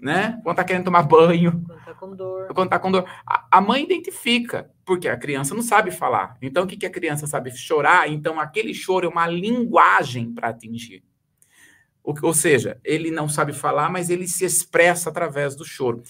né? 0.00 0.40
Quando 0.42 0.56
tá 0.56 0.64
querendo 0.64 0.84
tomar 0.84 1.02
banho. 1.02 1.64
Quando 1.66 1.84
tá 1.84 1.94
com 1.94 2.14
dor. 2.14 2.46
Quando 2.54 2.68
tá 2.68 2.78
com 2.78 2.90
dor. 2.90 3.08
A, 3.26 3.46
a 3.50 3.60
mãe 3.60 3.82
identifica, 3.82 4.70
porque 4.84 5.08
a 5.08 5.16
criança 5.16 5.54
não 5.54 5.62
sabe 5.62 5.90
falar. 5.90 6.36
Então, 6.42 6.64
o 6.64 6.66
que, 6.66 6.76
que 6.76 6.86
a 6.86 6.90
criança 6.90 7.26
sabe? 7.26 7.50
Chorar. 7.50 8.08
Então, 8.08 8.38
aquele 8.38 8.74
choro 8.74 9.06
é 9.06 9.08
uma 9.08 9.26
linguagem 9.26 10.32
para 10.32 10.48
atingir. 10.48 11.02
O, 12.02 12.14
ou 12.22 12.34
seja, 12.34 12.78
ele 12.84 13.10
não 13.10 13.28
sabe 13.28 13.52
falar, 13.52 13.90
mas 13.90 14.10
ele 14.10 14.28
se 14.28 14.44
expressa 14.44 15.10
através 15.10 15.56
do 15.56 15.64
choro. 15.64 16.02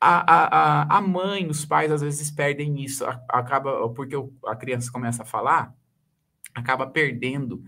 A, 0.00 0.34
a, 0.34 0.98
a, 0.98 1.00
mãe, 1.00 1.46
os 1.46 1.64
pais, 1.64 1.90
às 1.90 2.00
vezes 2.00 2.30
perdem 2.30 2.82
isso. 2.82 3.04
Acaba, 3.28 3.88
porque 3.90 4.16
a 4.46 4.56
criança 4.56 4.90
começa 4.90 5.22
a 5.22 5.26
falar, 5.26 5.74
acaba 6.54 6.86
perdendo 6.86 7.62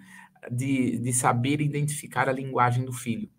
de, 0.50 0.98
de 0.98 1.12
saber 1.12 1.60
identificar 1.60 2.28
a 2.28 2.32
linguagem 2.32 2.84
do 2.84 2.92
filho. 2.92 3.30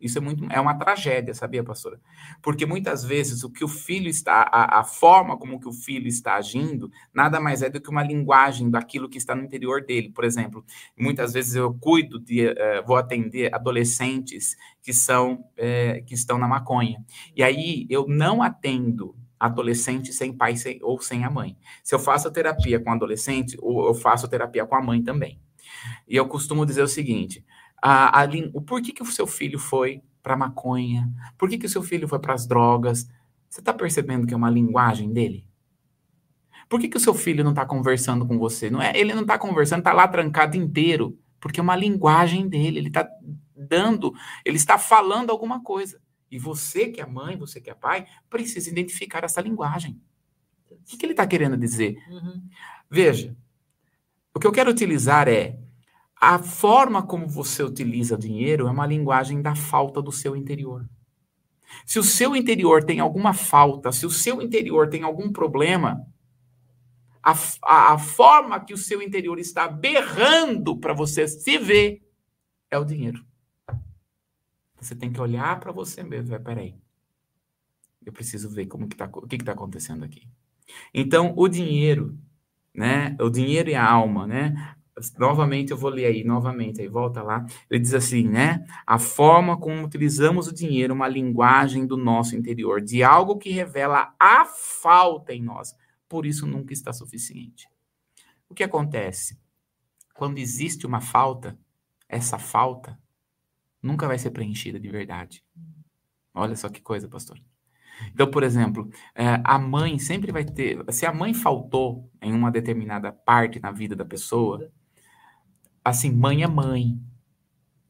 Isso 0.00 0.16
é 0.18 0.20
muito 0.20 0.46
é 0.48 0.60
uma 0.60 0.74
tragédia, 0.74 1.34
sabia, 1.34 1.64
pastora? 1.64 2.00
Porque 2.40 2.64
muitas 2.64 3.02
vezes 3.02 3.42
o 3.42 3.50
que 3.50 3.64
o 3.64 3.68
filho 3.68 4.08
está, 4.08 4.48
a, 4.52 4.78
a, 4.78 4.84
forma 4.84 5.36
como 5.36 5.58
que 5.58 5.68
o 5.68 5.72
filho 5.72 6.06
está 6.06 6.36
agindo, 6.36 6.88
nada 7.12 7.40
mais 7.40 7.62
é 7.62 7.68
do 7.68 7.80
que 7.80 7.90
uma 7.90 8.04
linguagem 8.04 8.70
daquilo 8.70 9.08
que 9.08 9.18
está 9.18 9.34
no 9.34 9.42
interior 9.42 9.84
dele. 9.84 10.10
Por 10.10 10.24
exemplo, 10.24 10.64
muitas 10.96 11.32
vezes 11.32 11.56
eu 11.56 11.74
cuido 11.74 12.20
de, 12.20 12.46
uh, 12.46 12.86
vou 12.86 12.96
atender 12.96 13.52
adolescentes 13.52 14.56
que 14.80 14.92
são 14.92 15.32
uh, 15.34 16.04
que 16.06 16.14
estão 16.14 16.38
na 16.38 16.46
maconha. 16.46 17.04
E 17.34 17.42
aí 17.42 17.84
eu 17.90 18.06
não 18.06 18.40
atendo 18.40 19.16
adolescente 19.38 20.12
sem 20.12 20.32
pai 20.32 20.56
sem, 20.56 20.78
ou 20.80 21.00
sem 21.00 21.24
a 21.24 21.30
mãe. 21.30 21.56
Se 21.82 21.92
eu 21.94 21.98
faço 21.98 22.30
terapia 22.30 22.78
com 22.78 22.92
adolescente, 22.92 23.56
ou 23.60 23.88
eu 23.88 23.94
faço 23.94 24.28
terapia 24.28 24.64
com 24.64 24.76
a 24.76 24.82
mãe 24.82 25.02
também. 25.02 25.40
E 26.06 26.16
eu 26.16 26.26
costumo 26.26 26.66
dizer 26.66 26.82
o 26.82 26.88
seguinte: 26.88 27.44
a, 27.82 28.22
a, 28.22 28.28
o 28.52 28.60
porquê 28.60 28.92
que 28.92 29.02
o 29.02 29.06
seu 29.06 29.26
filho 29.26 29.58
foi 29.58 30.02
para 30.22 30.36
maconha, 30.36 31.10
por 31.38 31.48
que, 31.48 31.58
que 31.58 31.66
o 31.66 31.70
seu 31.70 31.82
filho 31.82 32.06
foi 32.06 32.18
para 32.18 32.34
as 32.34 32.46
drogas. 32.46 33.08
Você 33.48 33.60
está 33.60 33.72
percebendo 33.72 34.26
que 34.26 34.34
é 34.34 34.36
uma 34.36 34.50
linguagem 34.50 35.10
dele? 35.10 35.48
Por 36.68 36.78
que, 36.78 36.88
que 36.88 36.98
o 36.98 37.00
seu 37.00 37.14
filho 37.14 37.42
não 37.42 37.52
está 37.52 37.64
conversando 37.64 38.26
com 38.26 38.38
você? 38.38 38.68
Não 38.68 38.82
é, 38.82 38.92
ele 38.94 39.14
não 39.14 39.22
está 39.22 39.38
conversando, 39.38 39.78
está 39.78 39.92
lá 39.92 40.06
trancado 40.06 40.56
inteiro, 40.56 41.18
porque 41.40 41.60
é 41.60 41.62
uma 41.62 41.74
linguagem 41.74 42.46
dele. 42.46 42.78
Ele 42.78 42.88
está 42.88 43.08
dando, 43.56 44.12
ele 44.44 44.56
está 44.56 44.76
falando 44.76 45.30
alguma 45.30 45.62
coisa. 45.62 45.98
E 46.30 46.38
você 46.38 46.88
que 46.88 47.00
é 47.00 47.06
mãe, 47.06 47.38
você 47.38 47.58
que 47.58 47.70
é 47.70 47.74
pai, 47.74 48.06
precisa 48.28 48.68
identificar 48.68 49.24
essa 49.24 49.40
linguagem. 49.40 49.98
O 50.70 50.76
que, 50.84 50.98
que 50.98 51.06
ele 51.06 51.14
está 51.14 51.26
querendo 51.26 51.56
dizer? 51.56 51.96
Uhum. 52.10 52.42
Veja, 52.90 53.34
o 54.34 54.38
que 54.38 54.46
eu 54.46 54.52
quero 54.52 54.70
utilizar 54.70 55.26
é 55.26 55.58
a 56.20 56.38
forma 56.38 57.02
como 57.02 57.28
você 57.28 57.62
utiliza 57.62 58.16
dinheiro 58.16 58.66
é 58.66 58.70
uma 58.70 58.86
linguagem 58.86 59.40
da 59.40 59.54
falta 59.54 60.02
do 60.02 60.10
seu 60.10 60.34
interior. 60.34 60.88
Se 61.84 61.98
o 61.98 62.02
seu 62.02 62.34
interior 62.34 62.82
tem 62.82 62.98
alguma 62.98 63.32
falta, 63.32 63.92
se 63.92 64.06
o 64.06 64.10
seu 64.10 64.42
interior 64.42 64.88
tem 64.88 65.02
algum 65.02 65.30
problema, 65.30 66.04
a, 67.22 67.32
a, 67.62 67.92
a 67.92 67.98
forma 67.98 68.64
que 68.64 68.72
o 68.72 68.78
seu 68.78 69.02
interior 69.02 69.38
está 69.38 69.68
berrando 69.68 70.76
para 70.78 70.94
você 70.94 71.28
se 71.28 71.58
ver 71.58 72.02
é 72.70 72.78
o 72.78 72.84
dinheiro. 72.84 73.24
Você 74.80 74.94
tem 74.94 75.12
que 75.12 75.20
olhar 75.20 75.58
para 75.60 75.72
você 75.72 76.02
mesmo. 76.02 76.34
É, 76.34 76.38
peraí. 76.38 76.74
Eu 78.04 78.12
preciso 78.12 78.48
ver 78.48 78.66
como 78.66 78.88
que 78.88 78.96
tá, 78.96 79.10
o 79.12 79.26
que 79.26 79.36
está 79.36 79.52
acontecendo 79.52 80.04
aqui. 80.04 80.28
Então, 80.94 81.34
o 81.36 81.48
dinheiro, 81.48 82.18
né? 82.74 83.16
O 83.20 83.28
dinheiro 83.28 83.70
e 83.70 83.74
a 83.74 83.86
alma, 83.86 84.26
né? 84.26 84.76
Novamente, 85.18 85.70
eu 85.70 85.76
vou 85.76 85.90
ler 85.90 86.06
aí, 86.06 86.24
novamente, 86.24 86.80
aí 86.80 86.88
volta 86.88 87.22
lá. 87.22 87.44
Ele 87.70 87.80
diz 87.80 87.94
assim, 87.94 88.28
né? 88.28 88.64
A 88.86 88.98
forma 88.98 89.58
como 89.58 89.84
utilizamos 89.84 90.48
o 90.48 90.54
dinheiro, 90.54 90.94
uma 90.94 91.08
linguagem 91.08 91.86
do 91.86 91.96
nosso 91.96 92.36
interior, 92.36 92.80
de 92.80 93.02
algo 93.02 93.38
que 93.38 93.50
revela 93.50 94.14
a 94.18 94.44
falta 94.44 95.32
em 95.32 95.42
nós. 95.42 95.74
Por 96.08 96.24
isso, 96.26 96.46
nunca 96.46 96.72
está 96.72 96.92
suficiente. 96.92 97.68
O 98.48 98.54
que 98.54 98.64
acontece? 98.64 99.38
Quando 100.14 100.38
existe 100.38 100.86
uma 100.86 101.00
falta, 101.00 101.58
essa 102.08 102.38
falta 102.38 102.98
nunca 103.82 104.06
vai 104.06 104.18
ser 104.18 104.30
preenchida 104.30 104.80
de 104.80 104.88
verdade. 104.88 105.44
Olha 106.34 106.56
só 106.56 106.68
que 106.68 106.80
coisa, 106.80 107.08
pastor. 107.08 107.38
Então, 108.12 108.30
por 108.30 108.42
exemplo, 108.42 108.88
é, 109.14 109.40
a 109.44 109.58
mãe 109.58 109.98
sempre 109.98 110.32
vai 110.32 110.44
ter. 110.44 110.84
Se 110.92 111.04
a 111.04 111.12
mãe 111.12 111.34
faltou 111.34 112.10
em 112.22 112.32
uma 112.32 112.50
determinada 112.50 113.12
parte 113.12 113.60
na 113.60 113.70
vida 113.70 113.96
da 113.96 114.04
pessoa, 114.04 114.70
assim, 115.88 116.10
mãe 116.10 116.42
é 116.42 116.46
mãe. 116.46 116.98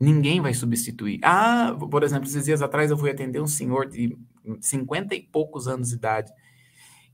Ninguém 0.01 0.41
vai 0.41 0.55
substituir. 0.55 1.21
Ah, 1.23 1.77
por 1.91 2.03
exemplo, 2.03 2.29
esses 2.29 2.45
dias 2.45 2.63
atrás 2.63 2.91
eu 2.91 2.97
fui 2.97 3.11
atender 3.11 3.41
um 3.41 3.47
senhor 3.47 3.89
de 3.89 4.17
cinquenta 4.61 5.15
e 5.15 5.23
poucos 5.23 5.67
anos 5.67 5.91
de 5.91 5.97
idade. 5.97 6.33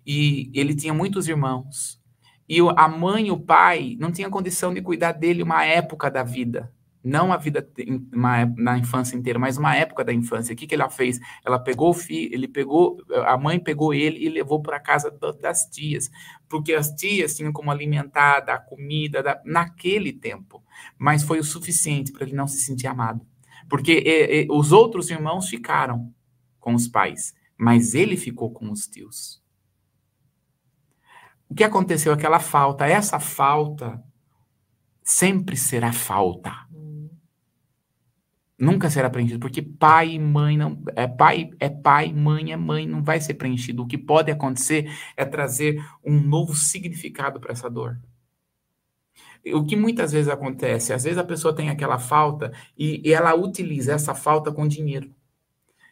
E 0.06 0.50
ele 0.54 0.74
tinha 0.74 0.92
muitos 0.92 1.28
irmãos. 1.28 2.00
E 2.48 2.58
a 2.76 2.88
mãe 2.88 3.28
e 3.28 3.30
o 3.30 3.40
pai 3.40 3.96
não 3.98 4.12
tinham 4.12 4.30
condição 4.30 4.74
de 4.74 4.82
cuidar 4.82 5.12
dele 5.12 5.42
uma 5.42 5.64
época 5.64 6.10
da 6.10 6.22
vida 6.22 6.70
não 7.04 7.30
a 7.32 7.36
vida 7.36 7.68
uma, 8.12 8.46
na 8.56 8.78
infância 8.78 9.14
inteira, 9.14 9.38
mas 9.38 9.58
uma 9.58 9.76
época 9.76 10.02
da 10.02 10.12
infância. 10.12 10.54
O 10.54 10.56
que, 10.56 10.66
que 10.66 10.74
ela 10.74 10.88
fez? 10.88 11.20
Ela 11.44 11.58
pegou 11.58 11.90
o 11.90 11.94
filho, 11.94 12.32
ele 12.32 12.48
pegou, 12.48 12.96
a 13.26 13.36
mãe 13.36 13.60
pegou 13.60 13.92
ele 13.92 14.24
e 14.24 14.28
levou 14.30 14.62
para 14.62 14.80
casa 14.80 15.10
das 15.38 15.66
tias, 15.66 16.10
porque 16.48 16.72
as 16.72 16.90
tias 16.94 17.36
tinham 17.36 17.52
como 17.52 17.70
alimentar, 17.70 18.40
dar 18.40 18.64
comida, 18.64 19.22
dar, 19.22 19.42
naquele 19.44 20.14
tempo. 20.14 20.63
Mas 20.98 21.22
foi 21.22 21.38
o 21.38 21.44
suficiente 21.44 22.12
para 22.12 22.24
ele 22.24 22.34
não 22.34 22.46
se 22.46 22.58
sentir 22.58 22.86
amado, 22.86 23.26
porque 23.68 23.92
e, 23.92 24.44
e, 24.44 24.46
os 24.50 24.72
outros 24.72 25.10
irmãos 25.10 25.48
ficaram 25.48 26.12
com 26.58 26.74
os 26.74 26.88
pais, 26.88 27.34
mas 27.56 27.94
ele 27.94 28.16
ficou 28.16 28.52
com 28.52 28.70
os 28.70 28.86
tios. 28.86 29.42
O 31.48 31.54
que 31.54 31.64
aconteceu? 31.64 32.12
Aquela 32.12 32.40
falta, 32.40 32.86
essa 32.86 33.20
falta 33.20 34.02
sempre 35.02 35.56
será 35.56 35.92
falta 35.92 36.64
Nunca 38.56 38.88
será 38.88 39.10
preenchido, 39.10 39.40
porque 39.40 39.60
pai 39.60 40.12
e 40.12 40.18
mãe 40.18 40.56
não 40.56 40.80
é 40.94 41.08
pai, 41.08 41.50
é 41.58 41.68
pai, 41.68 42.12
mãe 42.12 42.52
é 42.52 42.56
mãe, 42.56 42.86
não 42.86 43.02
vai 43.02 43.20
ser 43.20 43.34
preenchido. 43.34 43.82
O 43.82 43.86
que 43.86 43.98
pode 43.98 44.30
acontecer 44.30 44.88
é 45.16 45.24
trazer 45.24 45.84
um 46.04 46.20
novo 46.20 46.54
significado 46.54 47.40
para 47.40 47.52
essa 47.52 47.68
dor. 47.68 48.00
O 49.52 49.64
que 49.64 49.76
muitas 49.76 50.12
vezes 50.12 50.28
acontece, 50.28 50.92
às 50.92 51.04
vezes 51.04 51.18
a 51.18 51.24
pessoa 51.24 51.54
tem 51.54 51.68
aquela 51.68 51.98
falta 51.98 52.52
e, 52.78 53.06
e 53.06 53.12
ela 53.12 53.34
utiliza 53.34 53.92
essa 53.92 54.14
falta 54.14 54.50
com 54.50 54.66
dinheiro. 54.66 55.10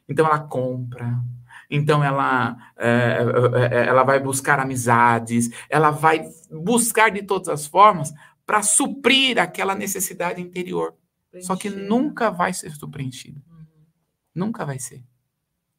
Então 0.09 0.27
ela 0.27 0.39
compra, 0.41 1.21
então 1.71 2.05
ela, 2.05 2.57
é, 2.77 3.19
é, 3.55 3.75
é 3.77 3.87
ela 3.89 4.03
vai 4.03 4.21
buscar 4.21 4.61
amizades, 4.61 5.51
ela 5.69 5.91
vai 5.91 6.29
buscar 6.51 7.11
de 7.11 7.23
todas 7.23 7.49
as 7.49 7.67
formas 7.67 8.13
para 8.45 8.63
suprir 8.63 9.39
aquela 9.39 9.75
necessidade 9.75 10.41
interior. 10.41 10.95
Só 11.41 11.57
que 11.57 11.71
nunca 11.71 12.31
vai 12.31 12.53
ser 12.53 12.73
preenchido. 12.91 13.43
Uhum. 13.51 13.65
Nunca 14.35 14.67
vai 14.67 14.79
ser. 14.79 15.03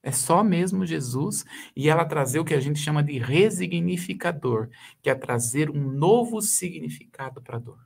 É 0.03 0.11
só 0.11 0.43
mesmo 0.43 0.85
Jesus 0.85 1.45
e 1.73 1.89
ela 1.89 2.03
trazer 2.03 2.37
o 2.37 2.43
que 2.43 2.53
a 2.53 2.59
gente 2.59 2.77
chama 2.77 3.01
de 3.01 3.17
resignificador, 3.17 4.69
que 5.01 5.09
é 5.09 5.15
trazer 5.15 5.69
um 5.69 5.89
novo 5.89 6.41
significado 6.41 7.41
para 7.41 7.55
a 7.55 7.59
dor. 7.59 7.79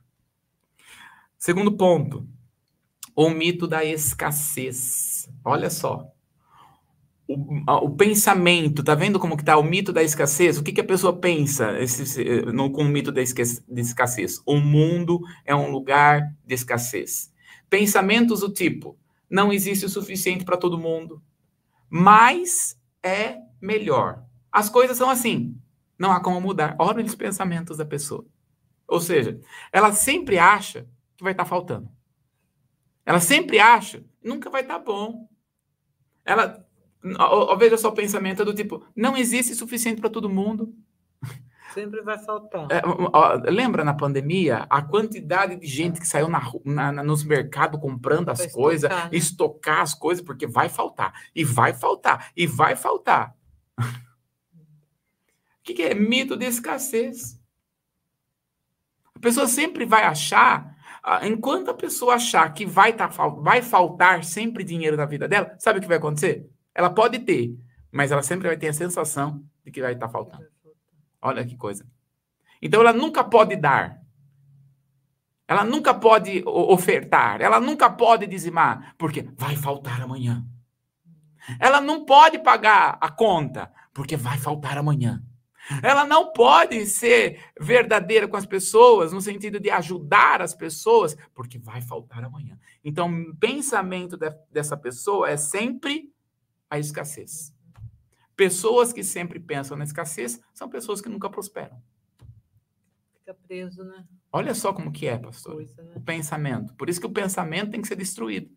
Segundo 1.38 1.76
ponto, 1.76 2.26
o 3.14 3.30
mito 3.30 3.68
da 3.68 3.84
escassez. 3.84 5.28
Olha 5.44 5.70
só. 5.70 6.12
O, 7.28 7.84
o, 7.84 7.90
pensamento, 7.90 8.82
tá 8.82 8.96
vendo 8.96 9.20
como 9.20 9.36
que 9.36 9.44
tá 9.44 9.56
o 9.56 9.62
mito 9.62 9.92
da 9.92 10.02
escassez? 10.02 10.58
O 10.58 10.62
que, 10.62 10.72
que 10.72 10.80
a 10.80 10.84
pessoa 10.84 11.16
pensa 11.16 11.78
esse, 11.78 12.42
no, 12.46 12.72
com 12.72 12.82
o 12.82 12.88
mito 12.88 13.12
da 13.12 13.20
escassez? 13.22 14.42
O 14.44 14.56
mundo 14.56 15.20
é 15.44 15.54
um 15.54 15.70
lugar 15.70 16.22
de 16.44 16.54
escassez. 16.54 17.32
Pensamentos 17.70 18.40
do 18.40 18.52
tipo: 18.52 18.98
não 19.30 19.52
existe 19.52 19.84
o 19.84 19.90
suficiente 19.90 20.44
para 20.44 20.56
todo 20.56 20.78
mundo, 20.78 21.22
mas 21.88 22.78
é 23.02 23.38
melhor. 23.60 24.24
As 24.50 24.68
coisas 24.68 24.96
são 24.96 25.10
assim, 25.10 25.56
não 25.98 26.12
há 26.12 26.20
como 26.20 26.40
mudar. 26.40 26.76
Olha 26.78 27.04
os 27.04 27.14
pensamentos 27.14 27.76
da 27.76 27.84
pessoa. 27.84 28.26
Ou 28.86 29.00
seja, 29.00 29.38
ela 29.72 29.92
sempre 29.92 30.38
acha 30.38 30.88
que 31.16 31.22
vai 31.22 31.32
estar 31.32 31.44
tá 31.44 31.48
faltando. 31.48 31.90
Ela 33.04 33.20
sempre 33.20 33.58
acha, 33.58 34.04
nunca 34.22 34.50
vai 34.50 34.62
estar 34.62 34.78
tá 34.78 34.84
bom. 34.84 35.28
Ela 36.24 36.66
veja 37.58 37.76
só 37.76 37.88
o 37.88 37.94
pensamento 37.94 38.44
do 38.44 38.54
tipo, 38.54 38.84
não 38.94 39.16
existe 39.16 39.54
suficiente 39.54 40.00
para 40.00 40.10
todo 40.10 40.28
mundo. 40.28 40.74
Sempre 41.78 42.02
vai 42.02 42.18
faltar. 42.18 42.66
É, 42.72 42.82
ó, 43.12 43.34
lembra 43.48 43.84
na 43.84 43.94
pandemia 43.94 44.66
a 44.68 44.82
quantidade 44.82 45.54
de 45.54 45.66
gente 45.68 46.00
que 46.00 46.08
saiu 46.08 46.28
na, 46.28 46.42
na, 46.64 46.90
na 46.90 47.04
nos 47.04 47.22
mercados 47.22 47.80
comprando 47.80 48.30
as 48.30 48.50
coisas, 48.50 48.90
estocar, 48.90 49.10
né? 49.12 49.16
estocar 49.16 49.80
as 49.80 49.94
coisas, 49.94 50.24
porque 50.24 50.44
vai 50.44 50.68
faltar, 50.68 51.12
e 51.32 51.44
vai 51.44 51.72
faltar, 51.72 52.32
e 52.36 52.48
vai 52.48 52.74
faltar. 52.74 53.32
o 53.78 53.82
que, 55.62 55.72
que 55.72 55.82
é 55.82 55.94
mito 55.94 56.36
de 56.36 56.46
escassez? 56.46 57.40
A 59.14 59.20
pessoa 59.20 59.46
sempre 59.46 59.84
vai 59.84 60.02
achar, 60.02 60.76
enquanto 61.22 61.70
a 61.70 61.74
pessoa 61.74 62.14
achar 62.14 62.52
que 62.52 62.66
vai, 62.66 62.92
tá, 62.92 63.06
vai 63.06 63.62
faltar 63.62 64.24
sempre 64.24 64.64
dinheiro 64.64 64.96
na 64.96 65.06
vida 65.06 65.28
dela, 65.28 65.54
sabe 65.60 65.78
o 65.78 65.82
que 65.82 65.86
vai 65.86 65.98
acontecer? 65.98 66.44
Ela 66.74 66.90
pode 66.90 67.20
ter, 67.20 67.56
mas 67.92 68.10
ela 68.10 68.22
sempre 68.24 68.48
vai 68.48 68.56
ter 68.56 68.66
a 68.66 68.72
sensação 68.72 69.44
de 69.64 69.70
que 69.70 69.80
vai 69.80 69.92
estar 69.92 70.08
tá 70.08 70.12
faltando. 70.12 70.57
Olha 71.20 71.44
que 71.44 71.56
coisa. 71.56 71.86
Então 72.60 72.80
ela 72.80 72.92
nunca 72.92 73.24
pode 73.24 73.56
dar. 73.56 74.00
Ela 75.46 75.64
nunca 75.64 75.94
pode 75.94 76.42
ofertar. 76.44 77.40
Ela 77.40 77.58
nunca 77.58 77.88
pode 77.88 78.26
dizimar, 78.26 78.94
porque 78.98 79.22
vai 79.36 79.56
faltar 79.56 80.02
amanhã. 80.02 80.44
Ela 81.58 81.80
não 81.80 82.04
pode 82.04 82.38
pagar 82.38 82.98
a 83.00 83.10
conta, 83.10 83.72
porque 83.94 84.16
vai 84.16 84.36
faltar 84.36 84.76
amanhã. 84.76 85.22
Ela 85.82 86.04
não 86.04 86.32
pode 86.32 86.86
ser 86.86 87.40
verdadeira 87.60 88.26
com 88.26 88.36
as 88.36 88.46
pessoas, 88.46 89.12
no 89.12 89.20
sentido 89.20 89.60
de 89.60 89.70
ajudar 89.70 90.40
as 90.40 90.54
pessoas, 90.54 91.16
porque 91.34 91.58
vai 91.58 91.80
faltar 91.82 92.24
amanhã. 92.24 92.58
Então, 92.82 93.10
o 93.10 93.36
pensamento 93.36 94.16
de, 94.16 94.30
dessa 94.50 94.76
pessoa 94.76 95.28
é 95.28 95.36
sempre 95.36 96.10
a 96.70 96.78
escassez. 96.78 97.52
Pessoas 98.38 98.92
que 98.92 99.02
sempre 99.02 99.40
pensam 99.40 99.76
na 99.76 99.82
escassez 99.82 100.40
são 100.54 100.68
pessoas 100.68 101.00
que 101.00 101.08
nunca 101.08 101.28
prosperam. 101.28 101.82
Fica 103.18 103.34
preso, 103.34 103.82
né? 103.82 104.06
Olha 104.32 104.54
só 104.54 104.72
como 104.72 104.92
que 104.92 105.08
é, 105.08 105.18
pastor. 105.18 105.54
Coisa, 105.54 105.82
né? 105.82 105.90
O 105.96 106.00
pensamento. 106.00 106.72
Por 106.76 106.88
isso 106.88 107.00
que 107.00 107.06
o 107.08 107.12
pensamento 107.12 107.72
tem 107.72 107.82
que 107.82 107.88
ser 107.88 107.96
destruído. 107.96 108.48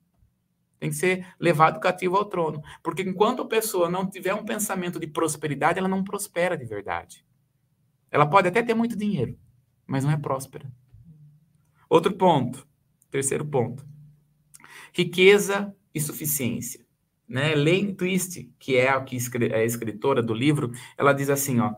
Tem 0.78 0.92
que 0.92 0.96
ser 0.96 1.26
levado 1.40 1.80
cativo 1.80 2.16
ao 2.16 2.26
trono. 2.26 2.62
Porque 2.84 3.02
enquanto 3.02 3.42
a 3.42 3.48
pessoa 3.48 3.90
não 3.90 4.08
tiver 4.08 4.36
um 4.36 4.46
pensamento 4.46 5.00
de 5.00 5.08
prosperidade, 5.08 5.80
ela 5.80 5.88
não 5.88 6.04
prospera 6.04 6.56
de 6.56 6.66
verdade. 6.66 7.26
Ela 8.12 8.28
pode 8.30 8.50
até 8.50 8.62
ter 8.62 8.76
muito 8.76 8.96
dinheiro, 8.96 9.36
mas 9.88 10.04
não 10.04 10.12
é 10.12 10.18
próspera. 10.18 10.72
Outro 11.90 12.16
ponto, 12.16 12.68
terceiro 13.10 13.48
ponto. 13.48 13.84
Riqueza 14.94 15.76
e 15.92 16.00
suficiência 16.00 16.86
né? 17.32 17.56
Lane 17.56 17.96
Twist, 17.96 18.52
que 18.60 18.76
é 18.76 18.90
a, 18.90 19.02
que 19.02 19.18
é 19.52 19.66
escritora 19.66 20.22
do 20.22 20.34
livro, 20.34 20.72
ela 20.98 21.14
diz 21.14 21.30
assim, 21.30 21.62
ó, 21.62 21.74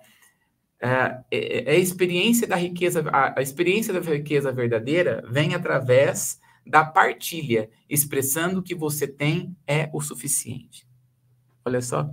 é, 0.82 1.24
é, 1.30 1.72
é 1.72 1.76
a 1.76 1.80
experiência 1.80 2.48
da 2.48 2.56
riqueza, 2.56 3.08
a, 3.10 3.40
a 3.40 3.42
experiência 3.42 3.94
da 3.94 4.00
riqueza 4.00 4.52
verdadeira 4.52 5.24
vem 5.30 5.54
através 5.54 6.42
da 6.66 6.84
partilha, 6.84 7.70
expressando 7.88 8.64
que 8.64 8.74
você 8.74 9.08
tem 9.08 9.56
é 9.68 9.90
o 9.94 10.02
suficiente. 10.02 10.88
Olha 11.64 11.82
só. 11.82 12.10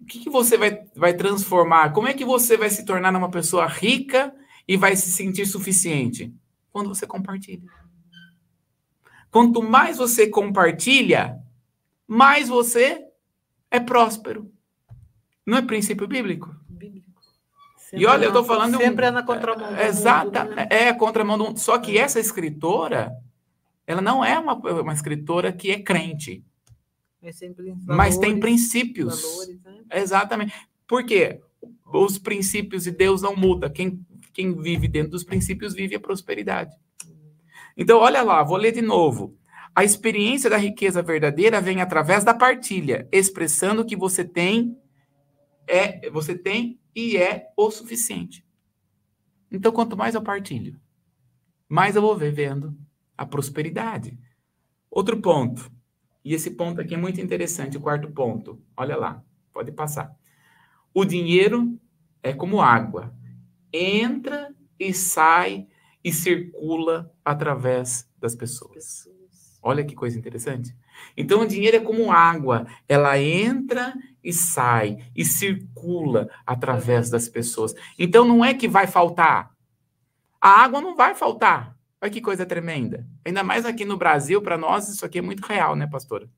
O 0.00 0.04
que, 0.06 0.20
que 0.20 0.30
você 0.30 0.56
vai, 0.56 0.84
vai 0.94 1.14
transformar? 1.14 1.92
Como 1.92 2.06
é 2.06 2.14
que 2.14 2.24
você 2.24 2.56
vai 2.56 2.70
se 2.70 2.84
tornar 2.84 3.14
uma 3.16 3.30
pessoa 3.30 3.66
rica 3.66 4.32
e 4.68 4.76
vai 4.76 4.94
se 4.94 5.10
sentir 5.10 5.46
suficiente? 5.46 6.32
Quando 6.70 6.88
você 6.88 7.06
compartilha. 7.06 7.68
Quanto 9.30 9.60
mais 9.60 9.96
você 9.96 10.28
compartilha, 10.28 11.42
mais 12.06 12.48
você 12.48 13.04
é 13.70 13.80
próspero. 13.80 14.50
Não 15.46 15.58
é 15.58 15.62
princípio 15.62 16.06
bíblico? 16.06 16.54
Bíblico. 16.68 17.20
e 17.92 18.06
olha, 18.06 18.24
eu 18.24 18.28
estou 18.28 18.44
falando. 18.44 18.78
Sempre 18.78 19.04
um, 19.04 19.08
é 19.08 19.10
na 19.10 19.22
contramão. 19.22 19.74
Do 19.74 19.80
exata, 19.80 20.44
mundo, 20.44 20.54
né? 20.54 20.68
é 20.70 20.88
a 20.88 20.94
contramão 20.94 21.38
do 21.38 21.44
mundo. 21.44 21.58
Só 21.58 21.78
que 21.78 21.98
essa 21.98 22.18
escritora, 22.18 23.12
ela 23.86 24.00
não 24.00 24.24
é 24.24 24.38
uma, 24.38 24.54
uma 24.54 24.92
escritora 24.92 25.52
que 25.52 25.70
é 25.70 25.82
crente. 25.82 26.44
É 27.22 27.30
valores, 27.32 27.84
mas 27.86 28.18
tem 28.18 28.38
princípios. 28.38 29.22
Valores, 29.22 29.62
né? 29.62 29.80
Exatamente. 29.92 30.52
Por 30.86 31.04
quê? 31.04 31.40
Os 31.86 32.18
princípios 32.18 32.84
de 32.84 32.90
Deus 32.90 33.22
não 33.22 33.34
mudam. 33.34 33.70
Quem, 33.70 34.04
quem 34.32 34.54
vive 34.60 34.88
dentro 34.88 35.12
dos 35.12 35.24
princípios 35.24 35.74
vive 35.74 35.94
a 35.94 36.00
prosperidade. 36.00 36.74
Então, 37.76 37.98
olha 37.98 38.22
lá, 38.22 38.42
vou 38.42 38.56
ler 38.56 38.72
de 38.72 38.82
novo. 38.82 39.36
A 39.74 39.82
experiência 39.82 40.48
da 40.48 40.56
riqueza 40.56 41.02
verdadeira 41.02 41.60
vem 41.60 41.80
através 41.80 42.22
da 42.22 42.32
partilha, 42.32 43.08
expressando 43.10 43.84
que 43.84 43.96
você 43.96 44.24
tem 44.24 44.78
é 45.66 46.08
você 46.10 46.36
tem 46.36 46.78
e 46.94 47.16
é 47.16 47.46
o 47.56 47.70
suficiente. 47.70 48.46
Então, 49.50 49.72
quanto 49.72 49.96
mais 49.96 50.14
eu 50.14 50.22
partilho, 50.22 50.80
mais 51.68 51.96
eu 51.96 52.02
vou 52.02 52.16
vivendo 52.16 52.76
a 53.16 53.26
prosperidade. 53.26 54.18
Outro 54.90 55.20
ponto, 55.20 55.72
e 56.24 56.34
esse 56.34 56.52
ponto 56.52 56.80
aqui 56.80 56.94
é 56.94 56.98
muito 56.98 57.20
interessante, 57.20 57.76
o 57.76 57.80
quarto 57.80 58.10
ponto. 58.12 58.62
Olha 58.76 58.96
lá, 58.96 59.24
pode 59.52 59.72
passar. 59.72 60.14
O 60.92 61.04
dinheiro 61.04 61.78
é 62.22 62.32
como 62.32 62.60
água, 62.60 63.12
entra 63.72 64.54
e 64.78 64.94
sai 64.94 65.66
e 66.02 66.12
circula 66.12 67.12
através 67.24 68.08
das 68.20 68.36
pessoas. 68.36 69.08
Olha 69.66 69.82
que 69.82 69.94
coisa 69.94 70.18
interessante. 70.18 70.76
Então, 71.16 71.40
o 71.40 71.46
dinheiro 71.46 71.78
é 71.78 71.80
como 71.80 72.12
água, 72.12 72.66
ela 72.86 73.18
entra 73.18 73.94
e 74.22 74.30
sai 74.30 74.98
e 75.16 75.24
circula 75.24 76.28
através 76.46 77.08
das 77.08 77.30
pessoas. 77.30 77.74
Então, 77.98 78.26
não 78.26 78.44
é 78.44 78.52
que 78.52 78.68
vai 78.68 78.86
faltar. 78.86 79.50
A 80.38 80.62
água 80.62 80.82
não 80.82 80.94
vai 80.94 81.14
faltar. 81.14 81.74
Olha 81.98 82.10
que 82.10 82.20
coisa 82.20 82.44
tremenda. 82.44 83.06
Ainda 83.24 83.42
mais 83.42 83.64
aqui 83.64 83.86
no 83.86 83.96
Brasil, 83.96 84.42
para 84.42 84.58
nós, 84.58 84.86
isso 84.90 85.06
aqui 85.06 85.18
é 85.18 85.22
muito 85.22 85.40
real, 85.46 85.74
né, 85.74 85.86
pastora? 85.86 86.28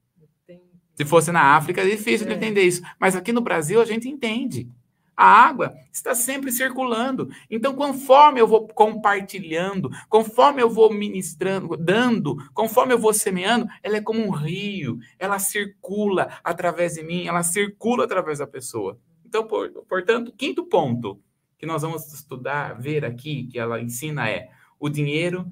Se 0.95 1.05
fosse 1.05 1.33
na 1.33 1.57
África, 1.57 1.83
é 1.83 1.91
difícil 1.91 2.29
é. 2.29 2.31
de 2.31 2.37
entender 2.37 2.63
isso. 2.63 2.81
Mas 2.99 3.17
aqui 3.17 3.33
no 3.33 3.41
Brasil, 3.41 3.81
a 3.81 3.85
gente 3.85 4.09
entende. 4.09 4.71
A 5.17 5.25
água 5.25 5.75
está 5.91 6.15
sempre 6.15 6.53
circulando. 6.53 7.31
Então, 7.51 7.75
conforme 7.75 8.39
eu 8.39 8.47
vou 8.47 8.69
compartilhando, 8.69 9.89
conforme 10.11 10.61
eu 10.61 10.69
vou 10.69 10.93
ministrando, 10.93 11.75
dando, 11.77 12.37
conforme 12.53 12.93
eu 12.93 12.99
vou 12.99 13.15
semeando, 13.15 13.67
ela 13.83 13.97
é 13.97 14.01
como 14.03 14.21
um 14.21 14.31
rio. 14.31 14.99
Ela 15.19 15.39
circula 15.39 16.39
através 16.45 16.95
de 16.95 17.03
mim, 17.03 17.27
ela 17.27 17.43
circula 17.43 18.05
através 18.05 18.41
da 18.41 18.47
pessoa. 18.47 19.01
Então, 19.25 19.47
por, 19.47 19.71
portanto, 19.89 20.33
quinto 20.37 20.65
ponto 20.67 21.19
que 21.59 21.65
nós 21.65 21.81
vamos 21.81 22.13
estudar, 22.13 22.79
ver 22.79 23.05
aqui, 23.05 23.47
que 23.47 23.59
ela 23.59 23.81
ensina 23.81 24.29
é: 24.29 24.51
o 24.79 24.91
dinheiro 24.91 25.51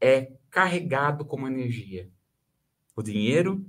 é 0.00 0.32
carregado 0.50 1.24
como 1.24 1.46
energia. 1.46 2.10
O 2.96 3.02
dinheiro 3.02 3.64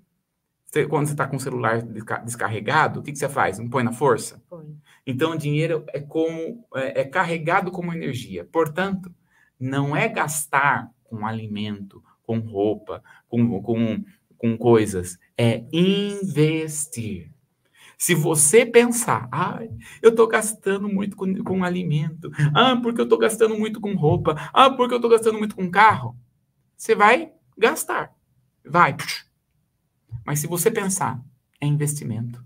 você, 0.76 0.86
quando 0.86 1.08
você 1.08 1.14
está 1.14 1.26
com 1.26 1.38
o 1.38 1.40
celular 1.40 1.82
descarregado, 2.26 3.00
o 3.00 3.04
que, 3.04 3.14
que 3.14 3.18
você 3.18 3.30
faz? 3.30 3.58
Não 3.58 3.70
põe 3.70 3.84
na 3.84 3.94
força? 3.94 4.44
Põe. 4.50 4.76
Então, 5.08 5.32
o 5.32 5.38
dinheiro 5.38 5.86
é 5.94 6.02
como 6.02 6.68
é, 6.76 7.02
é 7.02 7.04
carregado 7.06 7.72
como 7.72 7.94
energia. 7.94 8.44
Portanto, 8.44 9.14
não 9.58 9.96
é 9.96 10.10
gastar 10.10 10.92
com 11.06 11.26
alimento, 11.26 12.04
com 12.24 12.40
roupa, 12.40 13.02
com, 13.30 13.62
com, 13.62 14.04
com 14.38 14.58
coisas. 14.58 15.18
É 15.38 15.64
investir. 15.72 17.32
Se 17.98 18.14
você 18.14 18.66
pensar, 18.66 19.30
ah, 19.32 19.62
eu 20.02 20.10
estou 20.10 20.28
gastando 20.28 20.90
muito 20.90 21.16
com, 21.16 21.34
com 21.42 21.64
alimento, 21.64 22.30
ah, 22.54 22.76
porque 22.76 23.00
eu 23.00 23.06
estou 23.06 23.18
gastando 23.18 23.58
muito 23.58 23.80
com 23.80 23.96
roupa, 23.96 24.36
ah, 24.54 24.70
porque 24.70 24.94
eu 24.94 24.98
estou 24.98 25.10
gastando 25.10 25.40
muito 25.40 25.56
com 25.56 25.72
carro, 25.72 26.18
você 26.76 26.94
vai 26.94 27.32
gastar. 27.58 28.14
Vai, 28.66 28.98
mas 30.26 30.40
se 30.40 30.48
você 30.48 30.72
pensar, 30.72 31.24
é 31.62 31.66
investimento. 31.66 32.44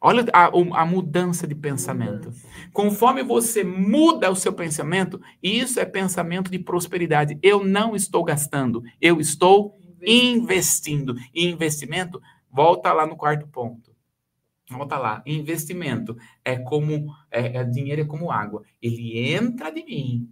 Olha 0.00 0.24
a, 0.32 0.46
a 0.46 0.86
mudança 0.86 1.46
de 1.46 1.54
pensamento. 1.54 2.32
Conforme 2.72 3.22
você 3.22 3.64
muda 3.64 4.30
o 4.30 4.36
seu 4.36 4.52
pensamento, 4.52 5.20
isso 5.42 5.80
é 5.80 5.84
pensamento 5.84 6.50
de 6.50 6.58
prosperidade. 6.58 7.38
Eu 7.42 7.64
não 7.64 7.96
estou 7.96 8.22
gastando, 8.22 8.82
eu 9.00 9.20
estou 9.20 9.76
investindo. 10.00 11.16
E 11.34 11.48
investimento, 11.48 12.22
volta 12.50 12.92
lá 12.92 13.06
no 13.06 13.16
quarto 13.16 13.48
ponto. 13.48 13.90
Volta 14.70 14.98
lá. 14.98 15.22
Investimento 15.26 16.16
é 16.44 16.56
como 16.56 17.12
é, 17.30 17.56
é, 17.56 17.64
dinheiro 17.64 18.02
é 18.02 18.04
como 18.04 18.30
água. 18.30 18.62
Ele 18.80 19.18
entra 19.18 19.70
de 19.70 19.84
mim. 19.84 20.30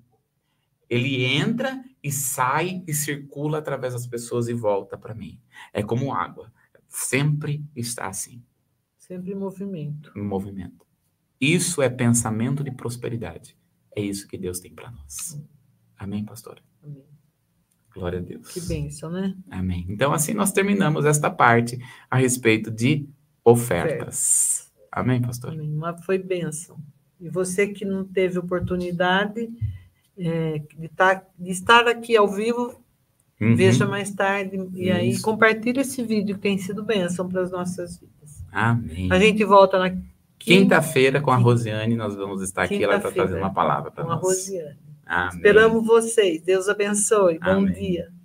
Ele 0.88 1.24
entra 1.24 1.82
e 2.06 2.12
sai 2.12 2.84
e 2.86 2.94
circula 2.94 3.58
através 3.58 3.92
das 3.92 4.06
pessoas 4.06 4.46
e 4.46 4.54
volta 4.54 4.96
para 4.96 5.12
mim. 5.12 5.40
É 5.72 5.82
como 5.82 6.14
água. 6.14 6.52
Sempre 6.86 7.64
está 7.74 8.06
assim. 8.06 8.40
Sempre 8.96 9.32
em 9.32 9.34
movimento. 9.34 10.12
Em 10.16 10.22
movimento. 10.22 10.86
Isso 11.40 11.82
é 11.82 11.90
pensamento 11.90 12.62
de 12.62 12.70
prosperidade. 12.70 13.58
É 13.90 14.00
isso 14.00 14.28
que 14.28 14.38
Deus 14.38 14.60
tem 14.60 14.72
para 14.72 14.88
nós. 14.92 15.42
Amém, 15.98 16.24
pastora? 16.24 16.62
Amém. 16.80 17.02
Glória 17.92 18.20
a 18.20 18.22
Deus. 18.22 18.52
Que 18.52 18.60
bênção, 18.60 19.10
né? 19.10 19.36
Amém. 19.50 19.84
Então, 19.88 20.12
assim 20.12 20.32
nós 20.32 20.52
terminamos 20.52 21.04
esta 21.04 21.28
parte 21.28 21.76
a 22.08 22.16
respeito 22.16 22.70
de 22.70 23.08
ofertas. 23.44 24.72
Amém, 24.92 25.20
pastor? 25.20 25.54
Amém. 25.54 25.72
Mas 25.72 26.04
foi 26.04 26.18
bênção. 26.18 26.78
E 27.18 27.28
você 27.28 27.66
que 27.66 27.84
não 27.84 28.04
teve 28.04 28.38
oportunidade 28.38 29.50
é, 30.18 30.62
de, 30.78 30.88
tá, 30.88 31.22
de, 31.38 31.50
estar 31.50 31.86
aqui 31.86 32.16
ao 32.16 32.28
vivo, 32.28 32.74
uhum. 33.40 33.54
veja 33.54 33.86
mais 33.86 34.10
tarde. 34.10 34.56
E 34.74 34.88
Isso. 34.88 34.96
aí 34.96 35.20
compartilhe 35.20 35.80
esse 35.80 36.02
vídeo 36.02 36.36
que 36.36 36.42
tem 36.42 36.58
sido 36.58 36.82
bênção 36.82 37.28
para 37.28 37.42
as 37.42 37.50
nossas 37.50 37.98
vidas. 37.98 38.44
Amém. 38.50 39.08
A 39.10 39.18
gente 39.18 39.44
volta 39.44 39.78
na 39.78 39.96
quinta-feira 40.38 41.20
com 41.20 41.30
a 41.30 41.36
Rosiane, 41.36 41.96
nós 41.96 42.14
vamos 42.14 42.42
estar 42.42 42.62
aqui, 42.62 42.82
ela 42.82 42.96
está 42.96 43.10
trazendo 43.10 43.38
uma 43.38 43.52
palavra 43.52 43.90
para 43.90 44.04
nós. 44.04 44.20
Com 44.20 44.26
a 44.26 44.30
Rosiane. 44.30 44.78
Amém. 45.04 45.36
Esperamos 45.36 45.86
vocês. 45.86 46.42
Deus 46.42 46.68
abençoe. 46.68 47.38
Bom 47.38 47.50
Amém. 47.50 47.72
dia. 47.72 48.15